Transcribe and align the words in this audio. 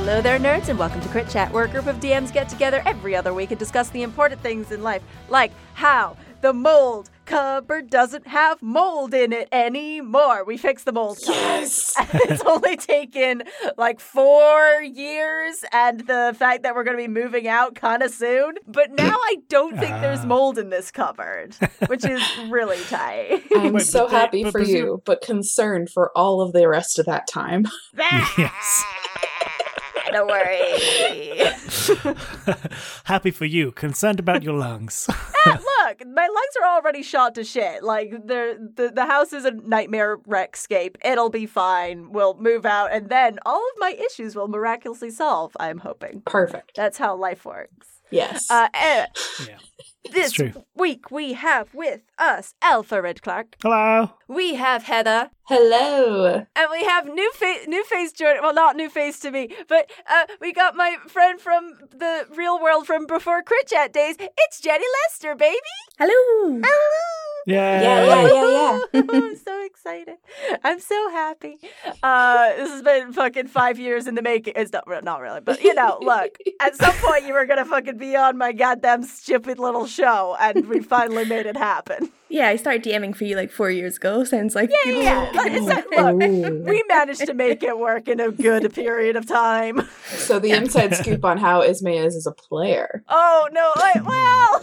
Hello 0.00 0.22
there, 0.22 0.38
nerds, 0.38 0.68
and 0.70 0.78
welcome 0.78 1.00
to 1.02 1.08
Crit 1.08 1.28
Chat, 1.28 1.52
where 1.52 1.64
a 1.64 1.68
group 1.68 1.86
of 1.86 1.96
DMs 2.00 2.32
get 2.32 2.48
together 2.48 2.82
every 2.86 3.14
other 3.14 3.34
week 3.34 3.50
and 3.50 3.58
discuss 3.58 3.90
the 3.90 4.02
important 4.02 4.40
things 4.40 4.72
in 4.72 4.82
life, 4.82 5.02
like 5.28 5.52
how 5.74 6.16
the 6.40 6.52
mold 6.54 7.10
cupboard 7.26 7.90
doesn't 7.90 8.26
have 8.26 8.60
mold 8.62 9.12
in 9.12 9.30
it 9.32 9.46
anymore. 9.52 10.42
We 10.44 10.56
fixed 10.56 10.86
the 10.86 10.92
mold. 10.92 11.18
Yes. 11.28 11.94
it's 12.14 12.42
only 12.42 12.76
taken 12.78 13.42
like 13.76 14.00
four 14.00 14.80
years, 14.82 15.62
and 15.70 16.00
the 16.00 16.34
fact 16.36 16.62
that 16.62 16.74
we're 16.74 16.82
going 16.84 16.96
to 16.96 17.02
be 17.02 17.06
moving 17.08 17.46
out 17.46 17.74
kind 17.74 18.02
of 18.02 18.10
soon. 18.10 18.54
But 18.66 18.92
now 18.92 19.14
I 19.14 19.36
don't 19.48 19.78
think 19.78 20.00
there's 20.00 20.20
Ah. 20.20 20.26
mold 20.26 20.58
in 20.58 20.70
this 20.70 20.90
cupboard, 20.90 21.54
which 21.88 22.06
is 22.06 22.22
really 22.48 22.82
tight. 22.88 23.42
I'm 23.54 23.74
Wait, 23.74 23.82
so 23.82 24.06
but 24.06 24.12
happy 24.12 24.44
but 24.44 24.52
for 24.52 24.60
presu- 24.62 24.68
you, 24.68 25.02
but 25.04 25.20
concerned 25.20 25.90
for 25.90 26.10
all 26.16 26.40
of 26.40 26.52
the 26.52 26.66
rest 26.68 26.98
of 26.98 27.04
that 27.06 27.28
time. 27.28 27.66
Yes. 28.38 28.84
Don't 30.12 30.28
worry. 30.28 31.38
Happy 33.04 33.30
for 33.30 33.44
you. 33.44 33.72
Concerned 33.72 34.18
about 34.20 34.42
your 34.42 34.54
lungs. 34.54 35.08
Ah, 35.46 35.58
look, 35.86 36.06
my 36.06 36.26
lungs 36.26 36.54
are 36.62 36.68
already 36.76 37.02
shot 37.02 37.34
to 37.36 37.44
shit. 37.44 37.82
Like 37.82 38.10
the 38.10 38.92
the 38.94 39.06
house 39.06 39.32
is 39.32 39.46
a 39.46 39.52
nightmare 39.52 40.18
wreckscape. 40.18 40.96
It'll 41.02 41.30
be 41.30 41.46
fine. 41.46 42.12
We'll 42.12 42.34
move 42.34 42.66
out, 42.66 42.92
and 42.92 43.08
then 43.08 43.38
all 43.46 43.56
of 43.56 43.78
my 43.78 43.92
issues 43.92 44.36
will 44.36 44.48
miraculously 44.48 45.08
solve. 45.08 45.56
I'm 45.58 45.78
hoping. 45.78 46.20
Perfect. 46.26 46.72
That's 46.76 46.98
how 46.98 47.16
life 47.16 47.46
works. 47.46 47.89
Yes. 48.10 48.50
Uh, 48.50 48.68
eh, 48.74 49.06
yeah. 49.48 49.58
this 50.12 50.32
true. 50.32 50.52
week 50.74 51.10
we 51.10 51.34
have 51.34 51.72
with 51.74 52.00
us 52.18 52.54
Alpha 52.62 53.00
Red 53.00 53.22
Clark. 53.22 53.56
Hello. 53.62 54.12
We 54.28 54.54
have 54.54 54.84
Heather. 54.84 55.30
Hello. 55.44 56.46
And 56.54 56.68
we 56.70 56.84
have 56.84 57.06
new 57.06 57.32
face, 57.32 57.66
new 57.66 57.84
face 57.84 58.12
joining. 58.12 58.42
Well, 58.42 58.54
not 58.54 58.76
new 58.76 58.88
face 58.88 59.18
to 59.20 59.30
me, 59.30 59.48
but 59.68 59.90
uh, 60.08 60.26
we 60.40 60.52
got 60.52 60.76
my 60.76 60.96
friend 61.08 61.40
from 61.40 61.74
the 61.90 62.26
real 62.34 62.60
world 62.60 62.86
from 62.86 63.06
before 63.06 63.42
Crit 63.42 63.68
Chat 63.68 63.92
days. 63.92 64.16
It's 64.18 64.60
Jenny 64.60 64.86
Lester, 65.04 65.34
baby. 65.34 65.58
Hello. 65.98 66.60
Yeah. 67.46 67.82
Yeah, 67.82 68.04
yeah, 68.04 68.22
yeah, 68.22 68.80
yeah. 68.92 69.02
I'm 69.10 69.36
so 69.36 69.64
excited. 69.64 70.16
I'm 70.62 70.80
so 70.80 71.10
happy. 71.10 71.58
Uh, 72.02 72.50
this 72.56 72.70
has 72.70 72.82
been 72.82 73.12
fucking 73.12 73.48
five 73.48 73.78
years 73.78 74.06
in 74.06 74.14
the 74.14 74.22
making. 74.22 74.54
It's 74.56 74.72
not, 74.72 74.84
not 75.04 75.20
really, 75.20 75.40
but 75.40 75.62
you 75.62 75.74
know, 75.74 75.98
look, 76.00 76.36
at 76.60 76.76
some 76.76 76.94
point 76.94 77.26
you 77.26 77.32
were 77.32 77.46
gonna 77.46 77.64
fucking 77.64 77.96
be 77.96 78.16
on 78.16 78.36
my 78.38 78.52
goddamn 78.52 79.02
stupid 79.04 79.58
little 79.58 79.86
show, 79.86 80.36
and 80.40 80.68
we 80.68 80.80
finally 80.80 81.24
made 81.24 81.46
it 81.46 81.56
happen. 81.56 82.10
Yeah, 82.30 82.48
I 82.48 82.56
started 82.56 82.82
DMing 82.84 83.14
for 83.16 83.24
you 83.24 83.34
like 83.36 83.50
four 83.50 83.70
years 83.70 83.96
ago. 83.96 84.22
Sounds 84.30 84.54
like 84.54 84.70
Yeah, 84.86 84.92
yeah. 84.92 85.30
Look, 85.34 85.46
it's 85.50 85.66
like- 85.66 85.90
look, 85.90 86.18
we 86.68 86.82
managed 86.88 87.26
to 87.26 87.34
make 87.34 87.62
it 87.62 87.78
work 87.78 88.08
in 88.08 88.20
a 88.20 88.30
good 88.30 88.72
period 88.72 89.16
of 89.16 89.26
time. 89.26 89.88
So 90.06 90.38
the 90.38 90.52
inside 90.52 90.94
scoop 90.94 91.24
on 91.24 91.38
how 91.38 91.60
Ismay 91.62 91.98
is 92.04 92.14
as 92.16 92.26
a 92.26 92.32
player. 92.32 93.02
Oh 93.08 93.48
no! 93.52 93.72
Like, 93.76 94.04
well, 94.06 94.60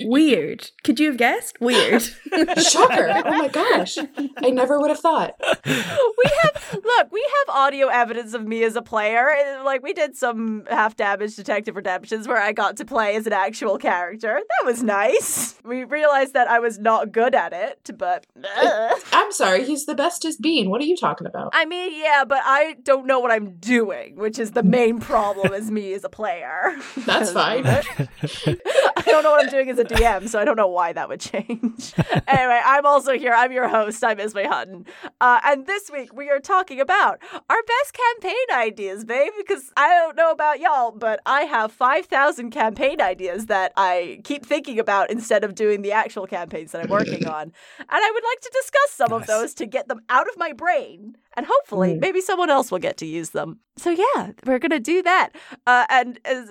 Weird. 0.00 0.70
Could 0.82 1.00
you 1.00 1.08
have 1.08 1.16
guessed? 1.16 1.60
Weird. 1.60 2.02
Shocker. 2.58 3.08
Oh 3.24 3.30
my 3.38 3.48
gosh. 3.48 3.98
I 4.38 4.50
never 4.50 4.78
would 4.80 4.90
have 4.90 5.00
thought. 5.00 5.34
we 5.66 6.30
have 6.42 6.80
look. 6.84 7.12
We 7.12 7.26
have 7.46 7.56
audio 7.56 7.88
evidence 7.88 8.34
of 8.34 8.46
me 8.46 8.62
as 8.64 8.76
a 8.76 8.82
player. 8.82 9.30
Like 9.64 9.82
we 9.82 9.92
did 9.92 10.16
some 10.16 10.64
half 10.70 10.96
damage 10.96 11.36
detective 11.36 11.76
redemptions 11.76 12.28
where 12.28 12.40
I 12.40 12.52
got 12.52 12.76
to 12.78 12.84
play 12.84 13.16
as 13.16 13.26
an 13.26 13.32
actual 13.32 13.78
character. 13.78 14.40
That 14.40 14.66
was 14.66 14.82
nice. 14.82 15.54
We 15.64 15.84
realized 15.84 16.34
that 16.34 16.46
I 16.46 16.58
was 16.58 16.78
not 16.78 17.10
good 17.10 17.34
at 17.34 17.54
it, 17.54 17.90
but. 17.96 18.26
I'm 19.12 19.32
sorry, 19.32 19.64
he's 19.64 19.86
the 19.86 19.94
bestest 19.94 20.42
bean. 20.42 20.68
What 20.68 20.82
are 20.82 20.84
you 20.84 20.96
talking 20.96 21.26
about? 21.26 21.50
I 21.54 21.64
mean, 21.64 21.98
yeah, 21.98 22.24
but 22.26 22.42
I 22.44 22.76
don't 22.82 23.06
know 23.06 23.18
what 23.18 23.30
I'm 23.30 23.56
doing, 23.56 24.16
which 24.16 24.38
is 24.38 24.50
the 24.50 24.62
main 24.62 25.00
problem 25.00 25.54
as 25.54 25.70
me 25.70 25.94
as 25.94 26.04
a 26.04 26.10
player. 26.10 26.76
That's 27.06 27.32
fine. 27.32 27.64
I 27.66 29.02
don't 29.06 29.22
know 29.22 29.30
what 29.30 29.44
I'm 29.44 29.50
doing 29.50 29.70
as 29.70 29.78
a 29.78 29.84
DM, 29.84 30.28
so 30.28 30.38
I 30.38 30.44
don't 30.44 30.56
know 30.56 30.68
why 30.68 30.92
that 30.92 31.08
would 31.08 31.20
change. 31.20 31.94
anyway, 32.28 32.60
I'm 32.64 32.84
also 32.84 33.16
here. 33.16 33.32
I'm 33.34 33.50
your 33.50 33.68
host. 33.68 34.04
I'm 34.04 34.20
Ismay 34.20 34.44
Hutton. 34.44 34.84
Uh, 35.18 35.40
and 35.44 35.66
this 35.66 35.90
week 35.90 36.12
we 36.12 36.28
are 36.28 36.40
talking 36.40 36.78
about 36.78 37.20
our 37.32 37.62
best 37.62 37.94
campaign 37.94 38.34
ideas, 38.52 39.04
babe, 39.06 39.32
because 39.38 39.72
I 39.78 39.88
don't 39.88 40.14
know 40.16 40.30
about 40.30 40.60
y'all, 40.60 40.90
but 40.90 41.20
I 41.24 41.42
have 41.42 41.72
5,000 41.72 42.50
campaign 42.50 43.00
ideas 43.00 43.46
that 43.46 43.72
I 43.78 44.20
keep 44.24 44.44
thinking 44.44 44.78
about 44.78 45.10
instead 45.10 45.42
of 45.42 45.53
doing 45.54 45.82
the 45.82 45.92
actual 45.92 46.26
campaigns 46.26 46.72
that 46.72 46.82
I'm 46.82 46.90
working 46.90 47.26
on. 47.38 47.42
And 47.42 47.52
I 47.90 48.10
would 48.14 48.24
like 48.24 48.40
to 48.40 48.50
discuss 48.52 48.90
some 48.90 49.12
of 49.12 49.26
those 49.26 49.54
to 49.54 49.66
get 49.66 49.88
them 49.88 50.00
out 50.08 50.28
of 50.28 50.36
my 50.36 50.52
brain. 50.52 51.16
And 51.36 51.46
hopefully, 51.46 51.94
Mm. 51.94 52.00
maybe 52.00 52.20
someone 52.20 52.48
else 52.50 52.70
will 52.70 52.78
get 52.78 52.96
to 52.98 53.06
use 53.06 53.30
them. 53.30 53.58
So, 53.76 53.90
yeah, 53.90 54.30
we're 54.46 54.60
going 54.60 54.70
to 54.70 54.78
do 54.78 55.02
that. 55.02 55.30
Uh, 55.66 55.84
and 55.90 56.20
as 56.24 56.48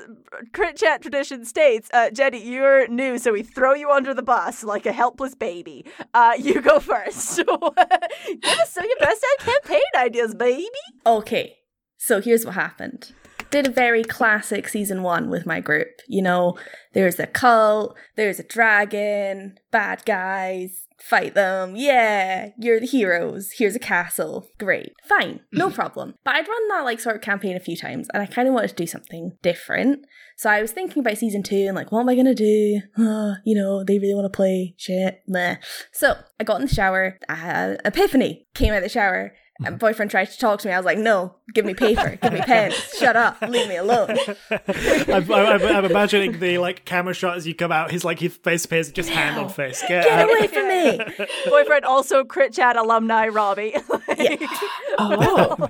Crit 0.53 0.75
Chat 0.75 1.01
tradition 1.01 1.45
states, 1.45 1.89
uh, 1.93 2.09
Jenny, 2.09 2.43
you're 2.45 2.85
new, 2.89 3.17
so 3.17 3.31
we 3.31 3.43
throw 3.43 3.73
you 3.73 3.89
under 3.91 4.13
the 4.13 4.23
bus 4.23 4.61
like 4.63 4.85
a 4.85 4.91
helpless 4.91 5.35
baby. 5.35 5.85
Uh, 6.13 6.33
you 6.39 6.61
go 6.61 6.79
first. 6.81 7.37
Give 7.37 7.47
us 7.47 8.71
some 8.73 8.83
of 8.83 8.89
your 8.89 8.99
best 8.99 9.23
ad 9.39 9.45
campaign 9.47 9.81
ideas, 9.95 10.35
baby. 10.35 10.67
okay, 11.05 11.55
so 11.97 12.19
here's 12.19 12.45
what 12.45 12.55
happened. 12.55 13.13
Did 13.53 13.67
a 13.67 13.71
very 13.71 14.03
classic 14.03 14.67
season 14.67 15.03
one 15.03 15.29
with 15.29 15.45
my 15.45 15.59
group. 15.59 16.01
You 16.07 16.23
know, 16.23 16.57
there's 16.93 17.19
a 17.19 17.27
cult, 17.27 17.95
there's 18.15 18.39
a 18.39 18.43
dragon, 18.43 19.59
bad 19.69 20.03
guys, 20.05 20.87
fight 20.97 21.35
them. 21.35 21.75
Yeah, 21.75 22.49
you're 22.57 22.79
the 22.79 22.87
heroes. 22.87 23.51
Here's 23.55 23.75
a 23.75 23.79
castle. 23.79 24.47
Great. 24.57 24.93
Fine. 25.07 25.41
No 25.51 25.69
problem. 25.79 26.15
But 26.23 26.33
I'd 26.33 26.47
run 26.47 26.67
that 26.69 26.83
like 26.83 26.99
sort 26.99 27.15
of 27.15 27.21
campaign 27.21 27.55
a 27.55 27.59
few 27.59 27.77
times 27.77 28.07
and 28.11 28.23
I 28.23 28.25
kind 28.25 28.47
of 28.47 28.55
wanted 28.55 28.69
to 28.69 28.75
do 28.75 28.87
something 28.87 29.33
different. 29.43 30.03
So 30.35 30.49
I 30.49 30.59
was 30.59 30.71
thinking 30.71 31.01
about 31.01 31.19
season 31.19 31.43
two 31.43 31.65
and 31.67 31.75
like, 31.75 31.91
what 31.91 31.99
am 31.99 32.09
I 32.09 32.15
gonna 32.15 32.33
do? 32.33 32.81
Uh, 32.97 33.35
you 33.45 33.53
know, 33.53 33.83
they 33.83 33.99
really 33.99 34.15
want 34.15 34.25
to 34.25 34.35
play 34.35 34.73
shit. 34.77 35.21
Meh. 35.27 35.57
So 35.91 36.15
I 36.39 36.43
got 36.43 36.59
in 36.59 36.65
the 36.65 36.73
shower. 36.73 37.19
I 37.29 37.35
had 37.35 37.69
an 37.69 37.77
epiphany. 37.85 38.47
Came 38.55 38.73
out 38.73 38.77
of 38.77 38.83
the 38.83 38.89
shower. 38.89 39.33
And 39.65 39.79
boyfriend 39.79 40.11
tried 40.11 40.25
to 40.25 40.37
talk 40.37 40.59
to 40.61 40.67
me. 40.67 40.73
I 40.73 40.77
was 40.77 40.85
like, 40.85 40.97
no, 40.97 41.35
give 41.53 41.65
me 41.65 41.73
paper, 41.73 42.17
give 42.21 42.33
me 42.33 42.41
pens, 42.45 42.75
shut 42.97 43.15
up, 43.15 43.41
leave 43.41 43.67
me 43.67 43.77
alone. 43.77 44.17
I'm, 44.49 45.31
I'm, 45.31 45.61
I'm 45.61 45.85
imagining 45.85 46.39
the 46.39 46.57
like 46.57 46.85
camera 46.85 47.13
shot 47.13 47.37
as 47.37 47.47
you 47.47 47.55
come 47.55 47.71
out. 47.71 47.91
His 47.91 48.03
like 48.03 48.19
his 48.19 48.35
face 48.37 48.65
appears 48.65 48.91
just 48.91 49.09
hand 49.09 49.39
on 49.39 49.49
face. 49.49 49.81
Get, 49.81 50.03
Get 50.05 50.07
out. 50.07 50.29
away 50.29 50.47
from 50.47 50.67
me. 50.67 51.27
Boyfriend, 51.49 51.85
also 51.85 52.23
Crit 52.23 52.53
Chat 52.53 52.75
alumni, 52.75 53.27
Robbie. 53.27 53.75
Oh. 54.99 55.69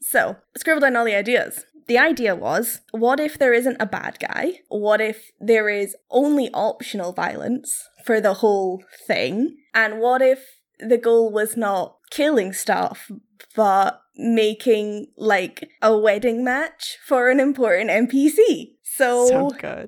So, 0.00 0.36
scribbled 0.56 0.82
down 0.82 0.96
all 0.96 1.04
the 1.04 1.14
ideas. 1.14 1.64
The 1.86 1.98
idea 1.98 2.34
was 2.34 2.80
what 2.92 3.20
if 3.20 3.38
there 3.38 3.52
isn't 3.52 3.76
a 3.78 3.86
bad 3.86 4.18
guy? 4.18 4.60
What 4.68 5.00
if 5.00 5.30
there 5.38 5.68
is 5.68 5.96
only 6.10 6.50
optional 6.54 7.12
violence 7.12 7.88
for 8.04 8.20
the 8.20 8.34
whole 8.34 8.82
thing? 9.06 9.56
And 9.74 10.00
what 10.00 10.22
if 10.22 10.60
the 10.78 10.98
goal 10.98 11.30
was 11.30 11.56
not 11.56 11.96
killing 12.14 12.52
stuff, 12.52 13.10
but 13.56 14.00
making 14.16 15.08
like 15.16 15.68
a 15.82 15.96
wedding 15.98 16.44
match 16.44 16.96
for 17.04 17.28
an 17.28 17.40
important 17.40 17.90
NPC? 17.90 18.74
So, 18.84 19.26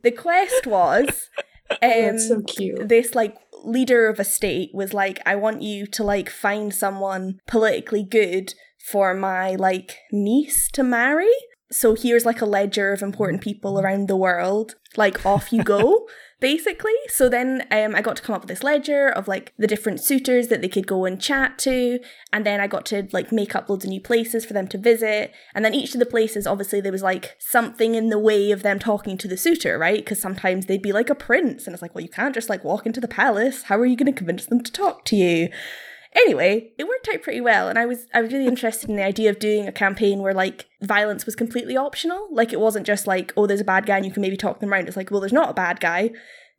the 0.02 0.10
quest 0.10 0.66
was 0.66 1.30
um, 1.82 2.18
so 2.18 2.42
cute. 2.42 2.88
this 2.88 3.14
like 3.14 3.36
leader 3.64 4.08
of 4.08 4.20
a 4.20 4.24
state 4.24 4.70
was 4.72 4.94
like 4.94 5.18
i 5.26 5.34
want 5.34 5.60
you 5.60 5.86
to 5.86 6.04
like 6.04 6.30
find 6.30 6.72
someone 6.72 7.40
politically 7.48 8.04
good 8.04 8.54
for 8.78 9.12
my 9.12 9.56
like 9.56 9.96
niece 10.12 10.68
to 10.70 10.84
marry 10.84 11.32
so 11.70 11.94
here's 11.94 12.24
like 12.24 12.40
a 12.40 12.46
ledger 12.46 12.92
of 12.92 13.02
important 13.02 13.42
people 13.42 13.80
around 13.80 14.08
the 14.08 14.16
world. 14.16 14.76
Like 14.96 15.26
off 15.26 15.52
you 15.52 15.62
go 15.62 16.06
basically. 16.40 16.94
So 17.08 17.28
then 17.28 17.66
um, 17.70 17.94
i 17.94 18.02
got 18.02 18.16
to 18.16 18.22
come 18.22 18.34
up 18.34 18.42
with 18.42 18.48
this 18.48 18.62
ledger 18.62 19.08
of 19.08 19.26
like 19.26 19.52
the 19.58 19.66
different 19.66 20.00
suitors 20.00 20.48
that 20.48 20.62
they 20.62 20.68
could 20.68 20.86
go 20.86 21.04
and 21.04 21.20
chat 21.20 21.58
to. 21.60 21.98
And 22.32 22.46
then 22.46 22.60
i 22.60 22.66
got 22.66 22.86
to 22.86 23.08
like 23.12 23.32
make 23.32 23.54
up 23.54 23.68
loads 23.68 23.84
of 23.84 23.90
new 23.90 24.00
places 24.00 24.44
for 24.44 24.52
them 24.52 24.68
to 24.68 24.78
visit. 24.78 25.32
And 25.54 25.64
then 25.64 25.74
each 25.74 25.94
of 25.94 25.98
the 25.98 26.06
places 26.06 26.46
obviously 26.46 26.80
there 26.80 26.92
was 26.92 27.02
like 27.02 27.36
something 27.38 27.94
in 27.94 28.10
the 28.10 28.18
way 28.18 28.50
of 28.52 28.62
them 28.62 28.78
talking 28.78 29.18
to 29.18 29.28
the 29.28 29.36
suitor 29.36 29.78
right? 29.78 29.98
Because 29.98 30.20
sometimes 30.20 30.66
they'd 30.66 30.82
be 30.82 30.92
like 30.92 31.10
a 31.10 31.14
prince. 31.14 31.66
And 31.66 31.74
it's 31.74 31.82
like 31.82 31.94
well 31.94 32.04
you 32.04 32.10
can't 32.10 32.34
just 32.34 32.48
like 32.48 32.64
walk 32.64 32.86
into 32.86 33.00
the 33.00 33.08
palace. 33.08 33.64
How 33.64 33.76
are 33.76 33.86
you 33.86 33.96
going 33.96 34.12
to 34.12 34.16
convince 34.16 34.46
them 34.46 34.62
to 34.62 34.72
talk 34.72 35.04
to 35.06 35.16
you 35.16 35.48
Anyway, 36.16 36.72
it 36.78 36.88
worked 36.88 37.08
out 37.12 37.20
pretty 37.20 37.42
well, 37.42 37.68
and 37.68 37.78
I 37.78 37.84
was 37.84 38.06
I 38.14 38.22
was 38.22 38.32
really 38.32 38.46
interested 38.46 38.88
in 38.88 38.96
the 38.96 39.04
idea 39.04 39.28
of 39.28 39.38
doing 39.38 39.68
a 39.68 39.72
campaign 39.72 40.20
where 40.20 40.32
like 40.32 40.66
violence 40.80 41.26
was 41.26 41.36
completely 41.36 41.76
optional. 41.76 42.26
Like 42.30 42.54
it 42.54 42.60
wasn't 42.60 42.86
just 42.86 43.06
like 43.06 43.34
oh 43.36 43.46
there's 43.46 43.60
a 43.60 43.64
bad 43.64 43.84
guy 43.84 43.96
and 43.96 44.06
you 44.06 44.12
can 44.12 44.22
maybe 44.22 44.36
talk 44.36 44.60
them 44.60 44.72
around. 44.72 44.88
It's 44.88 44.96
like 44.96 45.10
well 45.10 45.20
there's 45.20 45.32
not 45.32 45.50
a 45.50 45.54
bad 45.54 45.78
guy. 45.78 46.10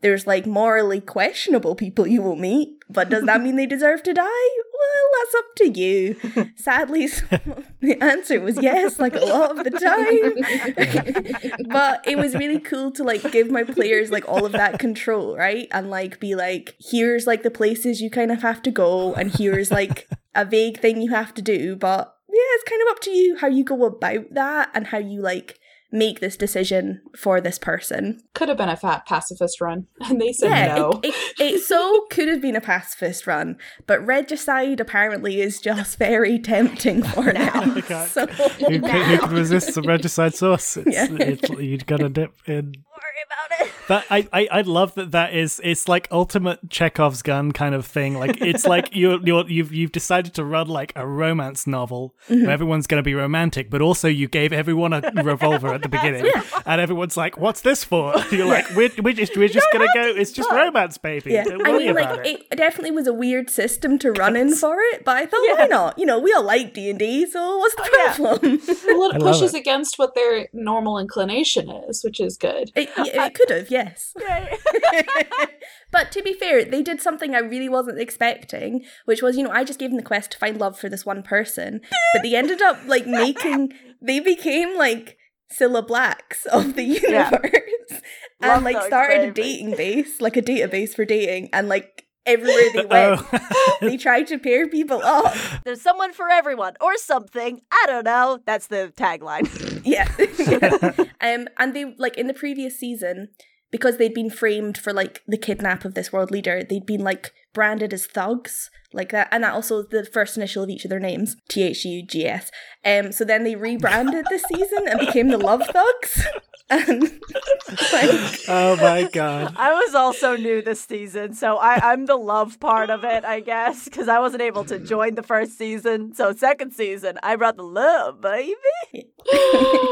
There's 0.02 0.28
like 0.28 0.46
morally 0.46 1.02
questionable 1.02 1.74
people 1.74 2.06
you 2.06 2.22
will 2.22 2.36
meet, 2.36 2.78
but 2.88 3.10
does 3.10 3.24
that 3.26 3.42
mean 3.42 3.56
they 3.56 3.66
deserve 3.66 4.04
to 4.04 4.14
die? 4.14 4.24
Well, 4.24 5.10
that's 5.20 5.36
up 5.36 5.56
to 5.56 5.70
you. 5.70 6.52
Sadly, 6.56 7.08
the 7.82 7.98
answer 8.00 8.40
was 8.40 8.62
yes, 8.62 9.00
like 9.00 9.16
a 9.16 9.20
lot 9.20 9.58
of 9.58 9.64
the 9.64 9.72
time. 9.72 11.68
but 11.70 12.08
it 12.08 12.18
was 12.18 12.36
really 12.36 12.60
cool 12.60 12.92
to 12.92 13.04
like 13.04 13.32
give 13.32 13.50
my 13.50 13.64
players 13.64 14.12
like 14.12 14.28
all 14.28 14.46
of 14.46 14.52
that 14.52 14.78
control, 14.78 15.36
right? 15.36 15.68
And 15.72 15.90
like 15.90 16.20
be 16.20 16.36
like, 16.36 16.76
here's 16.80 17.26
like 17.26 17.42
the 17.42 17.50
places 17.50 18.00
you 18.00 18.12
kind 18.12 18.32
of 18.32 18.44
have 18.44 18.62
to 18.64 18.72
go, 18.72 19.16
and 19.16 19.32
here's 19.34 19.72
like 19.72 20.08
a 20.36 20.46
vague 20.46 20.80
thing 20.80 21.02
you 21.02 21.10
have 21.10 21.34
to 21.34 21.42
do, 21.42 21.76
but 21.76 22.16
yeah, 22.30 22.44
it's 22.54 22.70
kind 22.70 22.82
of 22.84 22.90
up 22.90 23.00
to 23.00 23.10
you 23.10 23.38
how 23.38 23.48
you 23.48 23.64
go 23.64 23.84
about 23.86 24.32
that 24.34 24.70
and 24.76 24.88
how 24.88 25.00
you 25.00 25.22
like 25.22 25.60
make 25.92 26.20
this 26.20 26.36
decision 26.36 27.02
for 27.16 27.40
this 27.40 27.58
person. 27.58 28.22
Could 28.34 28.50
have 28.50 28.58
been 28.58 28.70
a 28.70 28.76
fat 28.76 29.06
pacifist 29.06 29.62
run, 29.62 29.88
and 30.02 30.20
they 30.20 30.34
said 30.34 30.50
yeah, 30.50 30.76
no. 30.76 31.00
it, 31.04 31.14
it, 31.40 31.42
it 31.42 31.60
so 31.64 32.06
could 32.10 32.28
have 32.28 32.42
been 32.42 32.56
a 32.56 32.62
pacifist 32.62 33.28
run, 33.28 33.58
but 33.86 34.06
regicide 34.06 34.80
apparently 34.80 35.42
is 35.42 35.60
just 35.60 35.98
very 35.98 36.40
tempting 36.40 37.04
for 37.04 37.32
now. 37.34 37.76
Okay. 37.78 38.06
So 38.08 38.28
who, 38.28 38.82
can, 38.82 38.82
who 38.82 39.18
can 39.20 39.32
resist 39.34 39.74
some 39.74 39.86
regicide 39.86 40.36
sauce? 40.36 40.78
It's, 40.78 40.96
Yeah. 40.96 41.08
it's, 41.12 41.50
you 41.50 41.78
gotta 41.80 42.10
dip 42.10 42.34
in. 42.48 42.74
Worry 43.18 43.26
about 43.26 43.68
it. 43.68 43.74
That 43.88 44.04
I, 44.12 44.28
I 44.34 44.48
I 44.52 44.62
love 44.64 44.96
that 44.96 45.12
that 45.12 45.34
is 45.34 45.62
it's 45.64 45.88
like 45.88 46.10
ultimate 46.12 46.70
Chekhov's 46.70 47.22
gun 47.22 47.54
kind 47.54 47.74
of 47.74 47.86
thing. 47.86 48.20
Like 48.20 48.42
it's 48.42 48.66
like 48.76 48.90
you're 48.92 49.26
you're 49.26 49.50
you've 49.50 49.74
you've 49.74 49.94
decided 49.94 50.34
to 50.34 50.44
run 50.44 50.68
like 50.68 50.92
a 50.98 51.08
romance 51.08 51.66
novel 51.66 52.14
mm-hmm. 52.28 52.44
where 52.44 52.52
everyone's 52.52 52.86
gonna 52.86 53.02
be 53.02 53.16
romantic, 53.16 53.70
but 53.70 53.82
also 53.82 54.10
you 54.10 54.28
gave 54.28 54.52
everyone 54.52 54.92
a 54.92 55.00
revolver 55.24 55.74
at 55.74 55.84
the 55.84 55.88
beginning, 55.88 56.30
and 56.66 56.82
everyone's 56.82 57.16
like, 57.16 57.38
"What's 57.38 57.62
this 57.62 57.86
for?" 57.86 58.14
You're 58.30 58.46
like, 58.46 58.70
"We're 58.76 58.92
we're 59.02 59.14
just 59.14 59.38
we're 59.38 59.48
just 59.48 59.68
gonna 59.72 59.88
go. 59.94 60.02
It's 60.02 60.34
just 60.34 60.52
romance, 60.52 60.98
baby. 60.98 61.32
yeah, 61.32 61.46
Don't 61.46 61.66
I 61.66 61.78
mean, 61.78 61.88
about 61.88 62.18
like 62.18 62.28
it." 62.28 62.46
it 62.52 62.56
definitely 62.58 62.92
was 62.92 63.08
a 63.08 63.14
weird 63.14 63.50
system 63.50 63.98
to 64.00 64.12
run 64.12 64.36
in 64.36 64.54
for 64.54 64.76
it, 64.92 65.06
but 65.06 65.16
I 65.16 65.26
thought, 65.28 65.58
why 65.58 65.68
not? 65.70 65.98
You 65.98 66.06
know, 66.06 66.20
we 66.20 66.34
all 66.34 66.44
like 66.44 66.74
D 66.74 66.90
and 66.90 67.00
D, 67.00 67.26
so 67.26 67.58
what's 67.58 67.76
the 67.76 67.84
oh, 67.84 68.06
yeah. 68.06 68.16
problem? 68.16 68.60
well, 69.00 69.12
it 69.12 69.22
love 69.22 69.22
pushes 69.22 69.54
it. 69.54 69.60
against 69.60 69.98
what 69.98 70.14
their 70.14 70.50
normal 70.52 70.98
inclination 71.00 71.70
is, 71.70 72.04
which 72.04 72.20
is 72.20 72.36
good. 72.36 72.70
it, 72.76 72.90
it 73.14 73.34
could 73.34 73.50
have, 73.50 73.70
yes. 73.72 74.14
But 75.92 76.12
to 76.12 76.22
be 76.22 76.34
fair, 76.34 76.66
they 76.66 76.82
did 76.82 77.02
something 77.02 77.34
I 77.34 77.40
really 77.40 77.70
wasn't 77.70 78.00
expecting, 78.00 78.84
which 79.06 79.22
was, 79.22 79.38
you 79.38 79.44
know, 79.44 79.52
I 79.52 79.64
just 79.64 79.80
gave 79.80 79.90
them 79.90 79.98
the 79.98 80.04
quest 80.04 80.32
to 80.32 80.38
find 80.38 80.58
love 80.58 80.78
for 80.78 80.90
this 80.90 81.06
one 81.06 81.24
person, 81.24 81.82
but 82.14 82.24
they 82.24 82.36
ended 82.36 82.62
up 82.62 82.78
like 82.86 83.08
making, 83.08 83.74
they 84.02 84.20
became 84.20 84.78
like 84.78 85.18
Cilla 85.58 85.86
Blacks 85.86 86.46
of 86.48 86.76
the 86.76 86.84
universe, 86.84 88.02
Love 88.42 88.58
and 88.58 88.64
like 88.66 88.76
those, 88.76 88.88
started 88.88 89.30
a 89.30 89.32
dating 89.32 89.76
base, 89.76 90.20
like 90.20 90.36
a 90.36 90.42
database 90.42 90.94
for 90.94 91.06
dating, 91.06 91.50
and 91.54 91.70
like 91.70 92.07
everywhere 92.28 92.72
they 92.74 92.86
went, 92.86 93.22
Oh. 93.34 93.78
they 93.82 93.98
tried 93.98 94.28
to 94.28 94.38
pair 94.38 94.68
people 94.68 95.02
up. 95.04 95.36
There's 95.64 95.82
someone 95.82 96.14
for 96.14 96.30
everyone 96.30 96.74
or 96.80 96.98
something. 96.98 97.62
I 97.72 97.86
don't 97.88 98.04
know. 98.04 98.40
That's 98.46 98.68
the 98.68 98.94
tagline. 98.96 99.48
Yeah. 99.88 100.10
um, 101.22 101.48
and 101.58 101.74
they 101.74 101.96
like 101.98 102.18
in 102.18 102.28
the 102.28 102.34
previous 102.34 102.78
season, 102.78 103.30
because 103.72 103.98
they'd 103.98 104.14
been 104.14 104.30
framed 104.30 104.78
for 104.78 104.92
like 104.92 105.24
the 105.28 105.38
kidnap 105.38 105.86
of 105.86 105.94
this 105.94 106.12
world 106.12 106.30
leader, 106.30 106.62
they'd 106.62 106.86
been 106.86 107.04
like 107.06 107.32
branded 107.54 107.94
as 107.94 108.06
thugs, 108.06 108.70
like 108.92 109.12
that, 109.12 109.30
and 109.32 109.44
that 109.44 109.54
also 109.54 109.84
the 109.84 110.06
first 110.06 110.36
initial 110.36 110.64
of 110.64 110.70
each 110.70 110.84
of 110.84 110.90
their 110.90 111.00
names, 111.00 111.38
T 111.50 111.64
H 111.64 111.86
U 111.86 112.06
G 112.06 112.26
S. 112.26 112.52
Um, 112.84 113.12
so 113.14 113.24
then 113.24 113.44
they 113.44 113.56
rebranded 113.56 114.26
this 114.30 114.44
season 114.54 114.88
and 114.88 115.00
became 115.00 115.30
the 115.30 115.38
Love 115.38 115.64
Thugs. 115.68 116.28
And 116.70 117.02
like, 117.94 118.40
oh 118.50 118.78
my 118.82 119.10
god. 119.12 119.54
I 119.58 119.74
was 119.74 119.96
also 119.96 120.36
new 120.36 120.62
this 120.62 120.82
season, 120.82 121.34
so 121.34 121.58
I, 121.58 121.92
I'm 121.92 122.06
the 122.06 122.18
love 122.18 122.60
part 122.60 122.90
of 122.90 123.04
it, 123.04 123.24
I 123.24 123.40
guess, 123.40 123.86
because 123.86 124.08
I 124.10 124.20
wasn't 124.20 124.42
able 124.42 124.66
to 124.66 124.78
join 124.80 125.16
the 125.16 125.24
first 125.24 125.58
season. 125.58 126.14
So 126.14 126.34
second 126.34 126.74
season, 126.74 127.20
I 127.24 127.36
brought 127.38 127.56
the 127.56 127.64
love, 127.64 128.20
baby. 128.22 128.56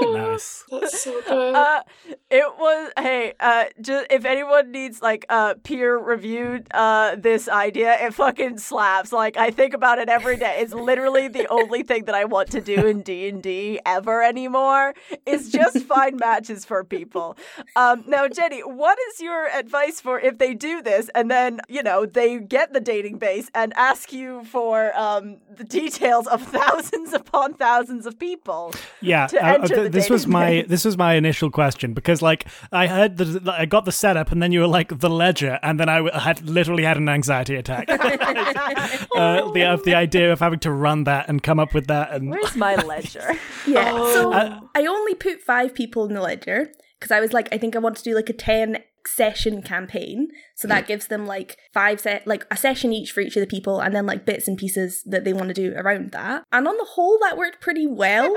Nice. 0.01 0.63
That's 0.72 1.01
so 1.01 1.22
good. 1.27 1.56
Uh, 1.56 1.81
it 2.30 2.45
was 2.57 2.92
hey, 2.98 3.33
uh, 3.39 3.66
just 3.81 4.07
if 4.10 4.25
anyone 4.25 4.71
needs 4.71 5.01
like 5.01 5.25
uh 5.30 5.56
peer 5.63 5.98
reviewed 5.98 6.68
uh 6.74 7.16
this 7.16 7.48
idea, 7.48 7.98
it 8.06 8.13
fucking 8.13 8.57
slaps. 8.57 9.12
Like 9.12 9.38
I 9.38 9.51
think 9.51 9.74
about 9.74 10.00
it 10.00 10.10
every 10.10 10.38
day. 10.38 10.57
It's 10.60 10.74
literally 10.74 11.28
the 11.28 11.48
only 11.48 11.83
thing 11.83 12.06
that 12.06 12.16
I 12.16 12.25
want 12.25 12.51
to 12.51 12.62
do 12.62 12.86
in 12.88 13.01
D 13.01 13.28
and 13.28 13.42
D 13.42 13.80
ever 13.86 14.24
anymore. 14.24 14.94
Is 15.25 15.51
just 15.51 15.80
find 15.86 16.19
matches 16.19 16.64
for 16.65 16.83
people. 16.83 17.38
Um, 17.75 18.03
now 18.07 18.27
Jenny, 18.27 18.62
what 18.62 18.97
is 19.09 19.21
your 19.21 19.47
advice 19.47 20.01
for 20.01 20.19
if 20.19 20.38
they 20.38 20.53
do 20.53 20.81
this 20.81 21.09
and 21.15 21.29
then 21.31 21.62
you 21.69 21.83
know 21.83 22.06
they 22.06 22.39
get 22.39 22.73
the 22.73 22.79
dating 22.79 23.17
base 23.19 23.50
and 23.53 23.73
ask 23.75 24.12
you 24.12 24.44
for 24.45 24.75
um 24.97 25.38
the 25.56 25.63
details 25.63 26.27
of 26.27 26.41
thousands 26.59 27.13
upon 27.13 27.53
thousands 27.53 28.06
of 28.06 28.17
people? 28.19 28.73
Yeah, 29.01 29.27
to 29.27 29.45
uh, 29.45 29.57
th- 29.67 29.69
the 29.83 29.89
this 29.89 30.09
was 30.09 30.27
my 30.27 30.45
base. 30.47 30.65
this 30.67 30.85
was 30.85 30.97
my 30.97 31.13
initial 31.13 31.50
question 31.51 31.94
because 31.94 32.21
like 32.21 32.45
I 32.71 32.88
heard 32.88 33.18
the 33.18 33.27
I 33.51 33.65
got 33.65 33.85
the 33.85 33.91
setup 33.91 34.31
and 34.31 34.41
then 34.41 34.51
you 34.51 34.61
were 34.61 34.68
like 34.79 35.00
the 35.00 35.09
ledger 35.09 35.59
and 35.61 35.79
then 35.79 35.89
I 35.89 35.97
w- 35.97 36.13
had 36.27 36.38
literally 36.50 36.83
had 36.83 36.97
an 36.97 37.07
anxiety 37.09 37.56
attack. 37.56 37.85
uh, 37.89 39.51
the 39.51 39.63
of 39.73 39.83
the 39.83 39.95
idea 39.95 40.31
of 40.33 40.39
having 40.39 40.59
to 40.59 40.71
run 40.71 41.03
that 41.06 41.27
and 41.29 41.41
come 41.44 41.59
up 41.59 41.73
with 41.73 41.88
that 41.88 42.11
and 42.13 42.29
Where's 42.29 42.56
my 42.56 42.75
ledger? 42.75 43.33
yeah. 43.68 43.91
So 44.13 44.33
Uh, 44.33 44.59
I 44.73 44.85
only 44.85 45.15
put 45.15 45.41
five 45.41 45.73
people 45.73 46.06
in 46.07 46.13
the 46.13 46.21
ledger 46.21 46.55
because 47.00 47.12
I 47.12 47.19
was 47.19 47.34
like, 47.34 47.50
I 47.52 47.57
think 47.57 47.75
I 47.75 47.80
want 47.80 47.98
to 47.98 48.04
do 48.04 48.16
like 48.16 48.30
a 48.30 48.34
10 48.34 48.78
session 49.07 49.62
campaign. 49.62 50.30
So 50.56 50.68
that 50.68 50.88
gives 50.88 51.07
them 51.07 51.28
like 51.28 51.57
five 51.74 52.00
set, 52.00 52.25
like 52.25 52.46
a 52.50 52.57
session 52.57 52.94
each 52.94 53.12
for 53.12 53.22
each 53.22 53.36
of 53.36 53.42
the 53.42 53.48
people, 53.48 53.80
and 53.80 53.94
then 53.94 54.06
like 54.06 54.25
bits 54.25 54.48
and 54.48 54.57
pieces 54.57 55.04
that 55.06 55.24
they 55.24 55.34
want 55.34 55.50
to 55.50 55.54
do 55.54 55.74
around 55.75 56.12
that. 56.12 56.44
And 56.52 56.68
on 56.68 56.78
the 56.78 56.86
whole, 56.86 57.19
that 57.22 57.38
worked 57.38 57.62
pretty 57.62 57.86
well. 57.86 58.36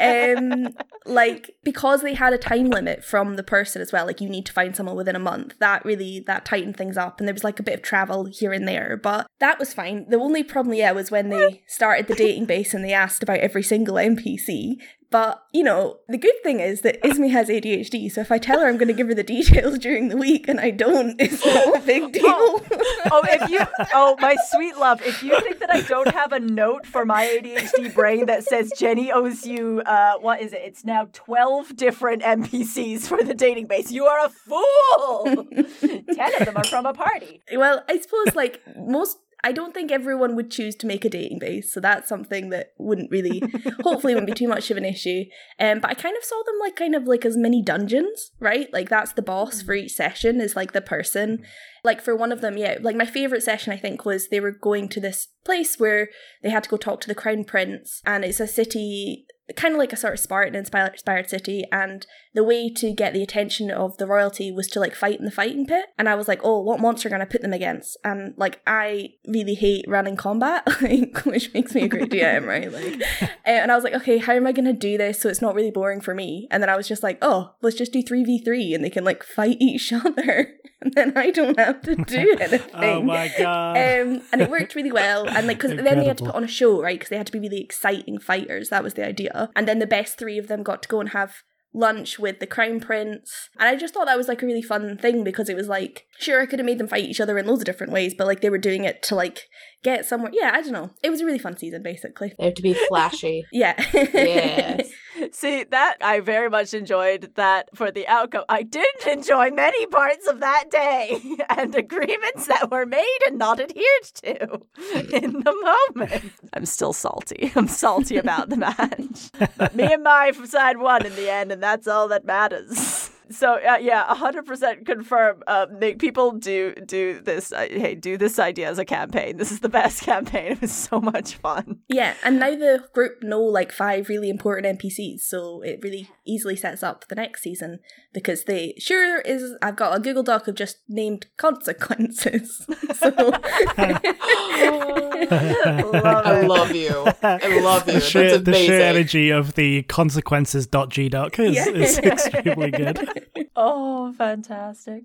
um, 0.00 0.68
like 1.06 1.50
because 1.64 2.02
they 2.02 2.14
had 2.14 2.32
a 2.32 2.38
time 2.38 2.70
limit 2.70 3.04
from 3.04 3.36
the 3.36 3.42
person 3.42 3.82
as 3.82 3.92
well. 3.92 4.06
Like 4.06 4.20
you 4.20 4.28
need 4.28 4.46
to 4.46 4.52
find 4.52 4.74
someone 4.74 4.96
within 4.96 5.16
a 5.16 5.20
month. 5.20 5.54
That 5.58 5.84
really 5.84 6.20
that 6.26 6.44
tightened 6.44 6.76
things 6.76 6.96
up, 6.96 7.18
and 7.18 7.28
there 7.28 7.34
was 7.34 7.44
like 7.44 7.60
a 7.60 7.64
bit 7.64 7.74
of 7.74 7.82
travel 7.82 8.26
here 8.26 8.52
and 8.52 8.66
there, 8.66 8.96
but 8.96 9.26
that 9.40 9.58
was 9.58 9.74
fine. 9.74 10.08
The 10.08 10.16
only 10.16 10.42
problem, 10.42 10.74
yeah, 10.74 10.92
was 10.92 11.10
when 11.10 11.30
they 11.30 11.62
started 11.66 12.06
the 12.06 12.14
dating 12.14 12.46
base 12.46 12.74
and 12.74 12.84
they 12.84 12.92
asked 12.92 13.22
about 13.22 13.38
every 13.38 13.62
single 13.62 13.96
NPC. 13.96 14.76
But 15.10 15.42
you 15.52 15.64
know, 15.64 15.98
the 16.08 16.16
good 16.16 16.40
thing 16.44 16.60
is 16.60 16.82
that 16.82 17.02
Ismi 17.02 17.30
has 17.32 17.48
ADHD, 17.48 18.10
so 18.12 18.20
if 18.20 18.30
I 18.30 18.38
tell 18.38 18.60
her 18.60 18.68
I'm 18.68 18.76
going 18.76 18.88
to 18.88 18.94
give 18.94 19.08
her 19.08 19.14
the 19.14 19.24
details 19.24 19.78
during 19.80 20.08
the 20.08 20.16
week 20.16 20.46
and 20.48 20.60
I 20.60 20.70
don't, 20.70 21.20
it's 21.20 21.44
not 21.44 21.78
a 21.78 21.80
big 21.80 22.12
deal. 22.12 22.22
oh, 22.24 23.22
if 23.24 23.50
you, 23.50 23.58
oh, 23.92 24.16
my 24.20 24.36
sweet 24.50 24.76
love, 24.76 25.02
if 25.04 25.22
you 25.22 25.38
think 25.40 25.58
that 25.58 25.70
I 25.70 25.80
don't 25.82 26.12
have 26.12 26.32
a 26.32 26.38
note 26.38 26.86
for 26.86 27.04
my 27.04 27.26
ADHD 27.26 27.92
brain 27.92 28.26
that 28.26 28.44
says 28.44 28.72
Jenny 28.76 29.10
owes 29.10 29.44
you, 29.44 29.82
uh, 29.84 30.18
what 30.18 30.40
is 30.40 30.52
it? 30.52 30.60
It's 30.64 30.84
now 30.84 31.08
12 31.12 31.76
different 31.76 32.22
NPCs 32.22 33.08
for 33.08 33.22
the 33.22 33.34
dating 33.34 33.66
base. 33.66 33.90
You 33.90 34.06
are 34.06 34.26
a 34.26 34.28
fool! 34.28 35.24
10 35.80 36.40
of 36.40 36.46
them 36.46 36.56
are 36.56 36.64
from 36.64 36.86
a 36.86 36.94
party. 36.94 37.42
Well, 37.52 37.82
I 37.88 37.98
suppose 37.98 38.36
like 38.36 38.60
most 38.76 39.18
I 39.42 39.52
don't 39.52 39.72
think 39.72 39.90
everyone 39.90 40.36
would 40.36 40.50
choose 40.50 40.76
to 40.76 40.86
make 40.86 41.04
a 41.04 41.10
dating 41.10 41.38
base, 41.38 41.72
so 41.72 41.80
that's 41.80 42.08
something 42.08 42.50
that 42.50 42.72
wouldn't 42.78 43.10
really 43.10 43.42
hopefully 43.82 44.14
wouldn't 44.14 44.26
be 44.26 44.34
too 44.34 44.48
much 44.48 44.70
of 44.70 44.76
an 44.76 44.84
issue. 44.84 45.24
Um 45.58 45.80
but 45.80 45.90
I 45.90 45.94
kind 45.94 46.16
of 46.16 46.24
saw 46.24 46.42
them 46.44 46.56
like 46.60 46.76
kind 46.76 46.94
of 46.94 47.04
like 47.04 47.24
as 47.24 47.36
mini 47.36 47.62
dungeons, 47.62 48.32
right? 48.40 48.72
Like 48.72 48.88
that's 48.88 49.12
the 49.12 49.22
boss 49.22 49.62
for 49.62 49.74
each 49.74 49.92
session 49.92 50.40
is 50.40 50.56
like 50.56 50.72
the 50.72 50.80
person. 50.80 51.44
Like 51.82 52.02
for 52.02 52.14
one 52.14 52.32
of 52.32 52.42
them, 52.42 52.58
yeah, 52.58 52.78
like 52.80 52.96
my 52.96 53.06
favorite 53.06 53.42
session 53.42 53.72
I 53.72 53.78
think 53.78 54.04
was 54.04 54.28
they 54.28 54.40
were 54.40 54.50
going 54.50 54.88
to 54.90 55.00
this 55.00 55.28
place 55.44 55.78
where 55.78 56.10
they 56.42 56.50
had 56.50 56.64
to 56.64 56.70
go 56.70 56.76
talk 56.76 57.00
to 57.02 57.08
the 57.08 57.14
crown 57.14 57.44
prince 57.44 58.02
and 58.04 58.24
it's 58.24 58.40
a 58.40 58.46
city 58.46 59.26
kind 59.56 59.74
of 59.74 59.78
like 59.78 59.92
a 59.92 59.96
sort 59.96 60.14
of 60.14 60.20
Spartan 60.20 60.54
inspired 60.54 60.92
inspired 60.92 61.30
city 61.30 61.64
and 61.72 62.06
the 62.34 62.44
way 62.44 62.70
to 62.70 62.92
get 62.92 63.12
the 63.12 63.22
attention 63.22 63.70
of 63.70 63.96
the 63.96 64.06
royalty 64.06 64.52
was 64.52 64.68
to 64.68 64.80
like 64.80 64.94
fight 64.94 65.18
in 65.18 65.24
the 65.24 65.30
fighting 65.30 65.66
pit 65.66 65.86
and 65.98 66.08
I 66.08 66.14
was 66.14 66.28
like 66.28 66.40
oh 66.42 66.60
what 66.60 66.80
monster 66.80 67.08
am 67.08 67.14
I 67.14 67.18
gonna 67.18 67.30
put 67.30 67.42
them 67.42 67.52
against 67.52 67.96
and 68.04 68.34
like 68.36 68.60
I 68.66 69.14
really 69.26 69.54
hate 69.54 69.84
running 69.88 70.16
combat 70.16 70.66
like 70.82 71.24
which 71.24 71.52
makes 71.54 71.74
me 71.74 71.82
a 71.82 71.88
great 71.88 72.10
DM 72.10 72.46
right 72.46 72.72
like 72.72 73.02
uh, 73.22 73.26
and 73.44 73.72
I 73.72 73.74
was 73.74 73.84
like 73.84 73.94
okay 73.94 74.18
how 74.18 74.32
am 74.32 74.46
I 74.46 74.52
gonna 74.52 74.72
do 74.72 74.98
this 74.98 75.20
so 75.20 75.28
it's 75.28 75.42
not 75.42 75.54
really 75.54 75.70
boring 75.70 76.00
for 76.00 76.14
me 76.14 76.48
and 76.50 76.62
then 76.62 76.70
I 76.70 76.76
was 76.76 76.88
just 76.88 77.02
like 77.02 77.18
oh 77.22 77.54
let's 77.62 77.76
just 77.76 77.92
do 77.92 78.02
3v3 78.02 78.74
and 78.74 78.84
they 78.84 78.90
can 78.90 79.04
like 79.04 79.22
fight 79.22 79.56
each 79.60 79.92
other 79.92 80.54
and 80.82 80.94
then 80.94 81.12
I 81.16 81.30
don't 81.30 81.58
have 81.58 81.82
to 81.82 81.96
do 81.96 82.36
anything 82.40 82.70
oh 82.74 83.02
my 83.02 83.32
god. 83.38 83.76
um, 83.76 84.22
and 84.32 84.40
it 84.40 84.50
worked 84.50 84.74
really 84.74 84.92
well. 84.92 85.28
And 85.28 85.46
like, 85.46 85.58
because 85.58 85.76
then 85.76 85.98
they 85.98 86.06
had 86.06 86.18
to 86.18 86.24
put 86.24 86.34
on 86.34 86.44
a 86.44 86.48
show, 86.48 86.80
right? 86.80 86.98
Because 86.98 87.08
they 87.08 87.16
had 87.16 87.26
to 87.26 87.32
be 87.32 87.38
really 87.38 87.60
exciting 87.60 88.18
fighters. 88.18 88.68
That 88.68 88.82
was 88.82 88.94
the 88.94 89.06
idea. 89.06 89.39
And 89.54 89.66
then 89.66 89.78
the 89.78 89.86
best 89.86 90.18
three 90.18 90.38
of 90.38 90.48
them 90.48 90.62
got 90.62 90.82
to 90.82 90.88
go 90.88 91.00
and 91.00 91.10
have 91.10 91.42
lunch 91.72 92.18
with 92.18 92.40
the 92.40 92.46
crown 92.46 92.80
prince. 92.80 93.48
And 93.58 93.68
I 93.68 93.76
just 93.76 93.94
thought 93.94 94.06
that 94.06 94.16
was 94.16 94.28
like 94.28 94.42
a 94.42 94.46
really 94.46 94.62
fun 94.62 94.98
thing 94.98 95.22
because 95.22 95.48
it 95.48 95.56
was 95.56 95.68
like, 95.68 96.06
sure, 96.18 96.40
I 96.40 96.46
could 96.46 96.58
have 96.58 96.66
made 96.66 96.78
them 96.78 96.88
fight 96.88 97.04
each 97.04 97.20
other 97.20 97.38
in 97.38 97.46
loads 97.46 97.60
of 97.60 97.66
different 97.66 97.92
ways, 97.92 98.14
but 98.16 98.26
like 98.26 98.40
they 98.40 98.50
were 98.50 98.58
doing 98.58 98.84
it 98.84 99.02
to 99.04 99.14
like 99.14 99.48
get 99.82 100.04
somewhere. 100.04 100.32
Yeah, 100.34 100.50
I 100.52 100.62
don't 100.62 100.72
know. 100.72 100.90
It 101.02 101.10
was 101.10 101.20
a 101.20 101.24
really 101.24 101.38
fun 101.38 101.56
season, 101.56 101.82
basically. 101.82 102.34
They 102.38 102.46
have 102.46 102.54
to 102.54 102.62
be 102.62 102.74
flashy. 102.88 103.44
Yeah. 103.52 103.74
Yes. 103.92 104.90
See, 105.32 105.64
that 105.64 105.96
I 106.00 106.20
very 106.20 106.50
much 106.50 106.74
enjoyed 106.74 107.32
that 107.36 107.68
for 107.74 107.90
the 107.90 108.06
outcome. 108.08 108.44
I 108.48 108.62
didn't 108.62 109.06
enjoy 109.06 109.50
many 109.50 109.86
parts 109.86 110.26
of 110.26 110.40
that 110.40 110.70
day 110.70 111.20
and 111.48 111.74
agreements 111.74 112.46
that 112.46 112.70
were 112.70 112.86
made 112.86 113.18
and 113.26 113.38
not 113.38 113.60
adhered 113.60 114.04
to 114.22 114.60
in 115.14 115.40
the 115.40 115.84
moment. 115.96 116.32
I'm 116.52 116.66
still 116.66 116.92
salty. 116.92 117.52
I'm 117.56 117.68
salty 117.68 118.16
about 118.16 118.48
the 118.48 118.56
match. 118.56 119.50
But 119.56 119.74
me 119.74 119.92
and 119.92 120.02
my 120.02 120.32
from 120.32 120.46
side 120.46 120.78
one 120.78 121.06
in 121.06 121.14
the 121.14 121.30
end, 121.30 121.52
and 121.52 121.62
that's 121.62 121.86
all 121.86 122.08
that 122.08 122.24
matters. 122.24 123.09
So 123.30 123.54
uh, 123.54 123.78
yeah, 123.80 124.04
hundred 124.14 124.46
percent 124.46 124.86
confirm. 124.86 125.42
Uh, 125.46 125.66
make 125.70 125.98
people 125.98 126.32
do 126.32 126.74
do 126.86 127.20
this. 127.20 127.52
Uh, 127.52 127.66
hey, 127.70 127.94
do 127.94 128.16
this 128.16 128.38
idea 128.38 128.68
as 128.68 128.78
a 128.78 128.84
campaign. 128.84 129.36
This 129.36 129.52
is 129.52 129.60
the 129.60 129.68
best 129.68 130.02
campaign. 130.04 130.52
It 130.52 130.60
was 130.60 130.72
so 130.72 131.00
much 131.00 131.36
fun. 131.36 131.80
Yeah, 131.88 132.14
and 132.24 132.38
now 132.38 132.50
the 132.50 132.84
group 132.92 133.22
know 133.22 133.40
like 133.40 133.72
five 133.72 134.08
really 134.08 134.30
important 134.30 134.78
NPCs, 134.78 135.20
so 135.20 135.62
it 135.62 135.80
really 135.82 136.08
easily 136.26 136.56
sets 136.56 136.82
up 136.82 137.08
the 137.08 137.14
next 137.14 137.42
season 137.42 137.80
because 138.12 138.44
they 138.44 138.74
sure 138.78 139.20
is. 139.20 139.54
I've 139.62 139.76
got 139.76 139.96
a 139.96 140.00
Google 140.00 140.22
Doc 140.22 140.48
of 140.48 140.54
just 140.54 140.78
named 140.88 141.26
consequences. 141.36 142.66
so 142.94 143.10
Love 145.30 146.04
I 146.04 146.40
love 146.42 146.74
you. 146.74 147.06
I 147.22 147.60
love 147.60 147.86
you. 147.86 147.92
The 147.94 147.98
That's 148.00 148.04
sheer, 148.06 148.38
the 148.38 148.52
sheer 148.54 148.74
amazing. 148.76 148.82
energy 148.96 149.30
of 149.30 149.54
the 149.54 149.82
consequences.gdoc 149.84 151.38
is, 151.38 151.54
Yeah. 151.56 151.68
is 151.68 151.98
extremely 151.98 152.70
good. 152.70 153.26
Oh, 153.56 154.12
fantastic. 154.14 155.02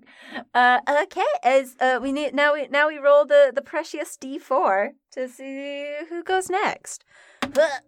Uh, 0.54 0.78
okay, 1.02 1.26
as 1.42 1.76
uh, 1.80 1.98
we 2.00 2.10
need 2.12 2.34
now, 2.34 2.54
we 2.54 2.68
now 2.68 2.88
we 2.88 2.96
roll 2.96 3.26
the 3.26 3.52
the 3.54 3.60
precious 3.60 4.16
D 4.16 4.38
four 4.38 4.92
to 5.12 5.28
see 5.28 5.94
who 6.08 6.22
goes 6.22 6.48
next. 6.48 7.04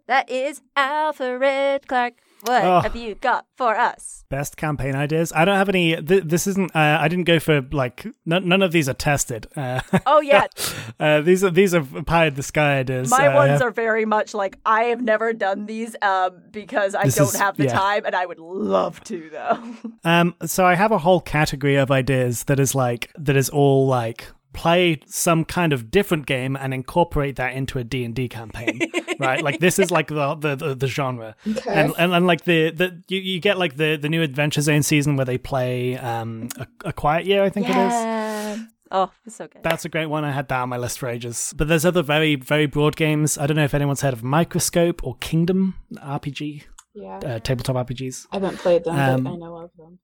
That 0.07 0.29
is 0.29 0.61
Alfred 0.75 1.87
Clark. 1.87 2.13
What 2.43 2.63
Oh. 2.63 2.79
have 2.79 2.95
you 2.95 3.15
got 3.15 3.45
for 3.57 3.75
us? 3.75 4.23
Best 4.29 4.55
campaign 4.55 4.95
ideas. 4.95 5.33
I 5.35 5.43
don't 5.43 5.57
have 5.57 5.67
any. 5.67 6.01
Th- 6.01 6.23
this 6.23 6.47
isn't. 6.47 6.73
Uh, 6.75 6.97
I 7.01 7.07
didn't 7.09 7.25
go 7.25 7.37
for 7.39 7.61
like. 7.71 8.05
N- 8.05 8.47
none 8.47 8.61
of 8.61 8.71
these 8.71 8.87
are 8.87 8.93
tested. 8.93 9.47
Uh, 9.57 9.81
Oh 10.05 10.21
yeah, 10.21 10.45
uh, 10.99 11.19
these 11.21 11.43
are 11.43 11.49
these 11.49 11.73
are 11.75 11.81
pie 11.81 12.27
in 12.27 12.35
the 12.35 12.43
sky 12.43 12.79
ideas. 12.79 13.09
my 13.09 13.27
Uh, 13.27 13.35
ones 13.35 13.61
are 13.61 13.71
very 13.71 14.05
much 14.05 14.33
like 14.33 14.57
I 14.65 14.83
have 14.83 15.01
never 15.01 15.33
done 15.33 15.65
these 15.65 15.95
um 16.01 16.41
because 16.51 16.95
I 16.95 17.03
don't 17.03 17.27
is- 17.29 17.35
have 17.35 17.57
the 17.57 17.65
yeah. 17.65 17.73
time, 17.73 18.05
and 18.05 18.15
I 18.15 18.25
would 18.25 18.39
love 18.39 19.03
to 19.05 19.29
though. 19.31 19.59
Um, 20.05 20.33
so 20.45 20.65
I 20.65 20.75
have 20.75 20.91
a 20.93 20.97
whole 20.97 21.19
category 21.19 21.75
of 21.75 21.91
ideas 21.91 22.45
that 22.45 22.59
is 22.59 22.73
like 22.73 23.11
that 23.17 23.35
is 23.35 23.49
all 23.49 23.85
like 23.85 24.27
play 24.53 24.99
some 25.05 25.45
kind 25.45 25.71
of 25.73 25.91
different 25.91 26.25
game 26.25 26.55
and 26.55 26.73
incorporate 26.73 27.35
that 27.35 27.53
into 27.53 27.77
a 27.79 27.83
D&D 27.83 28.27
campaign 28.29 28.79
right 29.19 29.43
like 29.43 29.59
this 29.59 29.77
is 29.79 29.91
like 29.91 30.07
the 30.07 30.35
the, 30.35 30.55
the, 30.55 30.75
the 30.75 30.87
genre 30.87 31.35
Okay. 31.47 31.69
and, 31.71 31.93
and 31.97 32.13
and 32.13 32.25
like 32.27 32.43
the 32.45 32.71
the 32.71 33.01
you, 33.07 33.19
you 33.19 33.39
get 33.39 33.57
like 33.57 33.75
the 33.77 33.95
the 33.95 34.09
new 34.09 34.21
adventure 34.23 34.61
zone 34.61 34.81
season 34.83 35.15
where 35.17 35.25
they 35.25 35.37
play 35.37 35.97
um 35.97 36.49
a, 36.57 36.67
a 36.85 36.93
quiet 36.93 37.25
year 37.25 37.43
i 37.43 37.49
think 37.49 37.67
it 37.69 37.75
is. 37.75 38.65
Oh, 38.91 39.11
it's 39.23 39.35
so 39.35 39.47
good. 39.47 39.61
that's 39.61 39.85
a 39.85 39.89
great 39.89 40.07
one. 40.07 40.23
I 40.25 40.31
had 40.31 40.47
that 40.47 40.61
on 40.61 40.69
my 40.69 40.77
list 40.77 40.97
for 40.97 41.07
ages. 41.07 41.53
But 41.55 41.67
there's 41.67 41.85
other 41.85 42.01
very, 42.01 42.33
very 42.33 42.65
broad 42.65 42.95
games. 42.95 43.37
I 43.37 43.45
don't 43.45 43.55
know 43.55 43.63
if 43.63 43.75
anyone's 43.75 44.01
heard 44.01 44.13
of 44.15 44.23
Microscope 44.23 45.03
or 45.03 45.15
Kingdom 45.17 45.75
RPG, 45.93 46.63
yeah. 46.95 47.17
uh, 47.17 47.37
tabletop 47.37 47.75
RPGs. 47.87 48.25
I 48.31 48.37
haven't 48.37 48.57
played 48.57 48.85
them, 48.85 48.95
Um, 48.97 49.23
but 49.25 49.33
I 49.33 49.35
know 49.35 49.57
of 49.57 49.69
them. 49.77 49.99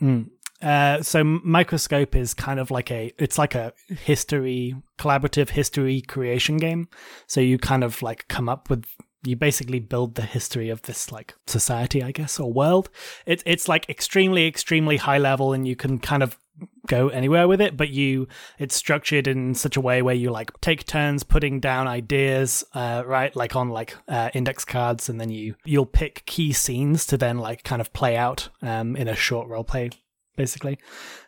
Mm. 0.00 0.30
Uh, 0.62 1.02
so 1.02 1.24
microscope 1.24 2.14
is 2.14 2.34
kind 2.34 2.60
of 2.60 2.70
like 2.70 2.90
a 2.90 3.12
it's 3.18 3.38
like 3.38 3.54
a 3.54 3.72
history 3.88 4.74
collaborative 4.98 5.50
history 5.50 6.00
creation 6.02 6.56
game. 6.56 6.88
So 7.26 7.40
you 7.40 7.58
kind 7.58 7.84
of 7.84 8.02
like 8.02 8.28
come 8.28 8.48
up 8.48 8.68
with 8.68 8.84
you 9.22 9.36
basically 9.36 9.80
build 9.80 10.14
the 10.14 10.22
history 10.22 10.70
of 10.70 10.80
this 10.82 11.12
like 11.12 11.34
society 11.46 12.02
i 12.02 12.10
guess 12.10 12.40
or 12.40 12.52
world. 12.52 12.90
It, 13.26 13.42
it's 13.46 13.68
like 13.68 13.88
extremely 13.88 14.46
extremely 14.46 14.96
high 14.96 15.18
level 15.18 15.52
and 15.52 15.66
you 15.66 15.76
can 15.76 15.98
kind 15.98 16.22
of 16.22 16.38
go 16.86 17.08
anywhere 17.08 17.48
with 17.48 17.60
it 17.60 17.76
but 17.76 17.88
you 17.88 18.28
it's 18.58 18.74
structured 18.74 19.26
in 19.26 19.54
such 19.54 19.76
a 19.76 19.80
way 19.80 20.02
where 20.02 20.14
you 20.14 20.30
like 20.30 20.58
take 20.60 20.84
turns 20.84 21.22
putting 21.22 21.58
down 21.58 21.88
ideas 21.88 22.64
uh, 22.74 23.02
right 23.06 23.34
like 23.34 23.56
on 23.56 23.70
like 23.70 23.96
uh, 24.08 24.28
index 24.34 24.64
cards 24.64 25.08
and 25.08 25.20
then 25.20 25.30
you 25.30 25.54
you'll 25.64 25.86
pick 25.86 26.22
key 26.26 26.52
scenes 26.52 27.06
to 27.06 27.16
then 27.16 27.38
like 27.38 27.62
kind 27.62 27.80
of 27.80 27.92
play 27.94 28.16
out 28.16 28.48
um, 28.62 28.94
in 28.96 29.08
a 29.08 29.16
short 29.16 29.48
role 29.48 29.64
play 29.64 29.90
basically 30.36 30.78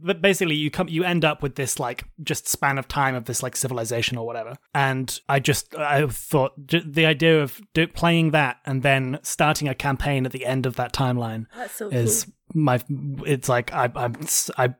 but 0.01 0.23
basically 0.23 0.55
you 0.55 0.71
come 0.71 0.89
you 0.89 1.05
end 1.05 1.25
up 1.25 1.43
with 1.43 1.57
this 1.57 1.79
like 1.79 2.05
just 2.23 2.49
span 2.49 2.79
of 2.79 2.89
time 2.89 3.15
of 3.15 3.25
this 3.25 3.43
like 3.43 3.57
civilization 3.57 4.17
or 4.17 4.27
whatever 4.27 4.57
and 4.75 5.21
i 5.29 5.39
just 5.39 5.75
i 5.77 6.07
thought 6.07 6.53
the 6.67 7.05
idea 7.05 7.43
of 7.43 7.61
do, 7.75 7.87
playing 7.87 8.31
that 8.31 8.59
and 8.65 8.83
then 8.83 9.19
starting 9.23 9.69
a 9.69 9.75
campaign 9.75 10.25
at 10.25 10.33
the 10.33 10.47
end 10.47 10.67
of 10.67 10.77
that 10.77 10.93
timeline 10.93 11.47
so 11.71 11.89
is 11.89 12.25
cool. 12.25 12.63
my 12.63 12.81
it's 13.27 13.49
like 13.49 13.73
i 13.73 13.91
i'm 13.97 14.15
i 14.57 14.75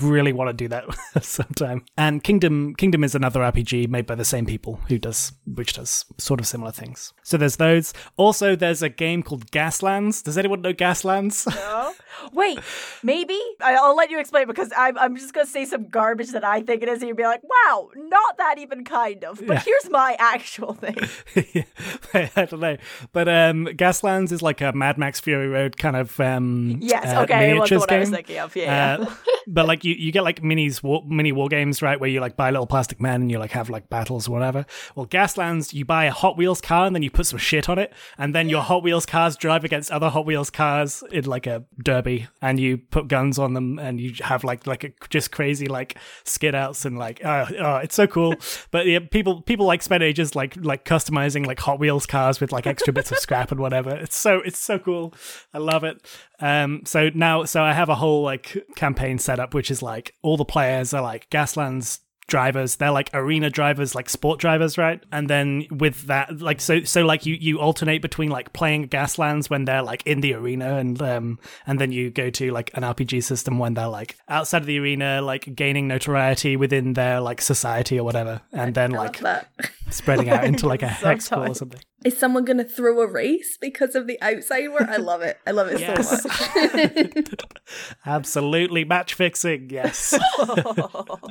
really 0.00 0.32
want 0.32 0.48
to 0.48 0.52
do 0.54 0.68
that 0.68 0.84
sometime 1.22 1.84
and 1.96 2.24
kingdom 2.24 2.74
kingdom 2.74 3.04
is 3.04 3.14
another 3.14 3.40
rpg 3.40 3.88
made 3.88 4.06
by 4.06 4.14
the 4.14 4.24
same 4.24 4.46
people 4.46 4.80
who 4.88 4.98
does 4.98 5.32
which 5.46 5.74
does 5.74 6.04
sort 6.18 6.40
of 6.40 6.46
similar 6.46 6.70
things 6.72 7.12
so 7.22 7.36
there's 7.36 7.56
those 7.56 7.92
also 8.16 8.56
there's 8.56 8.82
a 8.82 8.88
game 8.88 9.22
called 9.22 9.50
gaslands 9.50 10.22
does 10.22 10.36
anyone 10.38 10.60
know 10.62 10.72
gaslands 10.72 11.46
No? 11.62 11.92
Wait, 12.32 12.58
maybe 13.02 13.38
I'll 13.60 13.96
let 13.96 14.10
you 14.10 14.18
explain 14.20 14.46
because 14.46 14.70
I'm 14.76 14.96
I'm 14.98 15.16
just 15.16 15.32
gonna 15.32 15.46
say 15.46 15.64
some 15.64 15.88
garbage 15.88 16.30
that 16.32 16.44
I 16.44 16.60
think 16.62 16.82
it 16.82 16.88
is, 16.88 17.00
and 17.00 17.08
you'll 17.08 17.16
be 17.16 17.24
like, 17.24 17.42
"Wow, 17.42 17.90
not 17.96 18.38
that 18.38 18.58
even 18.58 18.84
kind 18.84 19.24
of." 19.24 19.38
But 19.46 19.54
Yeah. 19.54 19.62
here's 19.64 19.90
my 19.90 20.16
actual 20.18 20.74
thing. 20.74 20.96
I 22.14 22.44
don't 22.46 22.60
know, 22.60 22.76
but 23.12 23.28
um, 23.28 23.66
Gaslands 23.66 24.30
is 24.30 24.42
like 24.42 24.60
a 24.60 24.72
Mad 24.72 24.98
Max 24.98 25.20
Fury 25.20 25.48
Road 25.48 25.76
kind 25.78 25.96
of 25.96 26.18
um, 26.20 26.76
Yes, 26.80 27.06
uh, 27.16 27.22
okay, 27.22 27.40
the 27.48 27.54
miniatures 27.54 27.86
game. 27.86 27.96
I 27.96 28.00
was 28.00 28.10
thinking 28.10 28.38
of. 28.38 28.54
Yeah, 28.54 28.64
yeah. 28.98 29.04
Uh, 29.06 29.14
but 29.46 29.61
like 29.62 29.84
you, 29.84 29.94
you 29.94 30.12
get 30.12 30.24
like 30.24 30.40
minis, 30.40 30.82
war, 30.82 31.02
mini 31.06 31.32
war 31.32 31.48
games, 31.48 31.82
right? 31.82 31.98
Where 31.98 32.08
you 32.08 32.20
like 32.20 32.36
buy 32.36 32.50
little 32.50 32.66
plastic 32.66 33.00
men 33.00 33.22
and 33.22 33.30
you 33.30 33.38
like 33.38 33.52
have 33.52 33.70
like 33.70 33.88
battles 33.88 34.28
or 34.28 34.32
whatever. 34.32 34.66
Well, 34.94 35.06
Gaslands, 35.06 35.72
you 35.72 35.84
buy 35.84 36.04
a 36.04 36.10
Hot 36.10 36.36
Wheels 36.36 36.60
car 36.60 36.86
and 36.86 36.94
then 36.94 37.02
you 37.02 37.10
put 37.10 37.26
some 37.26 37.38
shit 37.38 37.68
on 37.68 37.78
it, 37.78 37.92
and 38.18 38.34
then 38.34 38.48
your 38.48 38.62
Hot 38.62 38.82
Wheels 38.82 39.06
cars 39.06 39.36
drive 39.36 39.64
against 39.64 39.90
other 39.90 40.08
Hot 40.08 40.26
Wheels 40.26 40.50
cars 40.50 41.02
in 41.10 41.24
like 41.24 41.46
a 41.46 41.64
derby, 41.82 42.28
and 42.40 42.58
you 42.58 42.78
put 42.78 43.08
guns 43.08 43.38
on 43.38 43.54
them, 43.54 43.78
and 43.78 44.00
you 44.00 44.14
have 44.22 44.44
like 44.44 44.66
like 44.66 44.84
a 44.84 44.92
just 45.10 45.32
crazy 45.32 45.66
like 45.66 45.96
skid 46.24 46.54
outs 46.54 46.84
and 46.84 46.98
like 46.98 47.20
oh, 47.24 47.46
oh 47.58 47.76
it's 47.76 47.94
so 47.94 48.06
cool. 48.06 48.34
but 48.70 48.86
yeah, 48.86 48.98
people 48.98 49.42
people 49.42 49.66
like 49.66 49.82
spend 49.82 50.02
ages 50.02 50.34
like 50.34 50.56
like 50.56 50.84
customizing 50.84 51.46
like 51.46 51.60
Hot 51.60 51.78
Wheels 51.78 52.06
cars 52.06 52.40
with 52.40 52.52
like 52.52 52.66
extra 52.66 52.92
bits 52.92 53.10
of 53.10 53.18
scrap 53.18 53.50
and 53.50 53.60
whatever. 53.60 53.90
It's 53.96 54.16
so 54.16 54.40
it's 54.40 54.58
so 54.58 54.78
cool. 54.78 55.14
I 55.54 55.58
love 55.58 55.84
it. 55.84 56.04
Um, 56.42 56.82
so 56.84 57.08
now, 57.14 57.44
so 57.44 57.62
I 57.62 57.72
have 57.72 57.88
a 57.88 57.94
whole 57.94 58.22
like 58.22 58.66
campaign 58.74 59.18
set 59.18 59.38
up, 59.38 59.51
which 59.54 59.70
is 59.70 59.82
like 59.82 60.14
all 60.22 60.36
the 60.36 60.44
players 60.44 60.94
are 60.94 61.02
like 61.02 61.28
Gaslands 61.30 62.00
drivers. 62.26 62.76
They're 62.76 62.90
like 62.90 63.10
arena 63.12 63.50
drivers 63.50 63.94
like 63.94 64.08
sport 64.08 64.40
drivers 64.40 64.78
right? 64.78 65.02
And 65.12 65.28
then 65.28 65.66
with 65.70 66.06
that 66.06 66.40
like 66.40 66.60
so 66.60 66.82
so 66.84 67.04
like 67.04 67.26
you 67.26 67.34
you 67.34 67.60
alternate 67.60 68.00
between 68.00 68.30
like 68.30 68.52
playing 68.52 68.88
gaslands 68.88 69.50
when 69.50 69.64
they're 69.64 69.82
like 69.82 70.06
in 70.06 70.20
the 70.20 70.34
arena 70.34 70.76
and 70.76 71.00
um 71.02 71.38
and 71.66 71.78
then 71.78 71.92
you 71.92 72.10
go 72.10 72.30
to 72.30 72.50
like 72.50 72.70
an 72.74 72.84
rpg 72.84 73.22
system 73.22 73.58
when 73.58 73.74
they're 73.74 73.86
like 73.86 74.16
outside 74.28 74.62
of 74.62 74.66
the 74.66 74.78
arena 74.78 75.20
like 75.20 75.54
gaining 75.54 75.88
notoriety 75.88 76.56
within 76.56 76.94
their 76.94 77.20
like 77.20 77.40
society 77.40 77.98
or 77.98 78.04
whatever. 78.04 78.40
And 78.52 78.74
then 78.74 78.92
like 78.92 79.20
spreading 79.90 80.30
out 80.34 80.44
into 80.44 80.66
like 80.66 80.82
a 80.82 80.88
hex 80.88 81.30
or 81.32 81.54
something 81.54 81.80
Is 82.04 82.18
someone 82.18 82.44
going 82.44 82.58
to 82.58 82.64
throw 82.64 83.00
a 83.00 83.06
race 83.06 83.56
because 83.60 83.94
of 83.94 84.06
the 84.06 84.20
outside 84.20 84.68
work? 84.72 84.88
I 84.88 84.96
love 84.96 85.22
it. 85.22 85.38
I 85.46 85.50
love 85.52 85.68
it 85.68 85.80
Yes. 85.80 86.22
so 86.22 86.28
much. 86.28 87.24
absolutely 88.06 88.84
match 88.84 89.14
fixing 89.14 89.68
yes 89.70 90.10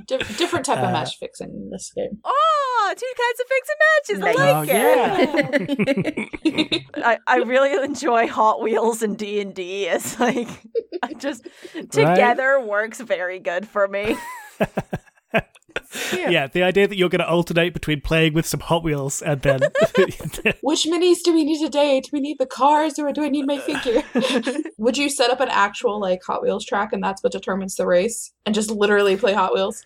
Di- 0.07 0.17
different 0.37 0.65
type 0.65 0.79
Uh, 0.79 0.85
of 0.87 0.91
match 0.91 1.17
fixing 1.19 1.49
in 1.49 1.69
this 1.71 1.91
game. 1.95 2.19
oh, 2.23 2.93
two 2.97 3.13
kinds 3.17 3.39
of 3.39 3.47
fixing 3.47 3.75
matches. 3.89 4.21
I 4.23 4.31
like 4.33 4.55
oh 4.55 4.63
it. 6.39 6.79
yeah 6.95 7.05
I, 7.05 7.17
I 7.27 7.37
really 7.37 7.73
enjoy 7.83 8.27
Hot 8.27 8.61
Wheels 8.61 9.01
and 9.01 9.17
D 9.17 9.39
and 9.41 9.53
D. 9.53 9.85
It's 9.87 10.19
like 10.19 10.47
I 11.03 11.13
just 11.13 11.47
together 11.91 12.59
works 12.65 12.99
very 13.01 13.39
good 13.39 13.67
for 13.67 13.87
me. 13.87 14.15
Yeah, 16.13 16.47
the 16.47 16.63
idea 16.63 16.87
that 16.87 16.97
you're 16.97 17.09
going 17.09 17.19
to 17.19 17.29
alternate 17.29 17.73
between 17.73 18.01
playing 18.01 18.33
with 18.33 18.45
some 18.45 18.59
Hot 18.61 18.83
Wheels 18.83 19.21
and 19.21 19.41
then 19.41 19.59
Which 20.61 20.85
minis 20.85 21.21
do 21.23 21.33
we 21.33 21.43
need 21.43 21.63
today? 21.63 21.99
Do 21.99 22.09
we 22.13 22.19
need 22.19 22.37
the 22.39 22.45
cars 22.45 22.97
or 22.97 23.11
do 23.11 23.23
I 23.23 23.29
need 23.29 23.45
my 23.45 23.59
figure? 23.59 24.03
Would 24.77 24.97
you 24.97 25.09
set 25.09 25.31
up 25.31 25.39
an 25.39 25.49
actual 25.49 25.99
like 25.99 26.23
Hot 26.23 26.41
Wheels 26.41 26.65
track 26.65 26.93
and 26.93 27.03
that's 27.03 27.23
what 27.23 27.31
determines 27.31 27.75
the 27.75 27.85
race 27.85 28.31
and 28.45 28.55
just 28.55 28.71
literally 28.71 29.17
play 29.17 29.33
Hot 29.33 29.53
Wheels? 29.53 29.85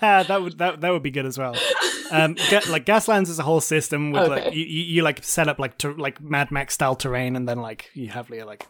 that 0.00 0.42
would 0.42 0.58
that 0.58 0.80
that 0.80 0.90
would 0.90 1.02
be 1.02 1.10
good 1.10 1.26
as 1.26 1.38
well. 1.38 1.54
Um, 2.10 2.34
ga- 2.50 2.62
like 2.68 2.84
Gaslands 2.84 3.28
is 3.28 3.38
a 3.38 3.42
whole 3.44 3.60
system 3.60 4.10
with 4.10 4.28
like 4.28 4.52
you, 4.52 4.64
you, 4.64 4.82
you 4.84 5.02
like 5.02 5.22
set 5.22 5.46
up 5.46 5.58
like 5.58 5.78
ter- 5.78 5.94
like 5.94 6.20
Mad 6.20 6.50
Max 6.50 6.74
style 6.74 6.96
terrain, 6.96 7.36
and 7.36 7.48
then 7.48 7.58
like 7.58 7.90
you 7.94 8.08
have 8.08 8.28
like 8.30 8.66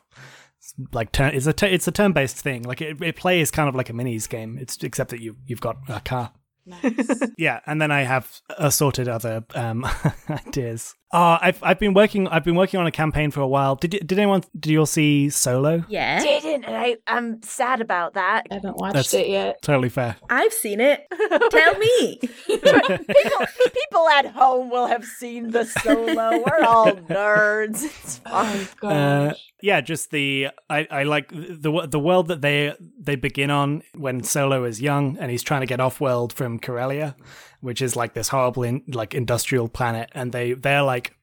like 0.93 1.13
turn. 1.13 1.35
It's 1.35 1.47
a 1.47 1.53
tu- 1.53 1.67
it's 1.67 1.89
a 1.89 1.93
turn 1.93 2.13
based 2.13 2.37
thing. 2.37 2.63
Like 2.63 2.83
it, 2.83 3.01
it 3.03 3.17
plays 3.17 3.51
kind 3.51 3.69
of 3.69 3.75
like 3.75 3.89
a 3.89 3.93
minis 3.93 4.29
game. 4.29 4.59
It's 4.59 4.77
except 4.83 5.11
that 5.11 5.21
you 5.21 5.37
you've 5.47 5.61
got 5.61 5.79
a 5.89 6.01
car. 6.01 6.33
Nice. 6.69 7.23
Yeah, 7.39 7.61
and 7.67 7.81
then 7.81 7.91
I 7.91 8.03
have 8.03 8.41
assorted 8.59 9.09
other 9.09 9.45
um, 9.55 9.87
ideas. 10.29 10.95
Oh, 11.11 11.39
I've 11.41 11.59
I've 11.63 11.79
been 11.79 11.95
working 11.95 12.29
I've 12.29 12.45
been 12.45 12.55
working 12.55 12.79
on 12.81 12.87
a 12.87 12.91
campaign 12.91 13.31
for 13.31 13.41
a 13.41 13.47
while. 13.49 13.77
Did 13.77 13.95
you- 13.95 14.01
did 14.01 14.19
anyone 14.19 14.43
did 14.61 14.71
you 14.71 14.81
all 14.81 14.87
see 14.87 15.31
Solo? 15.31 15.83
yeah. 15.89 16.21
Didn't 16.23 16.65
and 16.65 16.77
I? 16.77 16.97
I'm 17.07 17.41
sad 17.43 17.81
about 17.81 18.13
that. 18.15 18.47
I 18.51 18.55
haven't 18.55 18.77
watched 18.77 18.93
That's- 18.95 19.15
it 19.15 19.29
yet. 19.29 19.63
Totally 19.63 19.89
fair. 19.89 20.17
I've 20.29 20.53
seen 20.53 20.81
it. 20.81 21.07
Tell 21.51 21.79
me. 21.79 22.19
people, 22.47 23.47
people 23.73 24.09
at 24.11 24.27
home 24.27 24.69
will 24.71 24.87
have 24.87 25.05
seen 25.05 25.51
the 25.51 25.65
solo. 25.65 26.43
We're 26.47 26.65
all 26.67 26.93
nerds. 27.09 27.85
It's 27.85 28.19
fine. 28.19 28.69
Oh 28.83 28.89
Uh, 28.89 29.29
gosh. 29.31 29.53
yeah, 29.63 29.81
just 29.81 30.11
the 30.11 30.49
I, 30.69 30.87
I 30.91 31.03
like 31.05 31.31
the 31.31 31.87
the 31.91 31.99
world 31.99 32.29
that 32.29 32.43
they 32.43 32.75
they 33.01 33.17
begin 33.17 33.51
on 33.51 33.83
when 33.95 34.23
Solo 34.23 34.65
is 34.65 34.81
young 34.83 35.17
and 35.19 35.31
he's 35.31 35.43
trying 35.43 35.61
to 35.63 35.67
get 35.67 35.81
off 35.81 36.01
world 36.01 36.33
from 36.35 36.59
Corellia, 36.59 37.17
which 37.61 37.83
is 37.83 37.97
like 37.97 38.15
this 38.15 38.29
horrible 38.29 38.63
in, 38.63 38.83
like 38.89 39.15
industrial 39.15 39.69
planet, 39.69 40.11
and 40.13 40.33
they 40.33 40.53
they're 40.53 40.83
like 40.83 41.15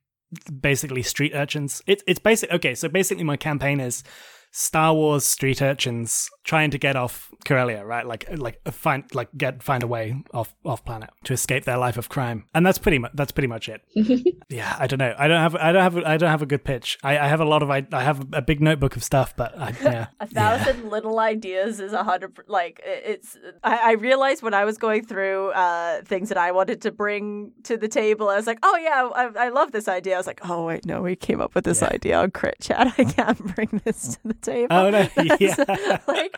basically 0.61 1.03
street 1.03 1.33
urchins. 1.35 1.81
It's 1.87 2.03
it's 2.07 2.19
basic. 2.19 2.51
Okay, 2.51 2.75
so 2.75 2.89
basically 2.89 3.23
my 3.23 3.37
campaign 3.37 3.79
is 3.79 4.03
Star 4.51 4.93
Wars 4.93 5.25
street 5.25 5.61
urchins 5.61 6.29
trying 6.45 6.69
to 6.71 6.77
get 6.77 6.95
off 6.95 7.31
Corellia, 7.43 7.83
right? 7.83 8.05
Like 8.05 8.25
like 8.37 8.61
find 8.71 9.03
like 9.13 9.29
get 9.35 9.61
find 9.63 9.83
a 9.83 9.87
way 9.87 10.15
off 10.33 10.53
off 10.63 10.85
planet 10.85 11.09
to 11.25 11.33
escape 11.33 11.65
their 11.65 11.77
life 11.77 11.97
of 11.97 12.07
crime, 12.07 12.45
and 12.53 12.65
that's 12.65 12.77
pretty 12.77 12.99
much 12.99 13.11
that's 13.15 13.31
pretty 13.33 13.47
much 13.47 13.67
it. 13.67 13.81
yeah, 14.49 14.75
I 14.79 14.87
don't 14.87 14.99
know. 14.99 15.13
I 15.17 15.27
don't 15.27 15.41
have 15.41 15.55
I 15.55 15.71
don't 15.73 15.81
have 15.83 15.97
I 16.05 16.17
don't 16.17 16.29
have 16.29 16.41
a 16.41 16.45
good 16.45 16.63
pitch. 16.63 16.97
I, 17.03 17.17
I 17.17 17.27
have 17.27 17.41
a 17.41 17.45
lot 17.45 17.61
of 17.63 17.69
I, 17.69 17.85
I 17.91 18.03
have 18.03 18.25
a 18.33 18.41
big 18.41 18.61
notebook 18.61 18.95
of 18.95 19.03
stuff, 19.03 19.35
but 19.35 19.57
I, 19.59 19.73
yeah, 19.83 20.07
A 20.19 20.27
thousand 20.27 20.89
little 20.89 21.19
ideas 21.19 21.79
is 21.79 21.93
a 21.93 22.03
hundred. 22.03 22.37
Like 22.47 22.79
it's. 22.85 23.37
I, 23.63 23.77
I 23.77 23.91
realized 23.93 24.43
when 24.43 24.53
I 24.53 24.65
was 24.65 24.77
going 24.77 25.03
through 25.05 25.49
uh, 25.51 26.01
things 26.03 26.29
that 26.29 26.37
I 26.37 26.51
wanted 26.51 26.81
to 26.83 26.91
bring 26.91 27.51
to 27.63 27.75
the 27.75 27.87
table, 27.87 28.29
I 28.29 28.35
was 28.35 28.45
like, 28.47 28.59
"Oh 28.61 28.77
yeah, 28.77 29.09
I, 29.15 29.45
I 29.45 29.49
love 29.49 29.71
this 29.71 29.87
idea." 29.87 30.13
I 30.13 30.17
was 30.17 30.27
like, 30.27 30.41
"Oh 30.47 30.65
wait, 30.65 30.85
no, 30.85 31.01
we 31.01 31.15
came 31.15 31.41
up 31.41 31.55
with 31.55 31.65
this 31.65 31.81
Yeah. 31.81 31.89
idea 31.91 32.19
on 32.19 32.31
Crit 32.31 32.57
Chat. 32.61 32.93
I 32.99 33.03
can't 33.03 33.55
bring 33.55 33.81
this 33.83 34.15
to 34.15 34.19
the 34.25 34.33
table." 34.35 34.67
Oh 34.75 34.89
no, 34.91 35.07
yeah. 35.39 35.97
like, 36.07 36.34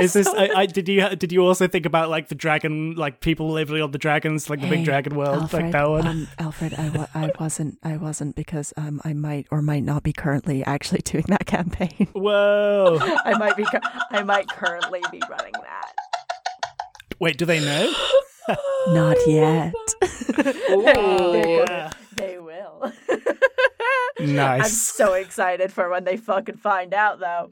Is 0.00 0.12
this? 0.12 0.26
so 0.26 0.36
I, 0.36 0.62
I, 0.62 0.66
did 0.66 0.88
you 0.88 1.08
did 1.16 1.32
you 1.32 1.44
also 1.44 1.66
think 1.68 1.86
about 1.86 2.10
like 2.10 2.28
the 2.28 2.34
dragon, 2.34 2.94
like 2.94 3.20
people 3.20 3.50
living 3.50 3.80
on 3.82 3.90
the 3.90 3.98
dragons, 3.98 4.48
like 4.50 4.60
the 4.60 4.68
big 4.68 4.84
dragon 4.84 5.16
world, 5.16 5.42
Alfred, 5.42 5.62
like 5.62 5.72
that 5.72 5.88
one? 5.88 6.06
Um, 6.06 6.28
Alfred, 6.38 6.74
I, 6.74 6.88
wa- 6.90 7.06
I 7.14 7.30
wasn't, 7.38 7.78
I 7.82 7.96
wasn't 7.96 8.36
because 8.36 8.72
um, 8.76 9.00
I 9.04 9.12
might 9.12 9.46
or 9.50 9.62
might 9.62 9.82
not 9.82 10.02
be 10.02 10.12
currently 10.12 10.64
actually 10.64 11.00
doing 11.04 11.24
that 11.28 11.46
campaign. 11.46 12.08
Whoa! 12.12 12.98
I 13.24 13.36
might 13.38 13.56
be. 13.56 13.64
I 14.10 14.22
might 14.22 14.48
currently 14.48 15.00
be 15.10 15.20
running 15.30 15.52
that. 15.52 15.92
Wait, 17.20 17.38
do 17.38 17.44
they 17.44 17.60
know? 17.60 17.92
Not 18.88 19.16
yet. 19.26 19.74
Ooh. 20.70 21.64
Yeah. 21.64 21.90
Nice. 24.26 24.62
I'm 24.62 24.68
so 24.68 25.12
excited 25.14 25.72
for 25.72 25.88
when 25.88 26.04
they 26.04 26.16
fucking 26.16 26.56
find 26.56 26.94
out, 26.94 27.20
though. 27.20 27.50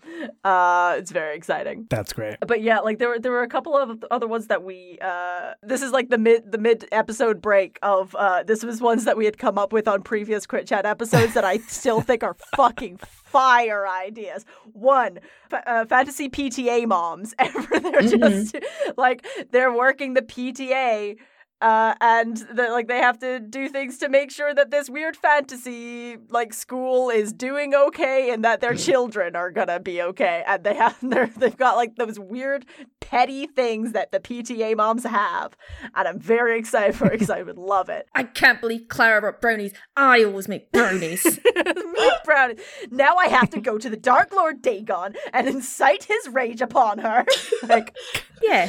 Uh, 0.49 0.95
it's 0.99 1.11
very 1.11 1.37
exciting. 1.37 1.87
That's 1.91 2.12
great. 2.12 2.37
But 2.47 2.62
yeah, 2.62 2.81
like 2.81 2.99
there 2.99 3.09
were 3.09 3.19
there 3.19 3.33
were 3.33 3.43
a 3.43 3.49
couple 3.49 3.76
of 3.76 4.05
other 4.11 4.26
ones 4.26 4.47
that 4.49 4.62
we. 4.62 4.99
Uh, 5.00 5.55
this 5.62 5.83
is 5.83 5.93
like 5.93 6.11
the 6.11 6.19
mid 6.19 6.50
the 6.50 6.59
mid 6.59 6.87
episode 6.93 7.41
break 7.41 7.79
of. 7.83 8.14
Uh, 8.14 8.43
this 8.43 8.64
was 8.64 8.81
ones 8.81 9.05
that 9.05 9.17
we 9.17 9.25
had 9.25 9.38
come 9.38 9.59
up 9.59 9.73
with 9.73 9.88
on 9.88 10.02
previous 10.02 10.47
Crit 10.47 10.67
Chat 10.67 10.87
episodes 10.87 11.35
that 11.35 11.45
I 11.45 11.57
still 11.69 12.00
think 12.00 12.23
are 12.23 12.37
fucking 12.57 12.99
fire 12.99 13.87
ideas. 13.88 14.45
One, 14.73 15.19
fa- 15.49 15.69
uh, 15.69 15.85
fantasy 15.87 16.29
PTA 16.29 16.87
moms. 16.87 17.35
Ever 17.38 17.81
they're 17.81 18.02
just 18.02 18.57
like 18.97 19.26
they're 19.50 19.73
working 19.73 20.14
the 20.14 20.23
PTA 20.23 21.17
uh, 21.62 21.95
and 22.00 22.38
the, 22.52 22.69
like 22.71 22.88
they 22.88 22.99
have 22.99 23.21
to 23.21 23.38
do 23.38 23.69
things 23.69 23.97
to 23.99 24.09
make 24.09 24.33
sure 24.33 24.52
that 24.52 24.73
this 24.73 24.90
weird 24.90 25.16
fantasy 25.16 26.16
like 26.28 26.52
school 26.52 27.09
is 27.09 27.33
doing 27.33 27.73
okay 27.73 28.31
and 28.31 28.45
that 28.45 28.61
their 28.61 28.75
children 28.75 29.37
are 29.37 29.50
gonna 29.50 29.78
be 29.78 30.02
okay 30.02 30.42
and 30.47 30.64
they 30.64 30.75
have 30.75 30.99
they've 31.38 31.57
got 31.57 31.76
like 31.76 31.95
those 31.97 32.19
weird 32.19 32.66
petty 33.00 33.47
things 33.47 33.92
that 33.92 34.11
the 34.11 34.19
PTA 34.19 34.76
moms 34.76 35.04
have 35.04 35.57
and 35.95 36.09
I'm 36.09 36.19
very 36.19 36.59
excited 36.59 36.97
for 36.97 37.07
it 37.07 37.12
because 37.12 37.31
I 37.31 37.42
would 37.42 37.59
love 37.73 37.88
it. 37.88 38.07
I 38.12 38.25
can't 38.25 38.61
believe 38.61 38.88
Clara 38.88 39.21
brought 39.21 39.40
brownies. 39.40 39.73
I 39.97 40.25
always 40.25 40.49
make 40.49 40.73
brownies. 40.73 41.25
Make 41.54 42.25
brownies. 42.25 42.59
Now 42.90 43.16
I 43.16 43.28
have 43.28 43.50
to 43.50 43.61
go 43.61 43.78
to 43.78 43.88
the 43.88 43.97
Dark 43.97 44.33
Lord 44.33 44.62
Dagon 44.62 45.14
and 45.33 45.47
incite 45.47 46.04
his 46.04 46.28
rage 46.28 46.61
upon 46.61 46.99
her. 46.99 47.25
like 47.62 47.95
yeah. 48.42 48.69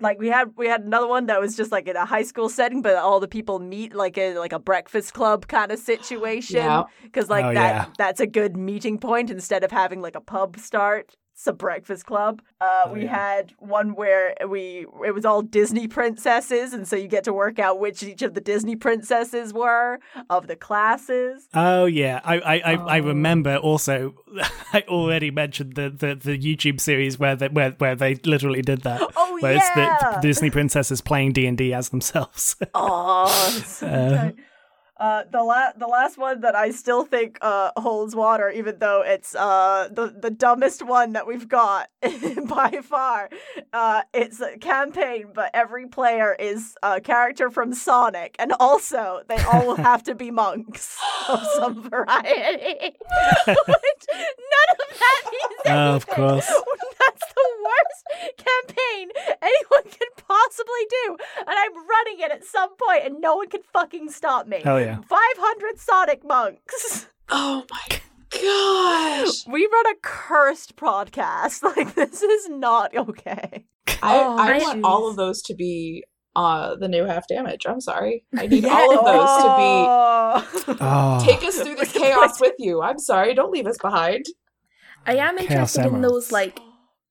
like 0.00 0.18
we 0.18 0.28
had 0.28 0.52
we 0.56 0.66
had 0.66 0.86
another 0.94 1.08
one 1.08 1.26
that 1.26 1.40
was 1.40 1.56
just 1.56 1.72
like 1.72 1.88
in 1.88 1.96
a 1.96 2.04
high 2.04 2.22
school 2.22 2.48
setting 2.48 2.80
but 2.80 2.94
all 2.96 3.18
the 3.18 3.26
people 3.28 3.58
meet 3.58 3.94
like 3.94 4.16
in 4.16 4.36
like 4.36 4.52
a 4.52 4.58
breakfast 4.60 5.12
club 5.12 5.48
kind 5.48 5.72
of 5.72 5.78
situation 5.78 6.56
Yeah. 6.56 6.84
because 7.02 7.28
like 7.28 7.44
Oh, 7.44 7.52
that 7.54 7.74
yeah. 7.74 7.86
that's 7.98 8.20
a 8.20 8.26
good 8.28 8.56
meeting 8.56 8.98
point 8.98 9.28
instead 9.30 9.64
of 9.64 9.72
having 9.72 10.00
like 10.00 10.14
a 10.14 10.20
pub 10.20 10.56
start 10.58 11.16
it's 11.34 11.46
a 11.46 11.52
breakfast 11.52 12.06
club 12.06 12.40
uh, 12.60 12.84
Oh, 12.86 12.92
we 12.92 13.02
yeah. 13.04 13.16
had 13.16 13.52
one 13.58 13.94
where 13.94 14.34
we 14.48 14.86
it 15.04 15.12
was 15.14 15.24
all 15.24 15.42
disney 15.42 15.88
princesses 15.88 16.72
and 16.72 16.86
so 16.88 16.96
you 16.96 17.08
get 17.08 17.24
to 17.24 17.32
work 17.32 17.58
out 17.58 17.78
which 17.80 18.02
each 18.02 18.22
of 18.22 18.34
the 18.34 18.40
disney 18.40 18.76
princesses 18.76 19.52
were 19.52 19.98
of 20.30 20.46
the 20.46 20.56
classes 20.56 21.48
Oh 21.54 21.86
yeah, 21.86 22.20
I 22.24 22.34
I, 22.38 22.54
I, 22.54 22.72
I 22.96 23.00
Oh. 23.00 23.04
remember 23.04 23.56
also. 23.56 24.14
I 24.72 24.82
already 24.88 25.30
mentioned 25.30 25.74
the, 25.74 25.88
the, 25.90 26.14
the 26.16 26.36
YouTube 26.38 26.80
series 26.80 27.18
where 27.18 27.36
they, 27.36 27.48
where 27.48 27.70
where 27.78 27.94
they 27.94 28.14
literally 28.24 28.62
did 28.62 28.82
that. 28.82 29.00
Oh, 29.16 29.38
where 29.40 29.54
it's 29.56 29.70
the, 29.74 29.80
yeah! 29.82 30.10
the 30.16 30.20
Disney 30.20 30.50
princesses 30.50 31.00
playing 31.00 31.32
D 31.32 31.46
and 31.46 31.56
D 31.58 31.72
as 31.74 31.88
themselves. 31.90 32.56
Oh, 32.74 33.28
so 33.64 33.86
Uh. 33.86 34.30
Uh, 34.96 35.24
the 35.30 35.42
la- 35.42 35.72
the 35.76 35.86
last 35.86 36.16
one 36.18 36.40
that 36.42 36.54
I 36.54 36.70
still 36.70 37.04
think 37.04 37.38
uh, 37.42 37.70
holds 37.76 38.14
water, 38.14 38.48
even 38.50 38.78
though 38.78 39.02
it's 39.04 39.34
uh, 39.34 39.88
the 39.90 40.14
the 40.16 40.30
dumbest 40.30 40.82
one 40.86 41.14
that 41.14 41.26
we've 41.26 41.48
got 41.48 41.88
by 42.46 42.78
far. 42.82 43.28
Uh, 43.72 44.02
it's 44.12 44.40
a 44.40 44.56
campaign, 44.58 45.26
but 45.34 45.50
every 45.52 45.86
player 45.88 46.36
is 46.38 46.76
a 46.82 47.00
character 47.00 47.50
from 47.50 47.74
Sonic, 47.74 48.36
and 48.38 48.52
also 48.60 49.22
they 49.28 49.38
all 49.52 49.74
have 49.90 50.02
to 50.04 50.14
be 50.14 50.30
monks 50.30 50.96
of 51.28 51.44
some 51.56 51.82
variety. 51.90 52.94
Which 53.46 54.06
none 54.14 54.70
of 54.70 54.98
that 54.98 55.22
means 55.30 55.60
Oh, 55.66 55.94
of 55.96 56.06
course. 56.06 56.46
That's 56.46 57.13
the 57.13 57.13
worst 57.64 58.36
campaign 58.38 59.08
anyone 59.42 59.84
could 59.84 60.24
possibly 60.28 60.84
do. 60.90 61.16
And 61.38 61.48
I'm 61.56 61.74
running 61.74 62.20
it 62.20 62.30
at 62.32 62.44
some 62.44 62.70
point 62.76 63.02
and 63.04 63.20
no 63.20 63.36
one 63.36 63.48
can 63.48 63.62
fucking 63.72 64.10
stop 64.10 64.46
me. 64.46 64.60
Hell 64.62 64.80
yeah. 64.80 65.00
500 65.08 65.78
Sonic 65.78 66.24
monks. 66.24 67.06
Oh 67.30 67.64
my 67.70 67.98
gosh. 68.30 69.46
We 69.46 69.66
run 69.72 69.86
a 69.86 69.94
cursed 70.02 70.76
podcast. 70.76 71.62
Like, 71.76 71.94
this 71.94 72.22
is 72.22 72.48
not 72.48 72.94
okay. 72.96 73.64
I, 74.02 74.16
Oh, 74.18 74.36
I 74.38 74.54
I- 74.54 74.58
want 74.58 74.84
all 74.84 75.08
of 75.08 75.16
those 75.16 75.40
to 75.42 75.54
be 75.54 76.04
uh 76.36 76.74
the 76.76 76.88
new 76.88 77.04
half 77.04 77.26
damage. 77.28 77.64
I'm 77.66 77.80
sorry. 77.80 78.24
I 78.36 78.46
need 78.48 78.64
all 78.64 78.98
of 78.98 79.04
those 79.04 80.64
to 80.66 80.74
to 80.74 80.78
Oh, 80.80 81.20
be 81.20 81.26
take 81.32 81.44
us 81.44 81.60
through 81.60 81.76
this 81.76 81.92
chaos 81.92 82.40
with 82.40 82.54
you. 82.58 82.82
I'm 82.82 82.98
sorry. 82.98 83.34
Don't 83.34 83.52
leave 83.52 83.66
us 83.66 83.78
behind. 83.78 84.24
I 85.06 85.16
am 85.16 85.36
Chaos 85.38 85.50
interested 85.50 85.80
in 85.82 85.86
Emeralds. 85.96 86.08
those 86.28 86.32
like 86.32 86.58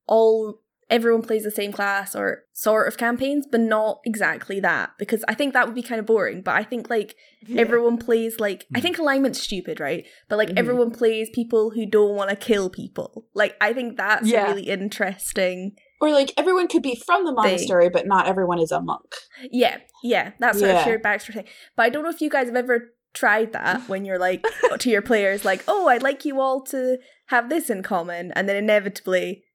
all 0.07 0.59
everyone 0.89 1.21
plays 1.23 1.43
the 1.43 1.49
same 1.49 1.71
class 1.71 2.13
or 2.15 2.43
sort 2.51 2.87
of 2.87 2.97
campaigns, 2.97 3.47
but 3.49 3.59
not 3.59 3.99
exactly 4.05 4.59
that 4.59 4.91
because 4.99 5.23
I 5.27 5.33
think 5.33 5.53
that 5.53 5.65
would 5.65 5.73
be 5.73 5.81
kind 5.81 5.97
of 5.99 6.05
boring. 6.05 6.41
But 6.41 6.55
I 6.55 6.63
think 6.63 6.89
like 6.89 7.15
everyone 7.57 7.97
plays 7.97 8.39
like 8.39 8.67
I 8.75 8.79
think 8.81 8.99
alignment's 8.99 9.39
stupid, 9.41 9.79
right? 9.79 10.05
But 10.29 10.37
like 10.37 10.49
Mhm. 10.49 10.57
everyone 10.59 10.91
plays 10.91 11.29
people 11.33 11.71
who 11.71 11.85
don't 11.87 12.15
want 12.15 12.29
to 12.29 12.35
kill 12.35 12.69
people. 12.69 13.25
Like 13.33 13.55
I 13.59 13.73
think 13.73 13.97
that's 13.97 14.27
Yeah. 14.29 14.45
really 14.47 14.63
interesting. 14.69 15.75
Or 16.01 16.11
like 16.11 16.33
everyone 16.37 16.67
could 16.67 16.83
be 16.83 16.95
from 17.05 17.23
the 17.25 17.31
monastery, 17.31 17.89
but 17.89 18.05
not 18.05 18.27
everyone 18.27 18.59
is 18.59 18.71
a 18.71 18.81
monk. 18.81 19.15
Yeah, 19.49 19.77
yeah, 20.03 20.33
that 20.39 20.55
sort 20.55 20.69
Yeah. 20.71 20.79
of 20.79 20.83
shared 20.83 21.01
backstory 21.03 21.33
thing. 21.35 21.47
But 21.75 21.83
I 21.83 21.89
don't 21.89 22.03
know 22.03 22.09
if 22.09 22.21
you 22.21 22.29
guys 22.29 22.47
have 22.47 22.55
ever 22.57 22.93
tried 23.13 23.53
that 23.53 23.87
when 23.87 24.03
you're 24.05 24.19
like 24.19 24.43
to 24.79 24.89
your 24.89 25.01
players 25.01 25.45
like, 25.45 25.63
"Oh, 25.67 25.87
I'd 25.87 26.03
like 26.03 26.25
you 26.25 26.41
all 26.41 26.61
to 26.65 26.97
have 27.27 27.49
this 27.49 27.69
in 27.69 27.83
common," 27.83 28.31
and 28.33 28.49
then 28.49 28.57
inevitably, 28.57 29.45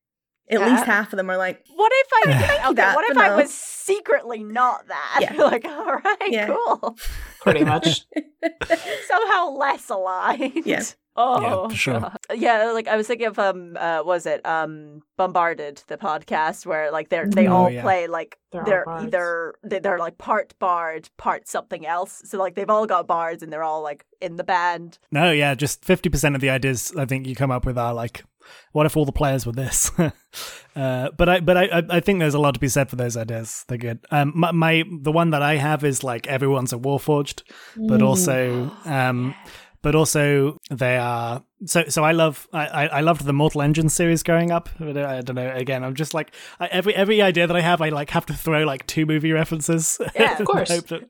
at 0.50 0.60
Yeah. 0.60 0.68
least 0.70 0.84
half 0.84 1.12
of 1.12 1.16
them 1.16 1.30
are 1.30 1.36
like, 1.36 1.64
What 1.74 1.92
if 1.94 2.08
I 2.12 2.20
okay, 2.68 2.74
that, 2.74 2.94
what 2.94 3.10
if 3.10 3.16
I 3.18 3.28
no. 3.28 3.36
was 3.36 3.52
secretly 3.52 4.42
not 4.42 4.86
that? 4.88 5.18
Yeah. 5.22 5.34
like, 5.44 5.64
all 5.64 5.96
right, 5.96 6.16
Yeah. 6.28 6.46
cool. 6.48 6.96
Pretty 7.40 7.64
much. 7.64 8.06
Somehow 9.08 9.50
less 9.50 9.88
aligned. 9.90 10.64
Yeah. 10.66 10.82
Oh, 11.20 11.40
Yeah, 11.42 11.68
for 11.68 11.74
sure. 11.84 12.00
God. 12.00 12.16
Yeah, 12.34 12.70
like 12.72 12.86
I 12.88 12.96
was 12.96 13.06
thinking 13.08 13.26
of 13.26 13.38
um, 13.38 13.76
uh, 13.76 14.02
was 14.04 14.24
it 14.24 14.44
um, 14.46 15.02
Bombarded, 15.16 15.82
the 15.88 15.96
podcast 15.98 16.64
where 16.64 16.92
like 16.92 17.08
they're 17.08 17.26
they 17.28 17.48
Oh, 17.48 17.52
all 17.56 17.70
yeah. 17.70 17.82
play 17.82 18.06
like 18.06 18.38
They're 18.52 18.64
they're, 18.64 18.88
either 18.88 19.54
they- 19.64 19.80
they're 19.80 19.98
like 19.98 20.16
part 20.18 20.54
bard, 20.58 21.10
part 21.18 21.48
something 21.48 21.84
else. 21.84 22.22
So 22.24 22.38
like 22.38 22.54
they've 22.54 22.70
all 22.70 22.86
got 22.86 23.06
bards 23.08 23.42
and 23.42 23.52
they're 23.52 23.64
all 23.64 23.82
like 23.82 24.04
in 24.20 24.36
the 24.36 24.44
band. 24.44 24.98
no, 25.10 25.32
yeah, 25.32 25.54
just 25.54 25.84
fifty 25.84 26.08
percent 26.08 26.34
of 26.36 26.40
the 26.40 26.50
ideas 26.50 26.92
I 26.96 27.04
think 27.04 27.26
you 27.26 27.34
come 27.34 27.50
up 27.50 27.66
with 27.66 27.76
are 27.78 27.92
like, 27.92 28.24
what 28.72 28.86
if 28.86 28.96
all 28.96 29.04
the 29.04 29.12
players 29.12 29.44
were 29.44 29.52
this? 29.52 29.90
uh, 30.76 31.10
but 31.16 31.28
I, 31.28 31.40
but 31.40 31.56
I, 31.56 31.64
I- 31.66 31.96
I 31.96 32.00
think 32.00 32.18
there's 32.20 32.34
a 32.34 32.38
lot 32.38 32.54
to 32.54 32.60
be 32.60 32.68
said 32.68 32.88
for 32.90 32.96
those 32.96 33.16
ideas. 33.16 33.64
They're 33.68 33.78
good. 33.78 33.98
Um, 34.10 34.32
my, 34.34 34.52
my 34.52 34.84
the 35.02 35.12
one 35.12 35.30
that 35.30 35.42
I 35.42 35.56
have 35.56 35.84
is 35.84 36.04
like 36.04 36.26
everyone's 36.26 36.72
a 36.72 36.76
warforged, 36.78 37.42
but 37.76 38.02
also 38.02 38.70
um, 38.84 39.34
but 39.82 39.94
also 39.94 40.56
they 40.70 40.96
are 40.96 41.42
so 41.66 41.84
so 41.88 42.04
i 42.04 42.12
love 42.12 42.46
i 42.52 42.86
i 42.88 43.00
loved 43.00 43.24
the 43.24 43.32
mortal 43.32 43.62
engine 43.62 43.88
series 43.88 44.22
growing 44.22 44.50
up 44.50 44.68
i 44.80 44.92
don't 45.22 45.34
know 45.34 45.50
again 45.54 45.82
i'm 45.82 45.94
just 45.94 46.14
like 46.14 46.32
I, 46.60 46.66
every 46.66 46.94
every 46.94 47.20
idea 47.22 47.46
that 47.46 47.56
i 47.56 47.60
have 47.60 47.80
i 47.82 47.88
like 47.88 48.10
have 48.10 48.26
to 48.26 48.34
throw 48.34 48.64
like 48.64 48.86
two 48.86 49.06
movie 49.06 49.32
references. 49.32 50.00
Yeah, 50.14 50.38
of 50.38 50.46
course. 50.52 50.68
that- 50.68 51.08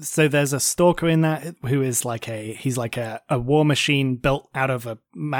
so 0.00 0.28
there's 0.28 0.52
a 0.52 0.60
stalker 0.60 1.08
in 1.08 1.20
that 1.22 1.54
who 1.66 1.82
is 1.82 2.04
like 2.04 2.28
a 2.28 2.52
he's 2.54 2.78
like 2.78 2.96
a, 2.96 3.20
a 3.28 3.38
war 3.38 3.64
machine 3.64 4.16
built 4.16 4.48
out 4.54 4.70
of 4.70 4.86
a, 4.86 4.96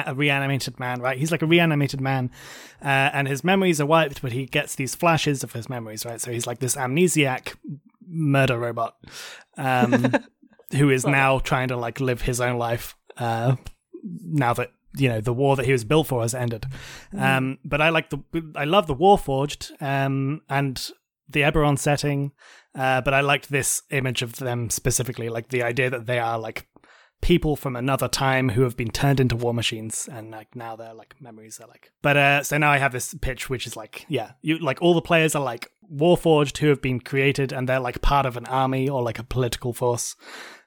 a 0.06 0.14
reanimated 0.14 0.78
man 0.78 1.00
right? 1.00 1.16
He's 1.18 1.30
like 1.30 1.42
a 1.42 1.46
reanimated 1.46 2.00
man 2.00 2.30
uh, 2.83 3.11
and 3.14 3.26
his 3.28 3.42
memories 3.44 3.80
are 3.80 3.87
wiped 3.87 4.20
but 4.20 4.33
he 4.33 4.46
gets 4.46 4.74
these 4.74 4.94
flashes 4.94 5.42
of 5.44 5.52
his 5.52 5.68
memories 5.68 6.04
right? 6.04 6.20
So 6.20 6.30
he's 6.33 6.46
like 6.46 6.59
this 6.59 6.76
amnesiac 6.76 7.54
murder 8.06 8.59
robot. 8.59 8.96
Um 9.56 10.12
who 10.72 10.90
is 10.90 11.06
now 11.06 11.38
trying 11.38 11.68
to 11.68 11.76
like 11.76 12.00
live 12.00 12.22
his 12.22 12.40
own 12.40 12.59
life 12.59 12.94
uh 13.16 13.56
now 14.02 14.52
that 14.52 14.72
you 14.96 15.09
know 15.09 15.20
the 15.20 15.33
war 15.33 15.56
that 15.56 15.66
he 15.66 15.72
was 15.72 15.85
built 15.85 16.06
for 16.06 16.22
has 16.22 16.35
ended. 16.35 16.66
Um 17.16 17.59
but 17.64 17.80
i 17.80 17.90
like 17.90 18.11
the 18.11 18.18
i 18.56 18.64
love 18.64 18.87
the 18.87 18.94
warforged 18.94 19.70
um 19.80 20.40
and 20.48 20.90
the 21.28 21.42
eberron 21.42 21.78
setting 21.78 22.33
uh 22.74 23.00
but 23.00 23.14
i 23.14 23.20
liked 23.20 23.50
this 23.50 23.83
image 23.90 24.22
of 24.22 24.37
them 24.37 24.68
specifically 24.68 25.28
like 25.28 25.48
the 25.48 25.62
idea 25.62 25.90
that 25.90 26.06
they 26.06 26.18
are 26.18 26.38
like 26.38 26.66
people 27.20 27.54
from 27.54 27.76
another 27.76 28.09
time 28.09 28.48
who 28.48 28.62
have 28.62 28.76
been 28.76 28.90
turned 28.90 29.20
into 29.20 29.37
war 29.37 29.52
machines 29.52 30.09
and 30.11 30.30
like 30.30 30.56
now 30.56 30.74
their 30.74 30.94
like 30.94 31.14
memories 31.20 31.61
are 31.61 31.68
like 31.68 31.92
but 32.02 32.16
uh 32.16 32.42
so 32.42 32.56
now 32.59 32.70
i 32.70 32.78
have 32.78 32.92
this 32.92 33.14
pitch 33.20 33.48
which 33.50 33.66
is 33.66 33.76
like 33.76 34.06
yeah 34.09 34.33
you 34.42 34.59
like 34.59 34.80
all 34.80 34.94
the 34.94 35.02
players 35.02 35.35
are 35.35 35.42
like 35.42 35.70
warforged 35.92 36.59
who 36.59 36.68
have 36.68 36.80
been 36.80 36.98
created 36.98 37.52
and 37.52 37.68
they're 37.68 37.78
like 37.80 38.00
part 38.00 38.24
of 38.24 38.37
an 38.37 38.46
army 38.46 38.88
or 38.88 39.02
like 39.02 39.18
a 39.18 39.24
political 39.24 39.72
force 39.72 40.16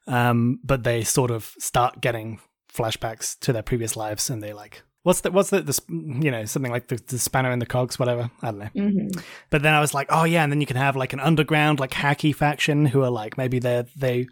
um 0.08 0.60
but 0.64 0.84
they 0.84 1.04
sort 1.04 1.32
of 1.32 1.54
start 1.60 2.02
getting 2.02 2.40
flashbacks 2.74 3.38
to 3.40 3.54
their 3.54 3.64
previous 3.64 3.96
lives 3.96 4.30
and 4.30 4.42
they 4.42 4.52
like 4.54 4.84
what's 5.04 5.22
the 5.22 5.32
what's 5.32 5.50
the, 5.50 5.62
the 5.62 5.80
you 5.90 6.32
know 6.32 6.46
something 6.46 6.72
like 6.72 6.88
the, 6.88 6.96
the 7.08 7.20
spanner 7.20 7.52
in 7.52 7.60
the 7.60 7.66
cogs 7.66 8.00
whatever 8.00 8.30
i 8.42 8.46
don't 8.52 8.60
know 8.60 8.70
Mm-hmm. 8.76 9.20
but 9.50 9.62
then 9.62 9.74
I 9.74 9.80
was 9.80 9.94
like, 9.94 10.08
oh 10.10 10.24
yeah, 10.24 10.44
and 10.44 10.52
then 10.52 10.60
you 10.62 10.68
can 10.68 10.78
have 10.78 10.96
like 10.96 11.14
an 11.14 11.20
underground 11.20 11.80
like 11.80 11.92
hacky 11.92 12.34
faction 12.36 12.86
who 12.86 13.04
are 13.04 13.10
like 13.12 13.38
maybe 13.38 13.60
they 13.60 13.84
they 13.96 14.28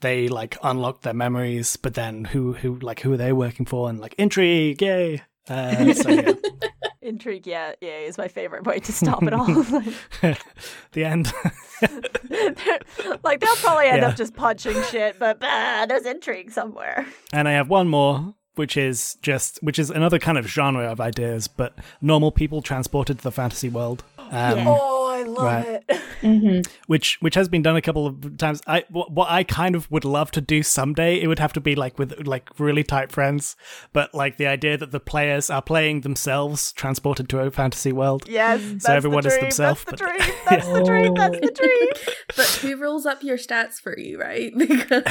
they 0.00 0.28
like 0.28 0.56
unlock 0.62 1.02
their 1.02 1.14
memories, 1.14 1.76
but 1.76 1.94
then 1.94 2.24
who 2.24 2.52
who 2.52 2.78
like 2.80 3.00
who 3.00 3.12
are 3.12 3.16
they 3.16 3.32
working 3.32 3.66
for 3.66 3.88
and 3.88 3.98
like 4.00 4.14
intrigue, 4.18 4.80
yay. 4.82 5.22
Uh, 5.48 5.92
so 5.94 6.08
yeah. 6.10 6.32
Intrigue, 7.00 7.46
yeah, 7.46 7.72
yeah, 7.80 7.98
is 7.98 8.18
my 8.18 8.28
favorite 8.28 8.64
way 8.64 8.78
to 8.80 8.92
stop 8.92 9.22
it 9.22 9.32
all. 9.32 9.46
the 10.92 11.04
end. 11.04 11.32
like 13.22 13.40
they'll 13.40 13.54
probably 13.56 13.86
end 13.86 14.02
Yeah. 14.02 14.08
up 14.08 14.16
just 14.16 14.34
punching 14.34 14.82
shit, 14.84 15.18
but 15.18 15.40
bah, 15.40 15.86
there's 15.86 16.06
intrigue 16.06 16.50
somewhere. 16.50 17.06
and 17.32 17.48
I 17.48 17.52
have 17.52 17.68
one 17.68 17.88
more, 17.88 18.34
which 18.56 18.76
is 18.76 19.16
just 19.22 19.58
which 19.62 19.78
is 19.78 19.90
another 19.90 20.18
kind 20.18 20.38
of 20.38 20.46
genre 20.48 20.90
of 20.90 21.00
ideas, 21.00 21.46
but 21.48 21.76
normal 22.00 22.32
people 22.32 22.62
transported 22.62 23.18
to 23.18 23.22
the 23.24 23.32
fantasy 23.32 23.68
world. 23.68 24.04
Um, 24.30 24.58
Oh, 24.66 25.07
I 25.18 25.22
love 25.24 25.44
Right. 25.44 25.82
it. 25.88 26.00
Mm-hmm. 26.22 26.72
which 26.86 27.16
which 27.20 27.34
has 27.36 27.48
been 27.48 27.62
done 27.62 27.76
a 27.76 27.80
couple 27.82 28.06
of 28.06 28.36
times. 28.38 28.60
I 28.66 28.84
what, 28.90 29.12
what 29.12 29.30
I 29.30 29.44
kind 29.44 29.74
of 29.76 29.90
would 29.90 30.04
love 30.04 30.30
to 30.32 30.40
do 30.40 30.62
someday. 30.62 31.20
It 31.20 31.26
would 31.28 31.38
have 31.38 31.52
to 31.54 31.60
be 31.60 31.74
like 31.76 31.98
with 31.98 32.26
like 32.26 32.48
really 32.58 32.82
tight 32.82 33.12
friends, 33.12 33.56
but 33.92 34.14
like 34.14 34.36
the 34.36 34.46
idea 34.46 34.76
that 34.76 34.90
the 34.90 35.00
players 35.00 35.48
are 35.50 35.62
playing 35.62 36.00
themselves 36.02 36.72
transported 36.72 37.28
to 37.30 37.38
a 37.40 37.50
fantasy 37.50 37.92
world. 37.92 38.24
Yes, 38.28 38.60
that's 38.62 38.84
So 38.86 38.94
everyone 38.94 39.22
the 39.22 39.28
is 39.30 39.38
themselves, 39.38 39.84
That's 39.84 40.00
the 40.00 40.04
but- 40.06 40.18
dream. 40.18 40.34
That's 40.48 40.66
the 40.68 40.82
dream. 40.84 41.14
That's 41.14 41.40
the 41.40 41.52
dream. 41.52 41.88
But 42.36 42.46
who 42.62 42.76
rolls 42.76 43.06
up 43.06 43.22
your 43.22 43.36
stats 43.38 43.80
for 43.80 43.98
you, 43.98 44.18
right? 44.20 44.52
Because 44.58 45.02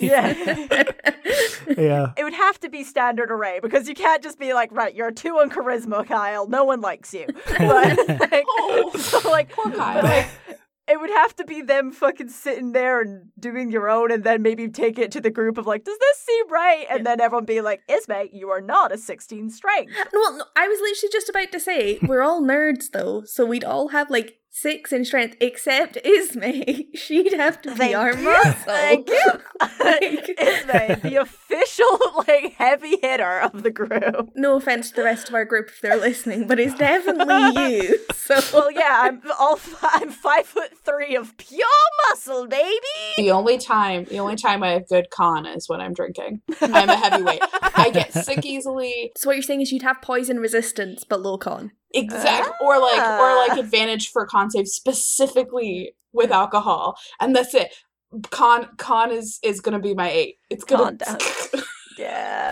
Yeah. 0.00 0.84
Yeah. 1.76 2.12
It 2.16 2.24
would 2.24 2.32
have 2.34 2.58
to 2.60 2.68
be 2.68 2.84
standard 2.84 3.30
array 3.30 3.60
because 3.62 3.88
you 3.88 3.94
can't 3.94 4.22
just 4.22 4.38
be 4.38 4.52
like, 4.52 4.70
right, 4.72 4.94
you're 4.94 5.08
a 5.08 5.14
two 5.14 5.38
on 5.38 5.50
charisma, 5.50 6.06
Kyle. 6.06 6.46
No 6.48 6.64
one 6.64 6.80
likes 6.80 7.14
you. 7.14 7.26
But 7.58 7.98
like, 8.30 8.44
so 8.98 9.30
like, 9.30 9.51
Poor 9.52 9.70
but, 9.70 9.76
Kyle. 9.78 10.02
like, 10.02 10.28
it 10.88 11.00
would 11.00 11.10
have 11.10 11.34
to 11.36 11.44
be 11.44 11.62
them 11.62 11.92
fucking 11.92 12.28
sitting 12.28 12.72
there 12.72 13.00
and 13.00 13.30
doing 13.38 13.70
your 13.70 13.88
own, 13.88 14.10
and 14.10 14.24
then 14.24 14.42
maybe 14.42 14.68
take 14.68 14.98
it 14.98 15.12
to 15.12 15.20
the 15.20 15.30
group 15.30 15.56
of 15.56 15.66
like, 15.66 15.84
does 15.84 15.98
this 15.98 16.18
seem 16.18 16.50
right? 16.50 16.86
And 16.90 17.06
then 17.06 17.20
everyone 17.20 17.44
be 17.44 17.60
like, 17.60 17.80
Ismay, 17.88 18.30
you 18.32 18.50
are 18.50 18.60
not 18.60 18.92
a 18.92 18.98
16 18.98 19.50
strength. 19.50 19.92
well, 20.12 20.36
no, 20.38 20.44
I 20.56 20.66
was 20.68 20.80
literally 20.80 21.12
just 21.12 21.28
about 21.28 21.52
to 21.52 21.60
say 21.60 21.98
we're 22.02 22.22
all 22.22 22.42
nerds 22.42 22.90
though, 22.92 23.22
so 23.24 23.46
we'd 23.46 23.64
all 23.64 23.88
have 23.88 24.10
like 24.10 24.38
six 24.54 24.92
in 24.92 25.04
strength, 25.04 25.36
except 25.40 25.96
Ismay. 26.04 26.88
She'd 26.94 27.32
have 27.32 27.60
to 27.62 27.70
be 27.70 27.76
Thank 27.76 27.96
our 27.96 28.14
you. 28.14 28.22
muscle. 28.22 28.52
Thank 28.66 29.08
you. 29.08 29.22
Like- 29.80 30.28
Ismay, 30.38 31.00
the 31.02 31.16
official 31.20 32.24
like 32.28 32.54
heavy 32.54 32.96
hitter 33.00 33.40
of 33.40 33.62
the 33.62 33.70
group. 33.70 34.30
No 34.34 34.56
offense 34.56 34.90
to 34.90 34.96
the 34.96 35.04
rest 35.04 35.28
of 35.28 35.34
our 35.34 35.44
group 35.44 35.68
if 35.68 35.80
they're 35.80 35.96
listening, 35.96 36.46
but 36.48 36.58
it's 36.60 36.74
definitely 36.74 37.76
you. 37.76 37.98
So 38.12 38.40
Well, 38.52 38.70
yeah, 38.72 38.98
I'm 39.02 39.22
all 39.38 39.58
I'm 39.82 40.10
five 40.10 40.46
foot 40.46 40.72
three 40.84 41.14
of 41.16 41.36
pure 41.36 41.66
muscle, 42.08 42.46
baby. 42.46 42.76
The 43.16 43.30
only 43.30 43.58
time, 43.58 44.04
the 44.04 44.18
only 44.18 44.36
time 44.36 44.62
I 44.62 44.70
have 44.72 44.88
good 44.88 45.10
con 45.10 45.46
is 45.46 45.68
when 45.68 45.80
I'm 45.80 45.94
drinking. 45.94 46.42
I'm 46.60 46.88
a 46.88 46.96
heavyweight. 46.96 47.42
I 47.62 47.90
get 47.92 48.12
sick 48.12 48.44
easily. 48.44 49.12
So 49.16 49.28
what 49.28 49.36
you're 49.36 49.42
saying 49.42 49.60
is 49.62 49.70
you'd 49.72 49.82
have 49.82 50.02
poison 50.02 50.38
resistance 50.38 51.04
but 51.04 51.20
low 51.22 51.38
con. 51.38 51.72
Exact 51.94 52.50
or 52.60 52.78
like 52.80 52.98
or 52.98 53.30
Ah. 53.30 53.44
like 53.48 53.58
advantage 53.58 54.10
for 54.10 54.26
con 54.26 54.50
save 54.50 54.68
specifically 54.68 55.94
with 56.12 56.30
alcohol, 56.30 56.96
and 57.20 57.34
that's 57.34 57.54
it. 57.54 57.72
Con 58.30 58.68
con 58.76 59.10
is 59.10 59.38
is 59.42 59.60
gonna 59.60 59.78
be 59.78 59.94
my 59.94 60.10
eight. 60.10 60.36
It's 60.50 60.64
gonna. 60.64 60.84
Con 60.84 60.96
down. 60.96 61.18